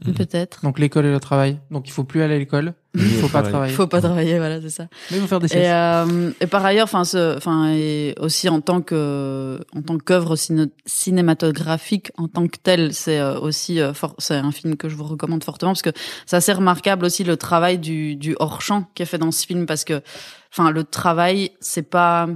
[0.06, 0.14] Mhm.
[0.14, 1.60] peut-être Donc l'école et le travail.
[1.72, 3.52] Donc il faut plus aller à l'école, il faut pas travail.
[3.52, 3.74] travailler.
[3.74, 5.66] faut pas travailler voilà c'est ça Mais il faut faire des Et, siestes.
[5.72, 10.36] euh, et par ailleurs, enfin, ce, enfin, et aussi en tant que, en tant qu'œuvre
[10.36, 14.90] ciné- cinématographique en tant que telle, c'est euh, aussi, euh, fort- c'est un film que
[14.90, 15.92] je vous recommande fortement parce que
[16.26, 19.46] c'est assez remarquable aussi le travail du, du hors champ qui est fait dans ce
[19.46, 20.02] film parce que,
[20.52, 22.28] enfin, le travail, c'est pas,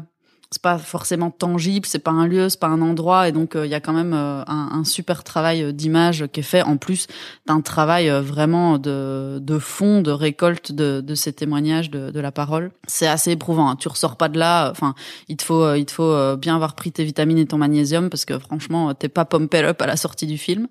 [0.52, 3.68] c'est pas forcément tangible, c'est pas un lieu, c'est pas un endroit, et donc euh,
[3.68, 6.78] il y a quand même euh, un, super travail euh, d'image qui est fait en
[6.78, 7.06] plus
[7.45, 12.72] d'un travail vraiment de, fond, de récolte de, ces témoignages de, la parole.
[12.88, 13.70] C'est assez éprouvant.
[13.70, 13.76] hein.
[13.76, 14.70] Tu ressors pas de là.
[14.72, 14.95] Enfin,
[15.28, 18.26] il te faut, il te faut bien avoir pris tes vitamines et ton magnésium parce
[18.26, 20.68] que franchement, t'es pas pumped up à la sortie du film.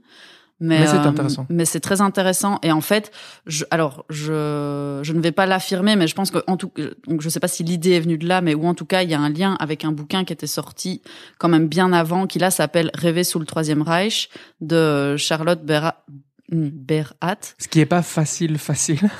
[0.61, 1.47] Mais, Mais c'est euh, intéressant.
[1.51, 2.59] Mais c'est très intéressant.
[2.63, 3.13] Et en fait,
[3.47, 6.73] je, alors je, je ne vais pas l'affirmer, mais je pense que en tout,
[7.07, 9.03] donc je sais pas si l'idée est venue de là, mais ou en tout cas
[9.03, 11.01] il y a un lien avec un bouquin qui était sorti
[11.39, 14.31] quand même bien avant, qui là s'appelle Rêver sous le troisième Reich
[14.61, 16.03] de Charlotte Berra-
[16.51, 17.37] Berhat.
[17.59, 18.99] Ce qui est pas facile, facile.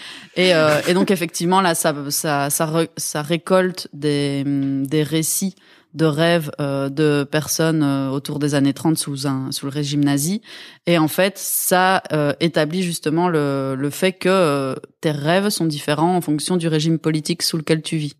[0.36, 5.56] Et, euh, et donc effectivement là, ça, ça, ça, ça récolte des, des récits
[5.94, 10.04] de rêves euh, de personnes euh, autour des années 30 sous un sous le régime
[10.04, 10.42] nazi.
[10.86, 15.64] Et en fait, ça euh, établit justement le, le fait que euh, tes rêves sont
[15.66, 18.14] différents en fonction du régime politique sous lequel tu vis.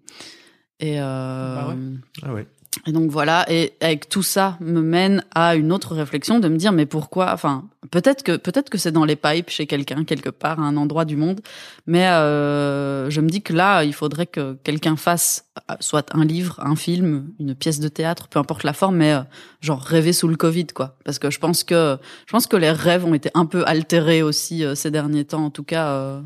[0.81, 1.77] Et euh, Bah ouais?
[2.23, 2.47] Ah ouais.
[2.87, 6.57] Et donc voilà, et avec tout ça me mène à une autre réflexion de me
[6.57, 10.29] dire mais pourquoi Enfin, peut-être que peut-être que c'est dans les pipes chez quelqu'un quelque
[10.31, 11.41] part à un endroit du monde,
[11.87, 16.25] mais euh, je me dis que là il faudrait que quelqu'un fasse euh, soit un
[16.25, 19.21] livre, un film, une pièce de théâtre, peu importe la forme, mais euh,
[19.61, 20.97] genre rêver sous le Covid quoi.
[21.05, 21.97] Parce que je pense que
[22.27, 25.45] je pense que les rêves ont été un peu altérés aussi euh, ces derniers temps,
[25.47, 25.89] en tout cas.
[25.89, 26.21] euh,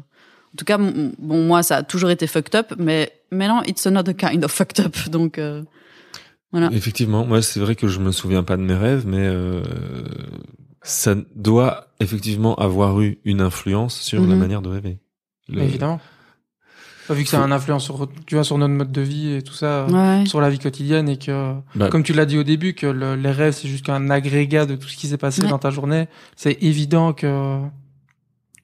[0.55, 4.15] en tout cas, bon, moi, ça a toujours été fucked up, mais maintenant, it's another
[4.15, 4.95] kind of fucked up.
[5.11, 5.63] Donc, euh,
[6.53, 6.71] voilà.
[6.73, 9.63] Effectivement, moi c'est vrai que je me souviens pas de mes rêves, mais euh,
[10.83, 14.39] ça doit effectivement avoir eu une influence sur la Mhm.
[14.39, 14.99] manière de rêver.
[15.49, 16.01] Le- Évidemment.
[17.11, 19.43] Vu que ça a un influence sur, tu vois, sur notre mode de vie et
[19.43, 20.25] tout ça, Ouais.
[20.25, 23.17] sur la vie quotidienne et que, Bah, comme tu l'as dit au début, que le-
[23.17, 25.49] les rêves c'est juste un agrégat de tout ce qui s'est passé Ouais.
[25.49, 27.59] dans ta journée, c'est évident que,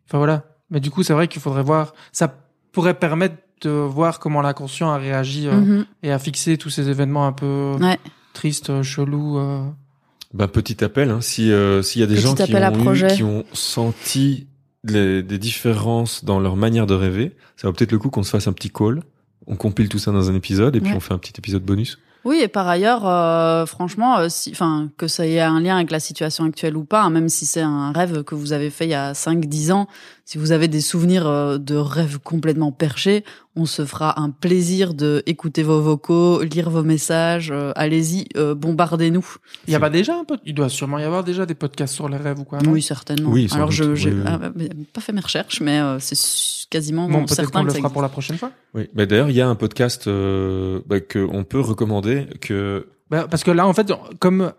[0.07, 0.45] enfin voilà.
[0.71, 2.33] Mais du coup, c'est vrai qu'il faudrait voir, ça
[2.73, 5.87] pourrait permettre de voir comment l'inconscient a réagi euh, Mhm.
[6.03, 7.99] et a fixé tous ces événements un peu Ouais.
[8.35, 9.39] tristes, euh, chelous.
[9.39, 9.63] euh.
[10.35, 13.07] Bah, petit appel, hein, si euh, s'il y a des Petit gens qui ont, eu,
[13.17, 14.47] qui ont senti
[14.85, 18.31] les- des différences dans leur manière de rêver, ça vaut peut-être le coup qu'on se
[18.31, 19.03] fasse un petit call,
[19.47, 20.97] on compile tout ça dans un épisode et puis Ouais.
[20.97, 21.99] on fait un petit épisode bonus.
[22.25, 25.91] Oui, et par ailleurs, euh, franchement, euh, si, enfin, que ça ait un lien avec
[25.91, 28.85] la situation actuelle ou pas, hein, même si c'est un rêve que vous avez fait
[28.87, 29.87] il y a 5-10 ans,
[30.29, 33.25] si vous avez des souvenirs euh, de rêves complètement perchés,
[33.57, 37.51] on se fera un plaisir de écouter vos vocaux, lire vos messages.
[37.51, 39.25] euh, Allez-y, euh, bombardez-nous.
[39.67, 41.95] Il y a pas déjà un peu, il doit sûrement y avoir déjà des podcasts
[41.95, 42.73] sur les rêves ou quoi, non?
[42.73, 43.31] Oui, certainement.
[43.31, 44.25] Oui, Alors, doute, je j'ai oui, oui.
[44.27, 47.89] ah, mais, pas fait mes recherches, mais euh, c'est quasiment Bon, certain qu'on le fera
[47.89, 48.51] pour la prochaine fois.
[48.75, 48.91] Oui.
[48.93, 53.27] Bah, d'ailleurs, il y a un podcast euh, bah, que on peut recommander que Bah,
[53.31, 54.53] parce que là, en fait, comme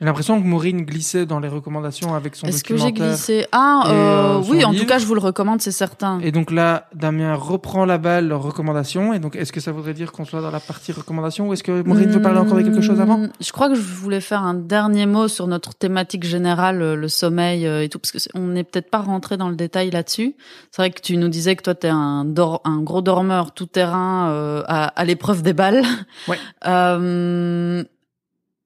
[0.00, 3.82] j'ai l'impression que Maureen glissait dans les recommandations avec son Est-ce que j'ai glissé Ah,
[3.86, 3.90] euh,
[4.38, 4.84] euh, oui, en livre.
[4.84, 6.20] tout cas, je vous le recommande, c'est certain.
[6.20, 9.12] Et donc là, Damien reprend la balle, leurs recommandations.
[9.12, 11.64] Et donc, est-ce que ça voudrait dire qu'on soit dans la partie recommandations ou est-ce
[11.64, 13.18] que Maureen veut parler encore de quelque chose avant?
[13.18, 16.94] Hmm, Je crois que je voulais faire un dernier mot sur notre thématique générale, euh,
[16.94, 19.56] le sommeil euh, et tout, parce que c'est- on n'est peut-être pas rentré dans le
[19.56, 20.36] détail là-dessus.
[20.70, 23.66] C'est vrai que tu nous disais que toi, t'es un, dor- un gros dormeur tout
[23.66, 25.82] terrain euh, à, à l'épreuve des balles.
[26.28, 26.38] Ouais.
[26.66, 27.82] Euh,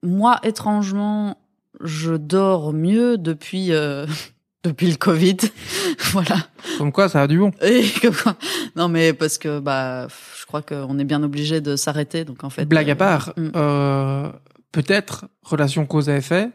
[0.03, 1.37] moi, étrangement,
[1.81, 4.05] je dors mieux depuis euh,
[4.63, 5.37] depuis le Covid.
[6.11, 6.35] voilà.
[6.77, 7.51] Comme quoi, ça a du bon.
[7.61, 8.35] Et comme quoi-
[8.75, 10.07] non, mais parce que bah,
[10.39, 12.25] je crois qu'on est bien obligé de s'arrêter.
[12.25, 12.65] Donc en fait.
[12.65, 13.51] Blague euh, à part, mm.
[13.55, 14.31] euh,
[14.71, 16.49] peut-être relation cause à effet.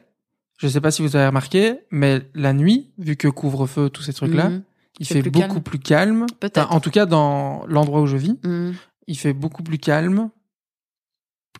[0.58, 4.12] Je sais pas si vous avez remarqué, mais la nuit, vu que couvre-feu, tous ces
[4.12, 4.62] trucs-là, Mhm.
[4.98, 5.62] il fait plus beaucoup calme.
[5.62, 6.26] plus calme.
[6.40, 6.58] Peut-être.
[6.66, 8.74] Enfin, en tout cas, dans l'endroit où je vis, Mhm.
[9.06, 10.30] il fait beaucoup plus calme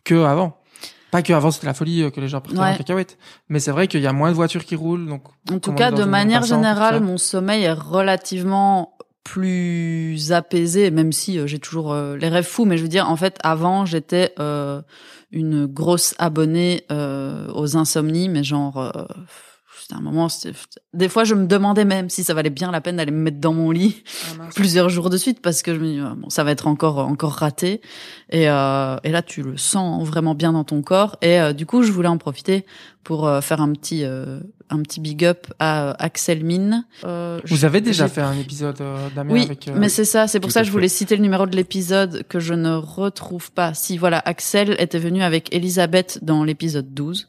[0.03, 0.58] que avant.
[1.11, 2.73] Pas que avant c'était la folie euh, que les gens partaient Ouais.
[2.73, 3.17] en cacahuète,
[3.49, 5.07] mais c'est vrai qu'il y a moins de voitures qui roulent.
[5.07, 8.93] Donc, En tout cas, de manière générale, mon sommeil est relativement
[9.25, 12.65] plus apaisé, même si euh, j'ai toujours euh, les rêves fous.
[12.65, 14.81] Mais je veux dire, en fait, avant, j'étais euh,
[15.31, 18.91] une grosse abonnée euh, aux insomnies, mais genre, euh,
[19.89, 20.29] c'était un moment.
[20.29, 20.53] c'était-
[20.93, 23.39] Des fois, je me demandais même si ça valait bien la peine d'aller me mettre
[23.39, 24.03] dans mon lit
[24.55, 27.33] plusieurs jours de suite parce que je me dis bon ça va être encore encore
[27.33, 27.81] raté
[28.31, 31.65] et euh, et là tu le sens vraiment bien dans ton corps et euh, du
[31.67, 32.67] coup je voulais en profiter
[33.05, 36.85] pour euh, faire un petit euh, un petit big up à euh, Axel Mine.
[37.05, 39.69] Euh, Vous je- avez déjà j'ai- fait un épisode euh, Damien oui, avec.
[39.69, 40.73] euh, mais c'est ça, c'est pour Tout ça que je fait.
[40.75, 43.73] voulais citer le numéro de l'épisode que je ne retrouve pas.
[43.73, 47.29] Si, voilà, Axel était venu avec Elisabeth dans l'épisode 12.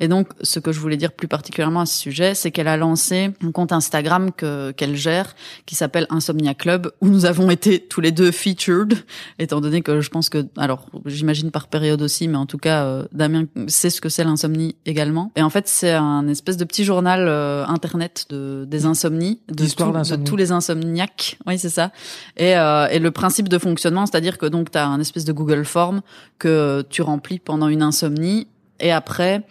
[0.00, 2.76] Et donc, ce que je voulais dire plus particulièrement à ce sujet, c'est qu'elle a
[2.76, 5.34] lancé un compte Instagram que qu'elle gère,
[5.66, 8.94] qui s'appelle Insomnia Club, où nous avons été tous les deux featured,
[9.38, 12.84] étant donné que je pense que, alors, j'imagine par période aussi, mais en tout cas,
[12.84, 15.30] euh, Damien sait ce que c'est l'insomnie également.
[15.36, 19.64] Et en fait, c'est un espèce de petit journal euh, internet de des insomnies, de,
[19.74, 21.38] tout- de tous les insomniaques.
[21.46, 21.90] Oui, c'est ça.
[22.36, 25.32] Et, euh, et le principe de fonctionnement, c'est-à-dire que donc tu as un espèce de
[25.32, 26.00] Google Form
[26.38, 28.46] que tu remplis pendant une insomnie,
[28.80, 29.42] et après.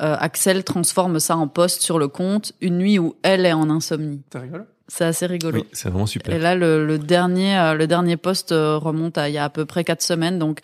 [0.00, 3.68] Euh, Axel transforme ça en post sur le compte une nuit où elle est en
[3.70, 4.22] insomnie.
[4.32, 4.64] C'est rigolo.
[4.88, 5.58] C'est assez rigolo.
[5.58, 6.34] oui, c'est vraiment super.
[6.34, 9.44] Et là, le, le dernier, euh, le dernier post euh, remonte à il y a
[9.44, 10.38] à peu près quatre semaines.
[10.38, 10.60] Donc,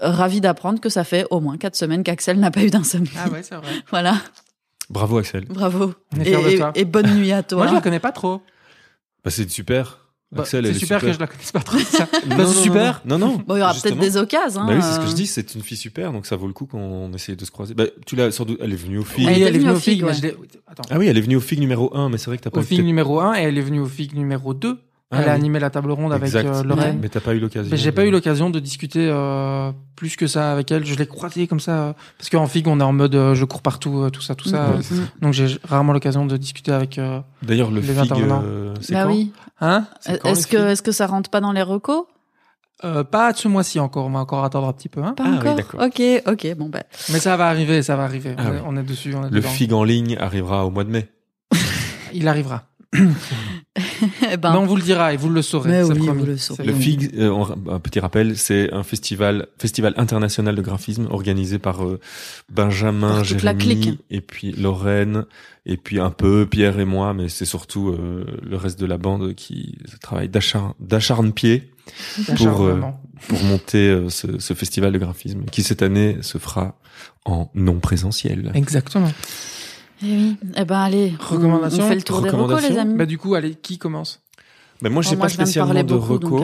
[0.00, 3.10] ravi d'apprendre que ça fait au moins quatre semaines qu'Axel n'a pas eu d'insomnie.
[3.18, 3.72] Ah ouais, c'est vrai.
[3.90, 4.14] Voilà,
[4.90, 5.46] Bravo Axel.
[5.46, 5.94] bravo.
[6.14, 7.58] On est Et, et bonne nuit à toi.
[7.58, 8.42] Moi, je la connais pas trop.
[9.24, 10.03] Bah, c'est super.
[10.34, 11.78] Bah, c'est super, super que je la connaisse pas trop.
[11.78, 12.08] Ça.
[12.26, 13.02] Non, Bah, non, super.
[13.04, 13.42] Non, non.
[13.46, 14.60] Bon, il y aura peut-être des occasions.
[14.62, 15.08] hein, Bah oui, c'est ce que euh.
[15.08, 17.50] je dis, c'est une fille super, donc ça vaut le coup qu'on essaye de se
[17.50, 17.74] croiser.
[17.74, 19.26] Bah, tu l'as sans doute, elle est venue au FIG.
[19.28, 20.12] Elle elle est venue au FIG, ouais.
[20.90, 22.60] Ah oui, elle est venue au FIG numéro 1, mais c'est vrai que t'as pas
[22.60, 24.78] Au FIG numéro 1 et elle est venue au FIG numéro 2.
[25.14, 25.38] Ah elle a oui.
[25.38, 26.46] animé la table ronde avec Exact.
[26.46, 26.98] euh, Lorraine.
[27.00, 27.70] Mais t'as pas eu l'occasion.
[27.70, 30.84] Mais j'ai de- pas eu l'occasion de discuter euh, plus que ça avec elle.
[30.84, 31.72] Je l'ai croisée comme ça.
[31.88, 34.34] euh, parce qu'en FIG, on est en mode euh, je cours partout, euh, tout ça,
[34.34, 34.68] tout ça.
[34.68, 35.06] Mm, euh, mm, mm.
[35.22, 36.98] Donc j'ai rarement l'occasion de discuter avec.
[36.98, 38.42] euh, D'ailleurs, le les FIG, intervenants.
[38.44, 39.32] euh, c'est Bah quand oui.
[39.60, 39.86] Hein
[40.24, 42.04] Est-ce que, est-ce que ça rentre pas dans les recos?
[42.82, 45.02] Euh, pas de ce mois-ci encore, on va encore attendre un petit peu.
[45.02, 45.80] Hein Pas Ah encore.
[45.86, 46.82] ok, ok, bon ben.
[47.12, 48.34] Mais ça va arriver, ça va arriver.
[48.36, 48.56] Ah on, oui.
[48.56, 49.48] est, on est dessus, on est Le dedans.
[49.48, 51.08] FIG en ligne arrivera au mois de mai.
[52.12, 52.64] Il arrivera.
[54.30, 55.82] Eh ben, on vous le dira et vous le saurez.
[55.84, 56.20] Oui, promis.
[56.20, 56.64] vous le saurez.
[56.64, 56.72] Le.
[56.74, 61.84] FIG, euh, on- un petit rappel, c'est un festival, festival international de graphisme organisé par
[61.84, 62.00] euh,
[62.50, 63.98] Benjamin, Par Jérémy, clique.
[64.10, 65.24] et puis Lorraine,
[65.66, 68.98] et puis un peu Pierre et moi, mais c'est surtout euh, le reste de la
[68.98, 71.70] bande qui travaille d'acharn- d'acharne-pied
[72.36, 72.80] pour, euh,
[73.28, 76.78] pour monter euh, ce, ce festival de graphisme qui cette année se fera
[77.24, 78.50] en non présentiel.
[78.54, 79.10] Exactement.
[80.02, 80.36] Eh oui.
[80.56, 81.12] Eh ben allez.
[81.20, 82.94] on- Recommandation On fait le tour des recos, les amis.
[82.96, 84.20] Bah du coup, allez, qui commence?
[84.82, 86.42] Mais moi, Oh, j'ai moi, pas je de spécialement de donc recos.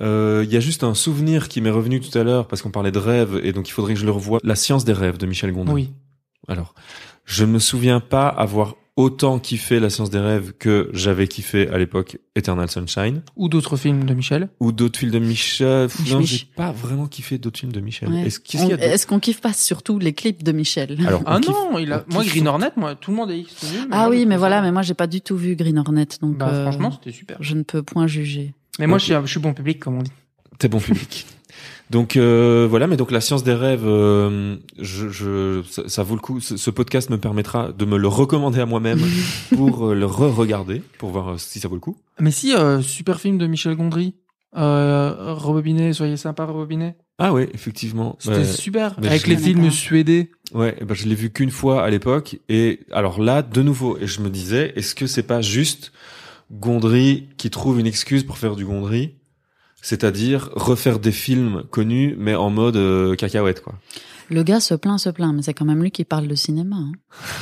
[0.00, 2.70] Euh, Il y a juste un souvenir qui m'est revenu tout à l'heure parce qu'on
[2.70, 4.40] parlait de rêves et donc il faudrait que je le revoie.
[4.42, 5.72] La science des rêves de Michel Gondry.
[5.74, 5.92] Oui.
[6.48, 6.74] Alors,
[7.26, 11.78] je me souviens pas avoir autant kiffé la science des rêves que j'avais kiffé à
[11.78, 14.48] l'époque Eternal Sunshine Ou d'autres films de Michel.
[14.60, 15.88] ou d'autres films de Michel.
[16.00, 18.08] Mich Non, j'ai pas vraiment kiffé d'autres films de Michel.
[18.10, 18.22] Ouais.
[18.26, 20.52] Est-ce qu'est-ce On- qu'il y a d'autre Est-ce qu'on kiffe pas surtout les clips de
[20.52, 20.98] Michel?
[21.06, 22.04] Alors, Ah kiffe- non, il a...
[22.12, 23.88] moi Green Hornet, moi tout le monde a dit que c'était nul.
[23.90, 26.48] Ah oui, mais voilà, mais moi j'ai pas du tout vu Green Hornet, donc Bah,
[26.52, 27.36] euh, franchement, c'était super.
[27.40, 28.54] je ne peux point juger.
[28.78, 29.00] Mais moi, Ok.
[29.00, 30.12] je, suis, je suis bon public, comme on dit.
[30.58, 31.26] T'es bon public.
[31.90, 36.14] Donc euh, voilà, mais donc la science des rêves, euh, je, je, ça, ça vaut
[36.14, 36.40] le coup.
[36.40, 39.00] Ce, ce podcast me permettra de me le recommander à moi-même
[39.56, 41.96] pour euh, le re-regarder, pour voir euh, si ça vaut le coup.
[42.20, 44.14] Mais si, euh, super film de Michel Gondry.
[44.56, 46.96] Euh, Rebobinet, soyez sympa, Rebobinet.
[47.18, 48.16] Ah ouais, effectivement.
[48.18, 48.44] C'était Ouais.
[48.44, 48.96] super.
[49.00, 49.70] mais Avec je les films pas.
[49.70, 50.30] suédés.
[50.54, 53.96] Ouais, eh ben je l'ai vu qu'une fois à l'époque et alors là de nouveau
[54.00, 55.92] et je me disais est-ce que c'est pas juste
[56.50, 59.14] Gondry qui trouve une excuse pour faire du Gondry,
[59.82, 63.74] c'est-à-dire refaire des films connus mais en mode euh, cacahuète quoi.
[64.30, 66.76] Le gars se plaint, se plaint, mais c'est quand même lui qui parle de cinéma.
[66.76, 66.92] hein.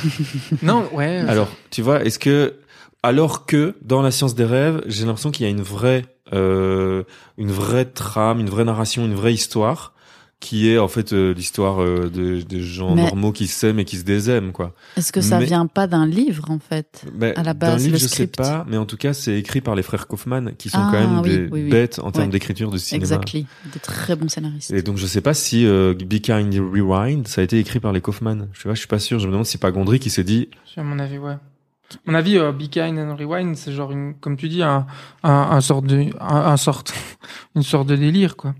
[0.63, 1.19] Non, ouais.
[1.27, 2.55] Alors, tu vois, est-ce que
[3.03, 7.03] alors que dans la science des rêves, j'ai l'impression qu'il y a une vraie euh,
[7.37, 9.93] une vraie trame, une vraie narration, une vraie histoire
[10.39, 13.83] qui est en fait euh, l'histoire euh, de, de gens Mais- normaux qui s'aiment et
[13.85, 14.73] qui se désaiment quoi.
[14.95, 17.83] Est-ce que ça Mais- vient pas d'un livre en fait Ben, À la d'un base,
[17.83, 18.35] livre, le je script?
[18.37, 20.89] sais pas, mais en tout cas, c'est écrit par les frères Kaufman, qui sont Ah,
[20.93, 21.69] quand même oui, des oui, oui.
[21.69, 23.01] bêtes en termes d'écriture de cinéma.
[23.03, 24.71] Exactly, des très bons scénaristes.
[24.71, 27.91] Et donc, je sais pas si euh, Be Kind Rewind, ça a été écrit par
[27.91, 28.47] les Kaufman.
[28.53, 29.19] Je sais pas, je suis pas sûr.
[29.19, 31.33] Je me demande si c'est pas Gondry qui s'est dit, À mon avis, ouais.
[31.33, 34.85] À mon avis, euh, Be Kind and Rewind, c'est genre une, comme tu dis, un,
[35.23, 36.93] un, un sort de, un, un sorte,
[37.55, 38.55] une sorte de délire, quoi.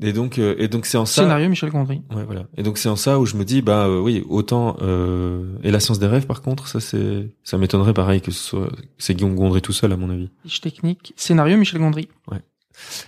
[0.00, 1.22] Et donc, euh, et donc c'est en ça.
[1.22, 2.02] Scénario Michel Gondry.
[2.14, 2.46] Ouais, voilà.
[2.56, 5.70] Et donc c'est en ça où je me dis, bah euh, oui, autant euh, et
[5.70, 9.14] la science des rêves, par contre, ça c'est, ça m'étonnerait pareil que ce soit, c'est
[9.14, 10.30] Guillaume Gondry tout seul à mon avis.
[10.44, 11.14] Fiche technique.
[11.16, 12.08] Scénario Michel Gondry.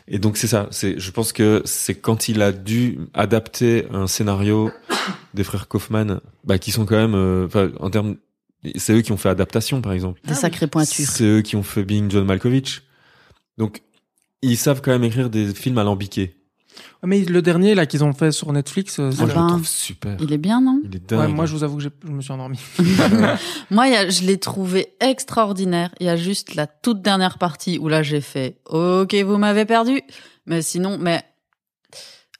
[0.06, 0.66] Et donc c'est ça.
[0.70, 4.70] C'est, je pense que c'est quand il a dû adapter un scénario
[5.34, 8.16] des frères Kaufman, bah qui sont quand même, euh, enfin en termes,
[8.76, 10.20] c'est eux qui ont fait adaptation par exemple.
[10.24, 11.06] Des sacrées pointures.
[11.06, 12.82] C'est eux qui ont fait Being John Malkovich.
[13.58, 13.82] Donc
[14.40, 16.37] ils savent quand même écrire des films alambiqués.
[17.04, 19.66] Mais le dernier, là, qu'ils ont fait sur Netflix, euh, c'est- Ah je le trouve
[19.68, 20.16] super.
[20.20, 21.20] Il est bien, non Il est dingue.
[21.20, 22.58] ouais, moi, je vous avoue que je me suis endormi.
[23.70, 25.94] Moi, il y a- je l'ai trouvé extraordinaire.
[26.00, 29.64] Il y a juste la toute dernière partie où là, j'ai fait OK, vous m'avez
[29.64, 30.00] perdu.
[30.46, 31.22] Mais sinon, mais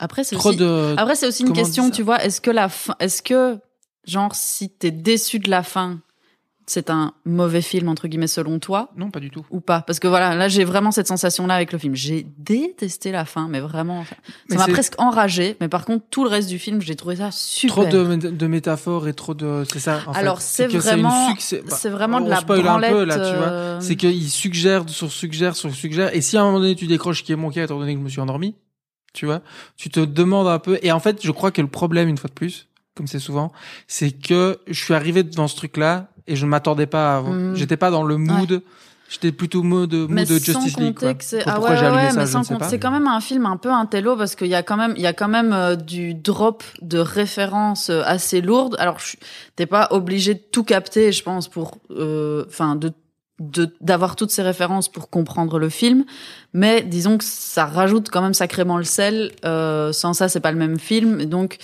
[0.00, 0.56] après, c'est aussi...
[0.56, 0.94] de.
[0.96, 2.22] Après, c'est aussi une Comment question, tu vois.
[2.24, 3.59] Est-ce que la fin, est-ce que,
[4.06, 6.00] genre, si t'es déçu de la fin,
[6.70, 9.44] c'est un mauvais film, entre guillemets, selon toi, Non, pas du tout.
[9.50, 9.80] ou pas?
[9.82, 11.94] Parce que voilà, là, j'ai vraiment cette sensation-là avec le film.
[11.94, 14.04] J'ai détesté la fin, mais vraiment,
[14.50, 15.56] ça m'a c'est presque enragé.
[15.60, 17.74] Mais par contre, tout le reste du film, j'ai trouvé ça super.
[17.74, 19.64] Trop de, de métaphores et trop de.
[19.72, 20.00] C'est ça.
[20.06, 20.18] en fait.
[20.20, 21.36] Alors, c'est que une vraiment, bah,
[21.76, 22.90] c'est vraiment de la branlette.
[22.90, 23.46] un peu, là, tu vois.
[23.48, 26.14] euh, C'est qu'il suggère sur suggère sur suggère.
[26.14, 27.98] Et si à un moment donné tu décroches, qui est mon cas, étant donné que
[28.00, 28.54] je me suis endormi,
[29.14, 29.40] tu vois,
[29.76, 30.78] tu te demandes un peu.
[30.82, 33.52] Et en fait, je crois que le problème, une fois de plus, comme c'est souvent,
[33.86, 37.22] c'est que je suis arrivé dans ce truc-là et je ne m'attendais pas.
[37.22, 37.56] Mhm.
[37.56, 38.62] J'étais pas dans le mood.
[39.08, 40.98] J'étais plutôt mood, mood mais de Justice League.
[40.98, 41.14] Quoi.
[41.14, 43.72] que ah ouais, ouais, ouais, ça, mais sans c'est quand même un film un peu
[43.72, 46.62] intello parce qu'il y a quand même il y a quand même euh, du drop
[46.82, 48.98] de références euh, assez lourdes alors
[49.56, 52.92] t'es pas obligé de tout capter je pense pour euh, enfin de
[53.40, 56.04] de d'avoir toutes ces références pour comprendre le film
[56.52, 60.52] mais disons que ça rajoute quand même sacrément le sel euh, sans ça c'est pas
[60.52, 61.56] le même film donc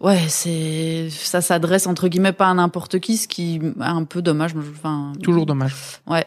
[0.00, 4.22] ouais c'est ça s'adresse entre guillemets pas à n'importe qui ce qui est un peu
[4.22, 5.74] dommage mais je- enfin Toujours dommage.
[6.06, 6.24] Ouais.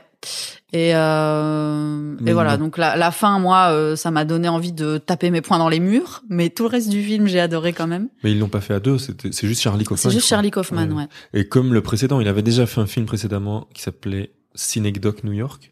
[0.74, 4.98] Et, euh, et voilà, donc la, la fin, moi, euh, ça m'a donné envie de
[4.98, 7.88] taper mes poings dans les murs, mais tout le reste du film, j'ai adoré quand
[7.88, 8.10] même.
[8.24, 8.98] Mais ils l'ont pas fait à deux.
[8.98, 10.10] C'était, c'est juste Charlie Kaufman.
[10.12, 10.28] C'est juste.
[10.28, 10.94] Charlie Kaufman, Ouais.
[11.04, 11.08] ouais.
[11.34, 15.32] Et comme le précédent, il avait déjà fait un film précédemment qui s'appelait Synecdoche New
[15.34, 15.72] York,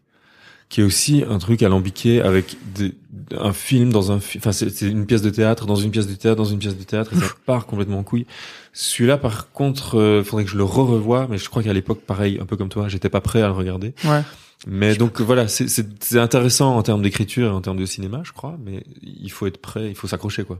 [0.69, 2.93] qui est aussi un truc alambiqué avec des,
[3.31, 4.17] un film dans un.
[4.17, 6.83] Enfin, c'est une pièce de théâtre dans une pièce de théâtre dans une pièce de
[6.83, 8.25] théâtre et ça part complètement en couille.
[8.73, 12.37] Celui-là, par contre, euh, faudrait que je le re-revoie, mais je crois qu'à l'époque, pareil,
[12.41, 13.93] un peu comme toi, j'étais pas prêt à le regarder.
[14.03, 14.21] Ouais.
[14.65, 18.57] Mais donc voilà, c'est intéressant en termes d'écriture et en termes de cinéma, je crois,
[18.65, 20.59] mais il faut être prêt, il faut s'accrocher quoi.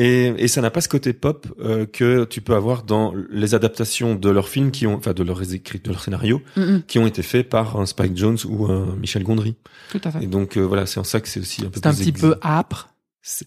[0.00, 3.54] Et, et ça n'a pas ce côté pop euh, que tu peux avoir dans les
[3.56, 6.82] adaptations de leurs films qui ont, enfin de leurs écrits, de leurs scénarios Mhm.
[6.86, 9.56] qui ont été faits par un Spike Jones ou un Michel Gondry.
[9.90, 10.22] Tout à fait.
[10.22, 12.12] Et donc euh, voilà, c'est en ça que c'est aussi un peu C'est un petit
[12.12, 12.90] peu âpre.
[13.22, 13.44] c'est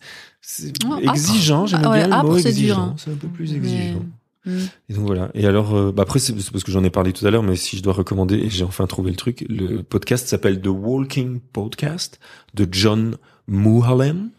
[0.85, 2.95] Oh, exigeant, j'aime Ah ouais, bien le âpre, mot exigeant, hein.
[2.97, 4.03] c'est un peu plus exigeant.
[4.45, 4.59] Mhm.
[4.89, 5.29] Et donc voilà.
[5.35, 7.55] Et alors, euh, bah après, c'est parce que j'en ai parlé tout à l'heure, mais
[7.55, 11.39] si je dois recommander, et j'ai enfin trouvé le truc, le podcast s'appelle The Walking
[11.53, 12.19] Podcast
[12.55, 13.15] de John
[13.47, 14.31] Muhallem.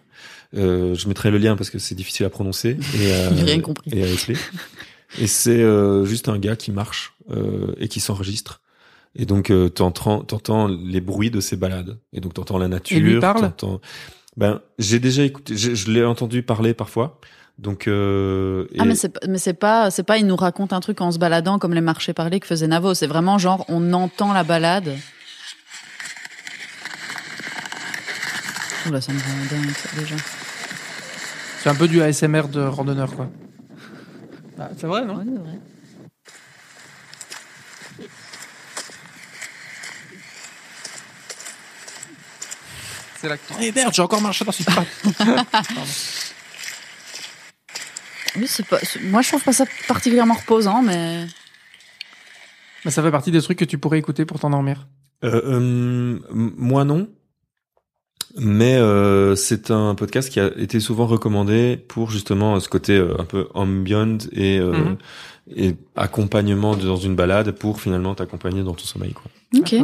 [0.54, 2.70] Euh, je mettrai le lien parce que c'est difficile à prononcer.
[3.00, 3.90] Et, euh, J'ai rien compris.
[3.92, 4.36] Et à épeler.
[5.18, 8.60] Et c'est euh, juste un gars qui marche euh, et qui s'enregistre.
[9.14, 11.98] Et donc euh, t'entends, t'entends les bruits de ses balades.
[12.12, 12.96] Et donc t'entends la nature.
[12.96, 13.52] Et lui parle
[14.36, 17.20] Ben j'ai déjà écouté, je, l'ai entendu parler parfois.
[17.58, 20.72] Donc euh, Ah et- mais c'est pas- mais c'est pas c'est pas il nous raconte
[20.72, 23.66] un truc en se baladant comme les marchés parlés que faisait Navo, c'est vraiment genre
[23.68, 24.96] on entend la balade.
[28.88, 30.16] Oula, ça me rend dingue ça déjà.
[31.62, 33.28] C'est un peu du ASMR de randonneur, quoi.
[34.58, 35.58] Ah, c'est vrai, non Ouais, c'est vrai.
[43.20, 43.56] C'est l'acteur.
[43.60, 44.88] Eh merde, j'ai encore marché dans cette patte.
[48.36, 51.26] Oui, c'est pas c'est- moi je trouve pas ça particulièrement reposant mais
[52.84, 54.88] Mais ça fait partie des trucs que tu pourrais écouter pour t'endormir.
[55.22, 57.08] Euh, euh, m- moi non.
[58.38, 63.14] Mais euh, c'est un podcast qui a été souvent recommandé pour justement ce côté euh,
[63.20, 64.96] un peu ambient et, euh, Mhm.
[65.56, 69.12] et accompagnement dans une balade pour finalement t'accompagner dans ton sommeil.
[69.12, 69.24] Quoi.
[69.58, 69.74] OK.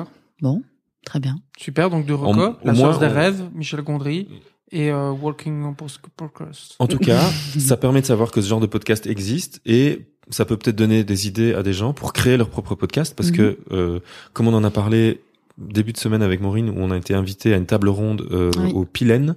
[0.40, 0.62] Bon,
[1.04, 1.36] très bien.
[1.58, 4.28] Super, donc de En- au La source des on- rêves, Michel Gondry
[4.72, 6.74] et euh, Walking on Post- Podcast.
[6.78, 7.20] En tout cas,
[7.58, 11.04] ça permet de savoir que ce genre de podcast existe et ça peut peut-être donner
[11.04, 13.36] des idées à des gens pour créer leur propre podcast parce Mhm.
[13.36, 14.00] que, euh,
[14.32, 15.20] comme on en a parlé
[15.58, 18.50] début de semaine avec Maureen, où on a été invité à une table ronde euh,
[18.58, 18.72] Oui.
[18.74, 19.36] au Pilène,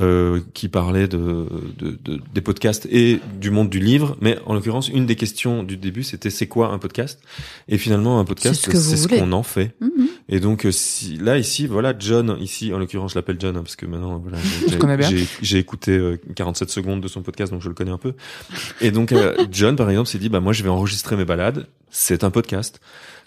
[0.00, 1.46] euh, qui parlait de,
[1.78, 4.16] de, de- des podcasts et du monde du livre.
[4.20, 7.20] Mais en l'occurrence, une des questions du début, c'était c'est quoi un podcast?
[7.68, 9.74] Et finalement, un podcast, C'est ce qu'on en fait.
[9.80, 10.06] Mhm.
[10.32, 13.62] Et donc euh, si là ici voilà John ici en l'occurrence je l'appelle John hein,
[13.64, 14.38] parce que maintenant voilà
[15.42, 18.12] j'ai- écouté euh, 47 secondes de son podcast donc je le connais un peu
[18.80, 21.66] et donc euh, John par exemple s'est dit bah moi je vais enregistrer mes balades
[21.90, 22.80] c'est un podcast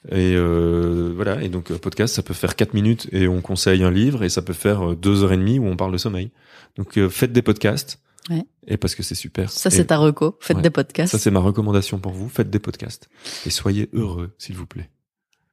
[0.09, 3.83] et euh, voilà et donc un podcast ça peut faire 4 minutes et on conseille
[3.83, 5.97] un livre et ça peut faire euh, deux heures et demie où on parle de
[5.97, 6.31] sommeil
[6.77, 7.99] donc euh, faites des podcasts
[8.29, 8.45] Ouais.
[8.67, 10.63] et parce que c'est super Ça c'est ta reco, faites Ouais.
[10.63, 13.09] des podcasts ça c'est ma recommandation pour vous faites des podcasts
[13.45, 14.89] et soyez heureux s'il vous plaît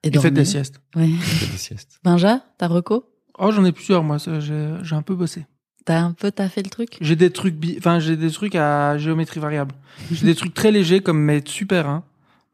[0.04, 0.30] et Et faites dormez.
[0.30, 0.80] des siestes.
[0.94, 1.08] Ouais.
[1.08, 3.06] faites des siestes Benja, ta reco?
[3.38, 4.18] Oh, j'en ai plusieurs, moi.
[4.18, 5.46] J'ai j'ai un peu bossé.
[5.84, 6.96] T'as un peu taffé le truc?
[7.00, 9.74] J'ai des trucs, bi- enfin, j'ai des trucs à géométrie variable.
[10.12, 12.04] J'ai des trucs très légers comme mais super, hein.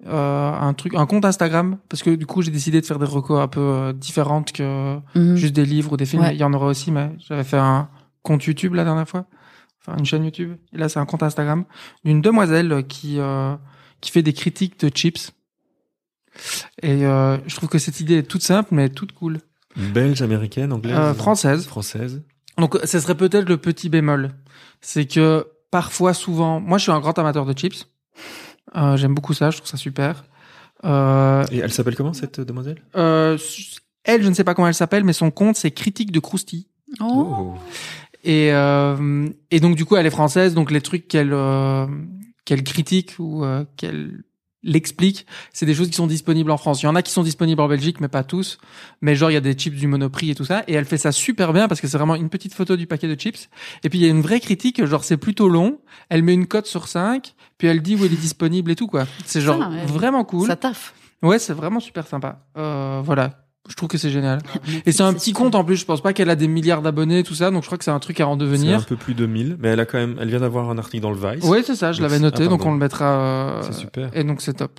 [0.06, 3.06] Euh, un truc, un compte Instagram, parce que du coup, j'ai décidé de faire des
[3.06, 5.36] recos un peu euh, différentes que Mhm.
[5.36, 6.22] juste des livres ou des films.
[6.22, 6.34] Ouais.
[6.34, 7.88] Il y en aura aussi, mais j'avais fait un
[8.22, 9.24] compte YouTube la dernière fois,
[9.80, 10.56] enfin une chaîne YouTube.
[10.74, 11.64] Et là, c'est un compte Instagram
[12.04, 13.54] d'une demoiselle qui euh,
[14.02, 15.32] qui fait des critiques de chips.
[16.82, 19.38] Et euh, je trouve que cette idée est toute simple, mais toute cool.
[19.76, 21.64] belge américaine anglaise Euh, française.
[21.66, 22.22] française
[22.58, 24.32] Donc, ce serait peut-être le petit bémol.
[24.82, 27.86] C'est que parfois, souvent, moi, je suis un grand amateur de chips.
[28.74, 30.24] Euh, J'aime beaucoup ça, je trouve ça super.
[30.84, 32.82] Euh, Et elle s'appelle comment cette demoiselle?
[32.96, 33.38] Euh,
[34.04, 36.68] elle, je ne sais pas comment elle s'appelle, mais son compte, c'est Critique de Crousty.
[37.00, 37.54] Oh.
[38.24, 41.86] Et, euh, et donc, du coup, elle est française, donc les trucs qu'elle euh,
[42.44, 44.22] qu'elle critique ou euh, qu'elle
[44.62, 46.82] l'explique, c'est des choses qui sont disponibles en France.
[46.82, 48.58] Il y en a qui sont disponibles en Belgique, mais pas tous.
[49.00, 50.64] Mais genre, il y a des chips du Monoprix et tout ça.
[50.66, 53.08] Et elle fait ça super bien parce que c'est vraiment une petite photo du paquet
[53.08, 53.48] de chips.
[53.84, 55.78] Et puis, il y a une vraie critique, genre, c'est plutôt long.
[56.08, 58.86] Elle met une cote sur 5, puis elle dit où il est disponible et tout,
[58.88, 59.06] quoi.
[59.24, 59.86] C'est genre Ça, ouais.
[59.86, 60.46] vraiment cool.
[60.46, 60.94] Ça taffe.
[61.22, 62.40] Ouais, c'est vraiment super sympa.
[62.56, 63.45] Euh, voilà.
[63.68, 64.38] Je trouve que c'est génial.
[64.86, 65.76] Et c'est un petit compte en plus.
[65.76, 67.50] Je pense pas qu'elle a des milliards d'abonnés, tout ça.
[67.50, 68.78] Donc je crois que c'est un truc à en C'est devenir.
[68.78, 71.02] un peu plus de 1000, mais elle a quand même, elle vient d'avoir un article
[71.02, 71.44] dans le Vice.
[71.44, 71.92] Oui, c'est ça.
[71.92, 73.04] Je l'avais noté, ah, donc on le mettra.
[73.04, 74.10] euh, C'est super.
[74.16, 74.78] Et donc c'est top.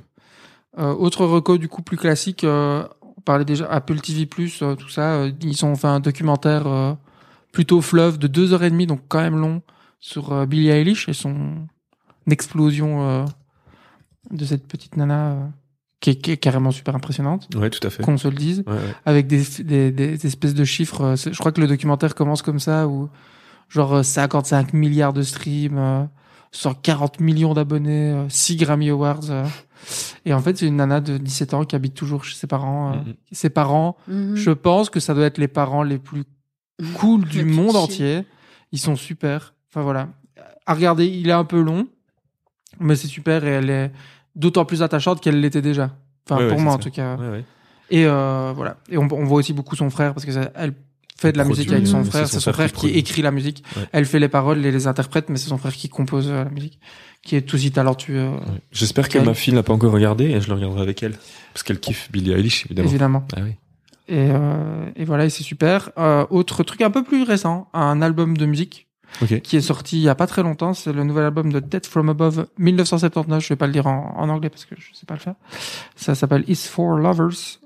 [0.79, 2.43] Euh, autre reco du coup plus classique.
[2.43, 2.83] Euh,
[3.17, 4.27] on parlait déjà Apple TV
[4.61, 5.13] euh, tout ça.
[5.15, 6.93] euh, ils ont fait un documentaire euh,
[7.51, 9.61] plutôt fleuve de deux heures et demie, donc quand même long,
[9.99, 11.55] sur euh, Billie Eilish et son
[12.29, 13.25] explosion euh,
[14.31, 15.45] de cette petite nana euh,
[15.99, 17.47] qui, est, qui est carrément super impressionnante.
[17.55, 18.03] Ouais, tout à fait.
[18.03, 18.63] Qu'on se le dise.
[18.67, 18.79] Ouais, ouais.
[19.05, 21.01] avec des, des, des espèces de chiffres.
[21.01, 23.09] euh, Je crois que le documentaire commence comme ça, où
[23.69, 26.03] genre euh, 55 milliards de streams, euh,
[26.51, 29.29] 140 millions d'abonnés, euh, 6 Grammy Awards.
[29.29, 29.45] euh.
[30.25, 32.93] Et en fait, c'est une nana de 17 ans qui habite toujours chez ses parents.
[32.93, 32.95] euh.
[32.97, 33.13] Mhm.
[33.31, 34.35] Ses parents, Mhm.
[34.35, 36.23] je pense que ça doit être les parents les plus
[36.95, 38.23] cool du monde entier.
[38.71, 39.53] Ils sont super.
[39.71, 40.09] Enfin voilà.
[40.65, 41.87] À regarder, il est un peu long,
[42.79, 43.91] mais c'est super et elle est
[44.37, 45.95] d'autant plus attachante qu'elle l'était déjà.
[46.29, 46.83] Enfin, Ouais, pour ouais, moi en ça.
[46.83, 47.17] tout cas.
[47.17, 47.43] Ouais, ouais.
[47.89, 48.77] Et euh, voilà.
[48.89, 50.73] Et on, on voit aussi beaucoup son frère parce que ça- elle
[51.19, 52.27] fait de la Produit, musique avec son frère.
[52.27, 53.63] son C'est son frère frère qui écrit la musique.
[53.91, 56.49] Elle fait les paroles et les interprète, mais c'est son frère qui compose euh, la
[56.49, 56.79] musique,
[57.23, 58.37] qui est aussi talentueux, Ouais.
[58.71, 61.13] J'espère que ma fille l'a pas encore regardé et je le regarderai avec elle.
[61.53, 62.89] Parce qu'elle kiffe Billie Eilish, évidemment.
[62.89, 63.27] évidemment.
[63.35, 63.51] Ah oui.
[64.09, 65.89] Et, euh, et voilà, et c'est super.
[65.97, 68.86] Euh, autre truc un peu plus récent, un album de musique
[69.21, 69.41] Ok.
[69.41, 70.73] qui est sorti il y a pas très longtemps.
[70.73, 73.41] C'est le nouvel album de Dead From Above 1979.
[73.43, 75.35] Je vais pas le dire en, en anglais parce que je sais pas le faire.
[75.95, 77.59] Ça s'appelle Is for Lovers.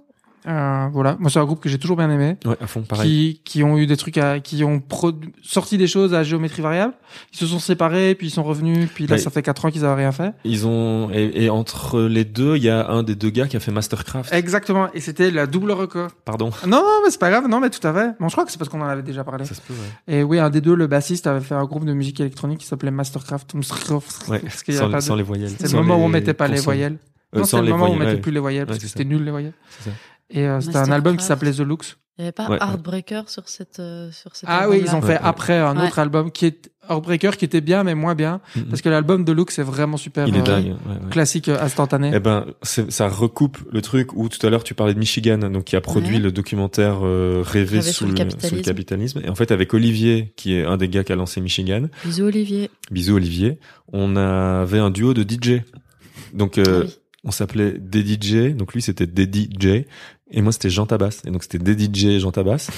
[0.48, 3.40] Euh, voilà, moi c'est un groupe que j'ai toujours bien aimé, Ouais, à fond, pareil.
[3.44, 6.62] qui qui ont eu des trucs à, qui ont produ- sorti des choses à géométrie
[6.64, 6.94] variable.
[7.34, 9.22] Ils se sont séparés, puis ils sont revenus, puis là Ouais.
[9.22, 10.34] ça fait quatre ans qu'ils avaient rien fait.
[10.44, 13.56] Ils ont et, et entre les deux, il y a un des deux gars qui
[13.58, 14.34] a fait Mastercraft.
[14.34, 16.10] Exactement, et c'était la double record.
[16.26, 16.50] Pardon.
[16.66, 18.12] Non, non, mais c'est pas grave, non, mais tout à fait.
[18.20, 19.46] Bon, je crois que c'est parce qu'on en avait déjà parlé.
[19.46, 19.74] Ça se peut.
[19.74, 20.16] Ouais.
[20.20, 22.66] Et oui, un des deux, le bassiste, avait fait un groupe de musique électronique qui
[22.66, 23.54] s'appelait Mastercraft.
[23.54, 24.40] Ouais.
[24.40, 25.52] Parce y a Sans, pas de- sans les voyelles.
[25.60, 26.98] C'est le moment où on mettait pas les voyelles.
[27.36, 28.18] Euh, non, c'est le moment où on mettait ouais.
[28.20, 29.54] plus les voyelles parce Ouais, que c'était nul les voyelles.
[29.80, 29.96] C'est ça.
[30.32, 31.96] Et euh, c'était un album qui s'appelait The Looks.
[32.18, 32.58] Il n'y avait pas Ouais, ouais.
[32.62, 35.88] Heartbreaker sur cette euh, sur cet Ah oui, ils ont fait Ouais, après un Ouais.
[35.88, 38.66] autre album qui est Heartbreaker qui était bien mais moins bien Mhm.
[38.66, 40.28] parce que l'album de Looks est vraiment super.
[40.28, 40.66] Il est euh, dingue.
[40.66, 41.10] ouais, ouais.
[41.10, 42.12] Classique euh, instantané.
[42.14, 45.64] Eh ben, ça recoupe le truc où tout à l'heure tu parlais de Michigan, donc
[45.64, 46.22] qui a produit Ouais.
[46.22, 48.50] le documentaire euh, Rêver Rêver sous, sous le le, capitalisme.
[48.50, 49.22] sous le capitalisme.
[49.26, 52.26] Et en fait, avec Olivier, qui est un des gars qui a lancé Michigan, Bisous
[52.26, 52.70] Olivier.
[52.92, 53.58] bisous Olivier,
[53.94, 55.62] on avait un duo de DJ.
[56.34, 56.94] Donc, euh, Ah oui.
[57.24, 58.54] on s'appelait des DJ.
[58.56, 59.86] Donc lui, c'était des DJ.
[60.32, 61.22] Et moi, c'était Jean Tabas.
[61.26, 62.70] Et donc, c'était des DJ Jean Tabas.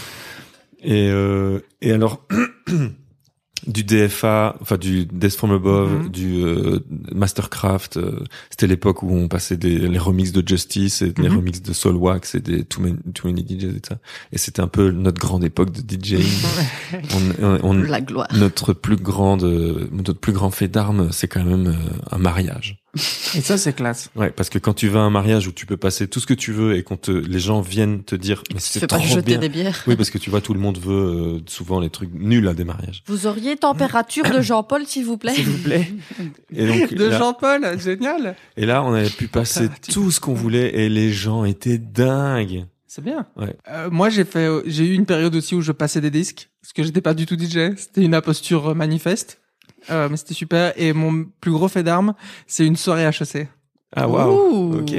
[0.82, 2.26] Et, euh, et alors,
[3.68, 6.10] du DFA, enfin du Death From Above, Mhm.
[6.10, 6.80] du euh,
[7.14, 7.96] Mastercraft.
[7.96, 8.20] euh,
[8.50, 11.38] c'était l'époque où on passait des, les remixes de Justice et les Mhm.
[11.38, 14.00] remixes de Soulwax et des Too Many, Too Many DJs et ça.
[14.34, 16.20] Et c'était un peu notre grande époque de DJing.
[17.40, 18.28] on, on- on- La gloire.
[18.38, 21.74] notre plus grande, euh, notre plus grand fait d'armes, c'est quand même
[22.12, 22.83] un mariage.
[22.96, 24.10] Et ça c'est classe.
[24.16, 26.28] Ouais, parce que quand tu vas à un mariage où tu peux passer tout ce
[26.28, 29.08] que tu veux et quand te, les gens viennent te dire, mais c'est pas trop
[29.08, 29.38] jeter bien.
[29.40, 29.84] des bières.
[29.88, 32.54] Oui, parce que tu vois, tout le monde veut euh, souvent les trucs nuls à
[32.54, 33.04] des mariages.
[33.08, 35.34] Vous auriez température de Jean-Paul, s'il vous plaît?
[35.34, 35.92] S'il vous plaît.
[36.56, 38.36] Et donc, De Jean-Paul, génial.
[38.58, 42.66] et là, on avait pu passer tout ce qu'on voulait et les gens étaient dingues.
[42.86, 43.26] C'est bien.
[43.38, 43.56] Ouais.
[43.72, 46.74] Euh, moi, j'ai fait, j'ai eu une période aussi où je passais des disques parce
[46.74, 47.76] que j'étais pas du tout DJ.
[47.76, 49.40] C'était une imposture euh, manifeste,
[49.90, 50.74] euh, mais c'était super.
[50.76, 52.14] Et mon plus gros fait d'armes,
[52.48, 53.48] c'est une soirée HEC.
[53.96, 54.80] Ah waouh, Ouh.
[54.80, 54.92] ok,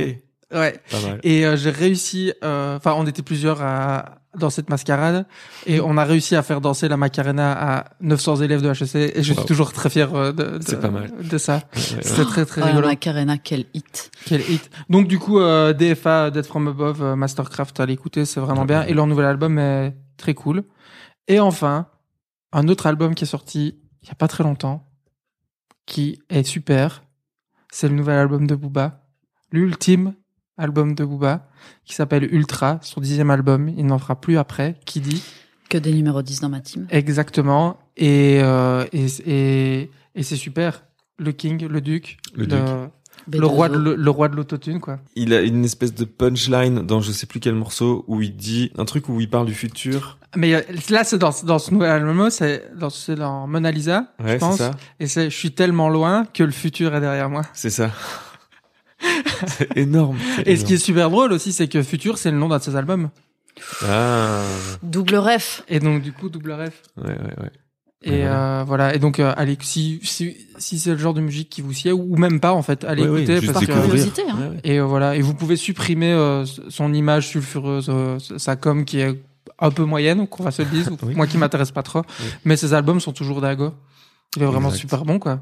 [0.52, 0.81] Ouais.
[0.90, 1.20] pas mal.
[1.24, 2.32] Et euh, j'ai réussi.
[2.44, 5.27] euh, Enfin, on était plusieurs à dans cette mascarade
[5.65, 9.16] et on a réussi à faire danser la Macarena à 900 élèves de HEC.
[9.16, 9.39] Et je Wow.
[9.39, 11.09] suis toujours très fier euh, de, de, C'est pas mal.
[11.23, 11.55] de ça.
[11.55, 12.02] Ouais, ouais, ouais.
[12.02, 12.89] C'était très très Oh, rigolo.
[12.89, 14.11] Macarena, quel hit.
[14.27, 14.69] Quel hit.
[14.90, 18.66] Donc du coup, euh, DFA, Dead From Above, euh, Mastercraft, à l'écouter, c'est vraiment Ouais,
[18.66, 18.81] bien.
[18.81, 18.90] ouais.
[18.90, 20.65] Et leur nouvel album est très cool.
[21.28, 21.86] Et enfin,
[22.52, 24.86] un autre album qui est sorti il y a pas très longtemps,
[25.86, 27.02] qui est super.
[27.72, 29.02] C'est le nouvel album de Booba,
[29.51, 30.14] l'ultime
[30.59, 31.48] album de Booba,
[31.85, 33.68] qui s'appelle Ultra, son dixième album.
[33.68, 34.78] Il n'en fera plus après.
[34.85, 35.22] Qui dit?
[35.68, 36.86] Que des numéros 10 dans ma team.
[36.90, 37.78] exactement.
[37.97, 40.85] Et euh, et et, et c'est super.
[41.18, 42.89] Le King, le Duc, Le le
[43.47, 44.99] roi de le, le roi de l'autotune quoi.
[45.17, 48.71] Il a une espèce de punchline dans je sais plus quel morceau où il dit
[48.79, 50.19] un truc où il parle du futur.
[50.37, 50.61] Mais euh,
[50.91, 54.39] là, c'est dans, dans ce nouvel album, c'est dans, c'est dans Mona Lisa, je Ouais,
[54.39, 54.59] pense.
[54.59, 54.73] ça.
[54.99, 57.43] Et c'est, je suis tellement loin que le futur est derrière moi.
[57.53, 57.91] C'est ça.
[59.47, 60.17] c'est énorme.
[60.47, 62.63] Et ce qui est super drôle aussi, c'est que Futur, c'est le nom d'un de
[62.63, 63.11] ses albums.
[63.87, 64.43] Ah.
[64.83, 65.63] Double ref.
[65.69, 66.83] Et donc, du coup, double ref.
[66.97, 67.51] Ouais, ouais, ouais.
[68.05, 68.94] Et Ouais, euh, voilà.
[68.94, 71.90] Et donc, euh, allez, si, si, si c'est le genre de musique qui vous sied,
[71.93, 73.40] ou même pas, en fait, allez Ouais, ouais, écouter.
[73.40, 74.36] juste parce que, curiosité, hein.
[74.39, 74.60] Ouais, ouais.
[74.64, 75.16] et euh, voilà.
[75.16, 79.18] Et vous pouvez supprimer euh, son image sulfureuse, euh, sa com qui est
[79.59, 81.14] un peu moyenne, qu'on va se le dire, ou Oui.
[81.14, 82.02] moi qui m'intéresse pas trop.
[82.44, 83.72] Mais ses albums sont toujours dingo.
[84.36, 84.81] Il est vraiment Exact.
[84.81, 85.40] super bon, quoi.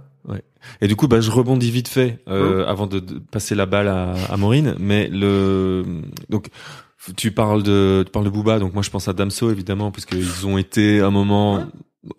[0.80, 3.88] Et du coup, bah, je rebondis vite fait euh, avant de, de passer la balle
[3.88, 4.76] à, à Maureen.
[4.78, 5.82] Mais le
[6.28, 6.50] donc
[7.16, 10.04] tu parles de tu parles de Booba, donc moi je pense à Damso évidemment parce
[10.04, 11.64] qu'ils ont été un moment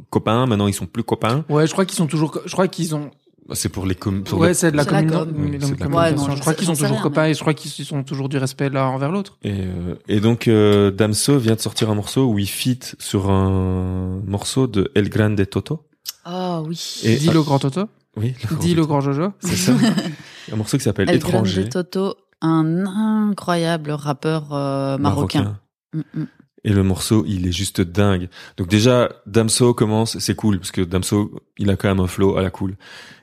[0.09, 0.45] copains.
[0.45, 1.45] Maintenant ils sont plus copains.
[1.49, 3.11] Ouais, je crois qu'ils sont toujours, je crois qu'ils ont,
[3.47, 5.05] Bah, C'est pour les com pour ouais, le- c'est de la, com.
[5.05, 5.75] de Oui, la c'est de la communication.
[5.85, 5.93] com.
[5.95, 8.03] Ouais, non, je crois qu'ils sont toujours rien, copains mais- et je crois qu'ils ont
[8.03, 9.37] toujours du respect l'un envers l'autre.
[9.43, 13.29] Et, euh, et donc euh, Damso vient de sortir un morceau où il fit sur
[13.29, 15.81] un morceau de El Grande Toto.
[16.23, 17.01] Ah oui.
[17.03, 19.33] Et- Dis le grand Toto, Oui, le dis le grand Jojo.
[19.41, 19.73] C'est ça.
[20.53, 21.67] un morceau qui s'appelle El Étranger.
[21.67, 25.59] Grande Toto, un incroyable rappeur euh, marocain.
[25.93, 26.25] Mm, mm.
[26.65, 28.29] Et le morceau, il est juste dingue.
[28.57, 32.37] Donc déjà, Damso commence, c'est cool, parce que Damso, il a quand même un flow
[32.37, 32.75] à la cool.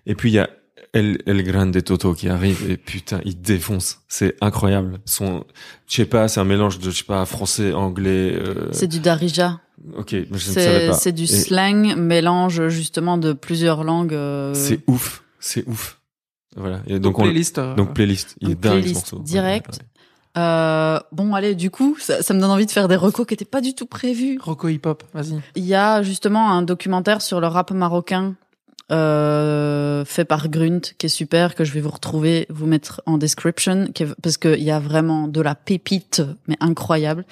[0.07, 0.51] Et puis il y a
[0.93, 4.01] El, El Grande Toto qui arrive, et putain, il défonce.
[4.09, 4.99] C'est incroyable.
[5.05, 5.45] Son,
[5.89, 8.35] je sais pas, c'est un mélange de, je sais pas, français, anglais.
[8.35, 8.69] Euh...
[8.73, 9.61] C'est du Darija.
[9.97, 10.93] Ok, mais je ne savais C'est pas.
[10.95, 14.13] c'est du Et slang, mélange justement de plusieurs langues.
[14.13, 15.99] euh, C'est ouf, c'est ouf.
[16.57, 16.83] Voilà.
[16.89, 17.59] Et Donc, donc, on, playlist.
[17.59, 19.19] euh, donc playlist, il est dingue ce morceau.
[19.21, 19.69] Direct.
[19.71, 19.85] ouais, ouais.
[20.37, 23.35] Euh, bon, allez, du coup, ça, ça me donne envie de faire des recos qui
[23.35, 24.39] étaient pas du tout prévus.
[24.41, 25.41] Rocco Hip Hop, vas-y.
[25.57, 28.35] Il y a justement un documentaire sur le rap marocain
[28.91, 33.19] euh, fait par Grunt qui est super que je vais vous retrouver vous mettre en
[33.19, 33.89] description
[34.23, 37.25] parce qu'il y a vraiment de la pépite mais incroyable.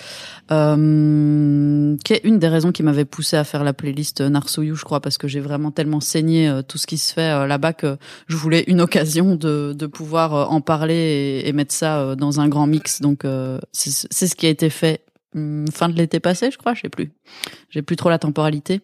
[0.51, 4.85] Euh, qui est une des raisons qui m'avait poussé à faire la playlist Narsouillou je
[4.85, 7.73] crois parce que j'ai vraiment tellement saigné euh, tout ce qui se fait euh, là-bas
[7.73, 7.97] que
[8.29, 12.41] je voulais une occasion de, pouvoir euh, en parler et, et mettre ça euh, dans
[12.41, 13.01] un grand mix.
[13.01, 15.03] Donc euh, c'est c'est ce qui a été fait
[15.35, 17.11] hum, fin de l'été passé je crois je sais plus.
[17.71, 18.81] J'ai plus trop la temporalité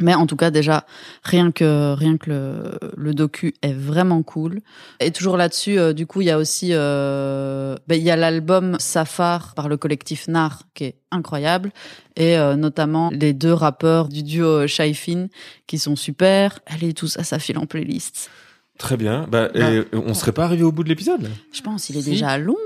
[0.00, 0.84] mais en tout cas, déjà,
[1.22, 4.60] rien que rien que le, le docu est vraiment cool.
[5.00, 8.16] Et toujours là-dessus, euh, du coup, il y a aussi euh, ben, il y a
[8.16, 11.70] l'album Safar par le collectif Nar qui est incroyable
[12.16, 15.28] et euh, notamment les deux rappeurs du duo Shaifin
[15.66, 16.58] qui sont super.
[16.66, 18.30] Allez, tout ça, ça file en playlist.
[18.78, 19.26] Très bien.
[19.30, 21.30] Bah, et on serait pas arrivé au bout de l'épisode?
[21.52, 22.10] Je pense il est Si.
[22.10, 22.56] déjà long.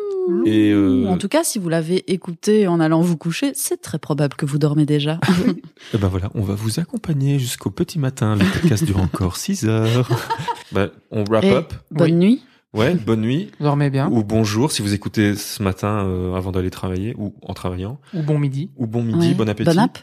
[0.46, 3.98] Et euh, En tout cas, si vous l'avez écouté en allant vous coucher, c'est très
[3.98, 5.18] probable que vous dormez déjà.
[5.94, 8.36] eh ben voilà, on va vous accompagner jusqu'au petit matin.
[8.36, 10.08] Le podcast dure encore 6 heures.
[10.72, 11.74] bah, on wrap Et up.
[11.90, 12.16] bonne Oui.
[12.16, 12.42] nuit.
[12.72, 14.08] Ouais, bonne nuit Dormez bien.
[14.12, 18.22] ou bonjour si vous écoutez ce matin euh, avant d'aller travailler ou en travaillant Ou
[18.22, 18.70] bon midi.
[18.76, 19.34] ou bon midi, Ouais.
[19.34, 19.74] bon appétit.
[19.74, 19.98] Bon app.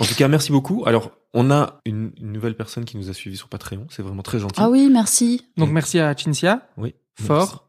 [0.00, 0.82] En tout cas, merci beaucoup.
[0.86, 3.86] Alors, on a une, une nouvelle personne qui nous a suivis sur Patreon.
[3.90, 4.54] C'est vraiment très gentil.
[4.56, 5.42] Ah oui, merci.
[5.58, 6.94] Donc merci à Cinzia, Oui.
[7.20, 7.68] fort.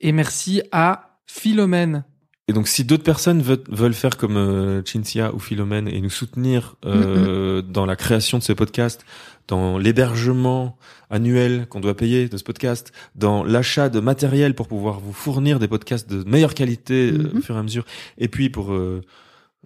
[0.00, 2.04] Et merci à Philomène.
[2.48, 6.10] Et donc, si d'autres personnes veulent, veulent faire comme euh, Cinzia ou Philomène et nous
[6.10, 9.04] soutenir euh, dans la création de ce podcast,
[9.48, 10.78] dans l'hébergement
[11.10, 15.58] annuel qu'on doit payer de ce podcast, dans l'achat de matériel pour pouvoir vous fournir
[15.58, 17.38] des podcasts de meilleure qualité euh, Mhm.
[17.38, 17.84] au fur et à mesure,
[18.18, 19.02] et puis pour euh,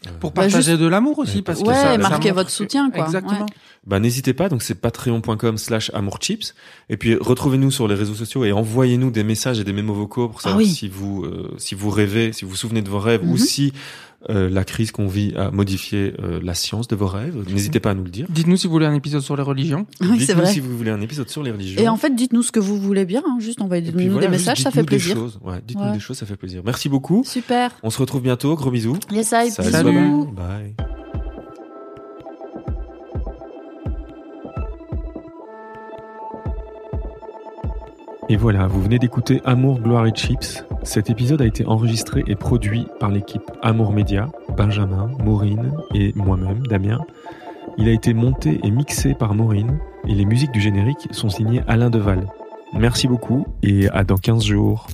[0.06, 1.36] euh, Pour Bah, partager juste- de l'amour aussi.
[1.36, 3.04] Ouais, parce que ouais, ça, montre votre soutien, quoi.
[3.04, 3.40] Exactement.
[3.40, 3.46] Ouais.
[3.86, 4.48] bah n'hésitez pas.
[4.48, 6.54] Donc c'est patreon.com slash amourchips.
[6.88, 10.28] Et puis retrouvez-nous sur les réseaux sociaux et envoyez-nous des messages et des mémos vocaux
[10.28, 10.68] pour savoir Ah oui.
[10.72, 13.38] si vous euh, si vous rêvez, si vous vous souvenez de vos rêves ou Mhm.
[13.38, 13.72] si
[14.28, 17.36] euh, la crise qu'on vit a modifié euh, la science de vos rêves.
[17.50, 18.26] N'hésitez pas à nous le dire.
[18.28, 19.86] Dites-nous si vous voulez un épisode sur les religions.
[20.02, 20.52] Oui, c'est Dites-nous vrai.
[20.52, 21.80] si vous voulez un épisode sur les religions.
[21.82, 23.22] Et en fait, dites-nous ce que vous voulez bien.
[23.26, 23.38] hein.
[23.40, 25.16] Juste envoyez-nous voilà, des messages, ça fait dites-nous des plaisir.
[25.16, 25.38] choses.
[25.42, 25.92] Ouais, dites-nous Ouais.
[25.92, 26.62] des choses, ça fait plaisir.
[26.64, 27.22] Merci beaucoup.
[27.24, 27.70] Super.
[27.82, 28.54] On se retrouve bientôt.
[28.56, 28.98] Gros bisous.
[29.10, 29.50] Yes, I.
[29.50, 29.90] Salut.
[29.92, 30.26] bisous.
[30.32, 30.74] Bye.
[38.30, 40.64] Et voilà, vous venez d'écouter Amour, Gloire et Chips.
[40.84, 46.64] Cet épisode a été enregistré et produit par l'équipe Amour Média, Benjamin, Maureen et moi-même,
[46.68, 47.00] Damien.
[47.76, 51.62] Il a été monté et mixé par Maureen et les musiques du générique sont signées
[51.66, 52.28] Alain Deval.
[52.72, 54.86] Merci beaucoup et à dans 15 jours.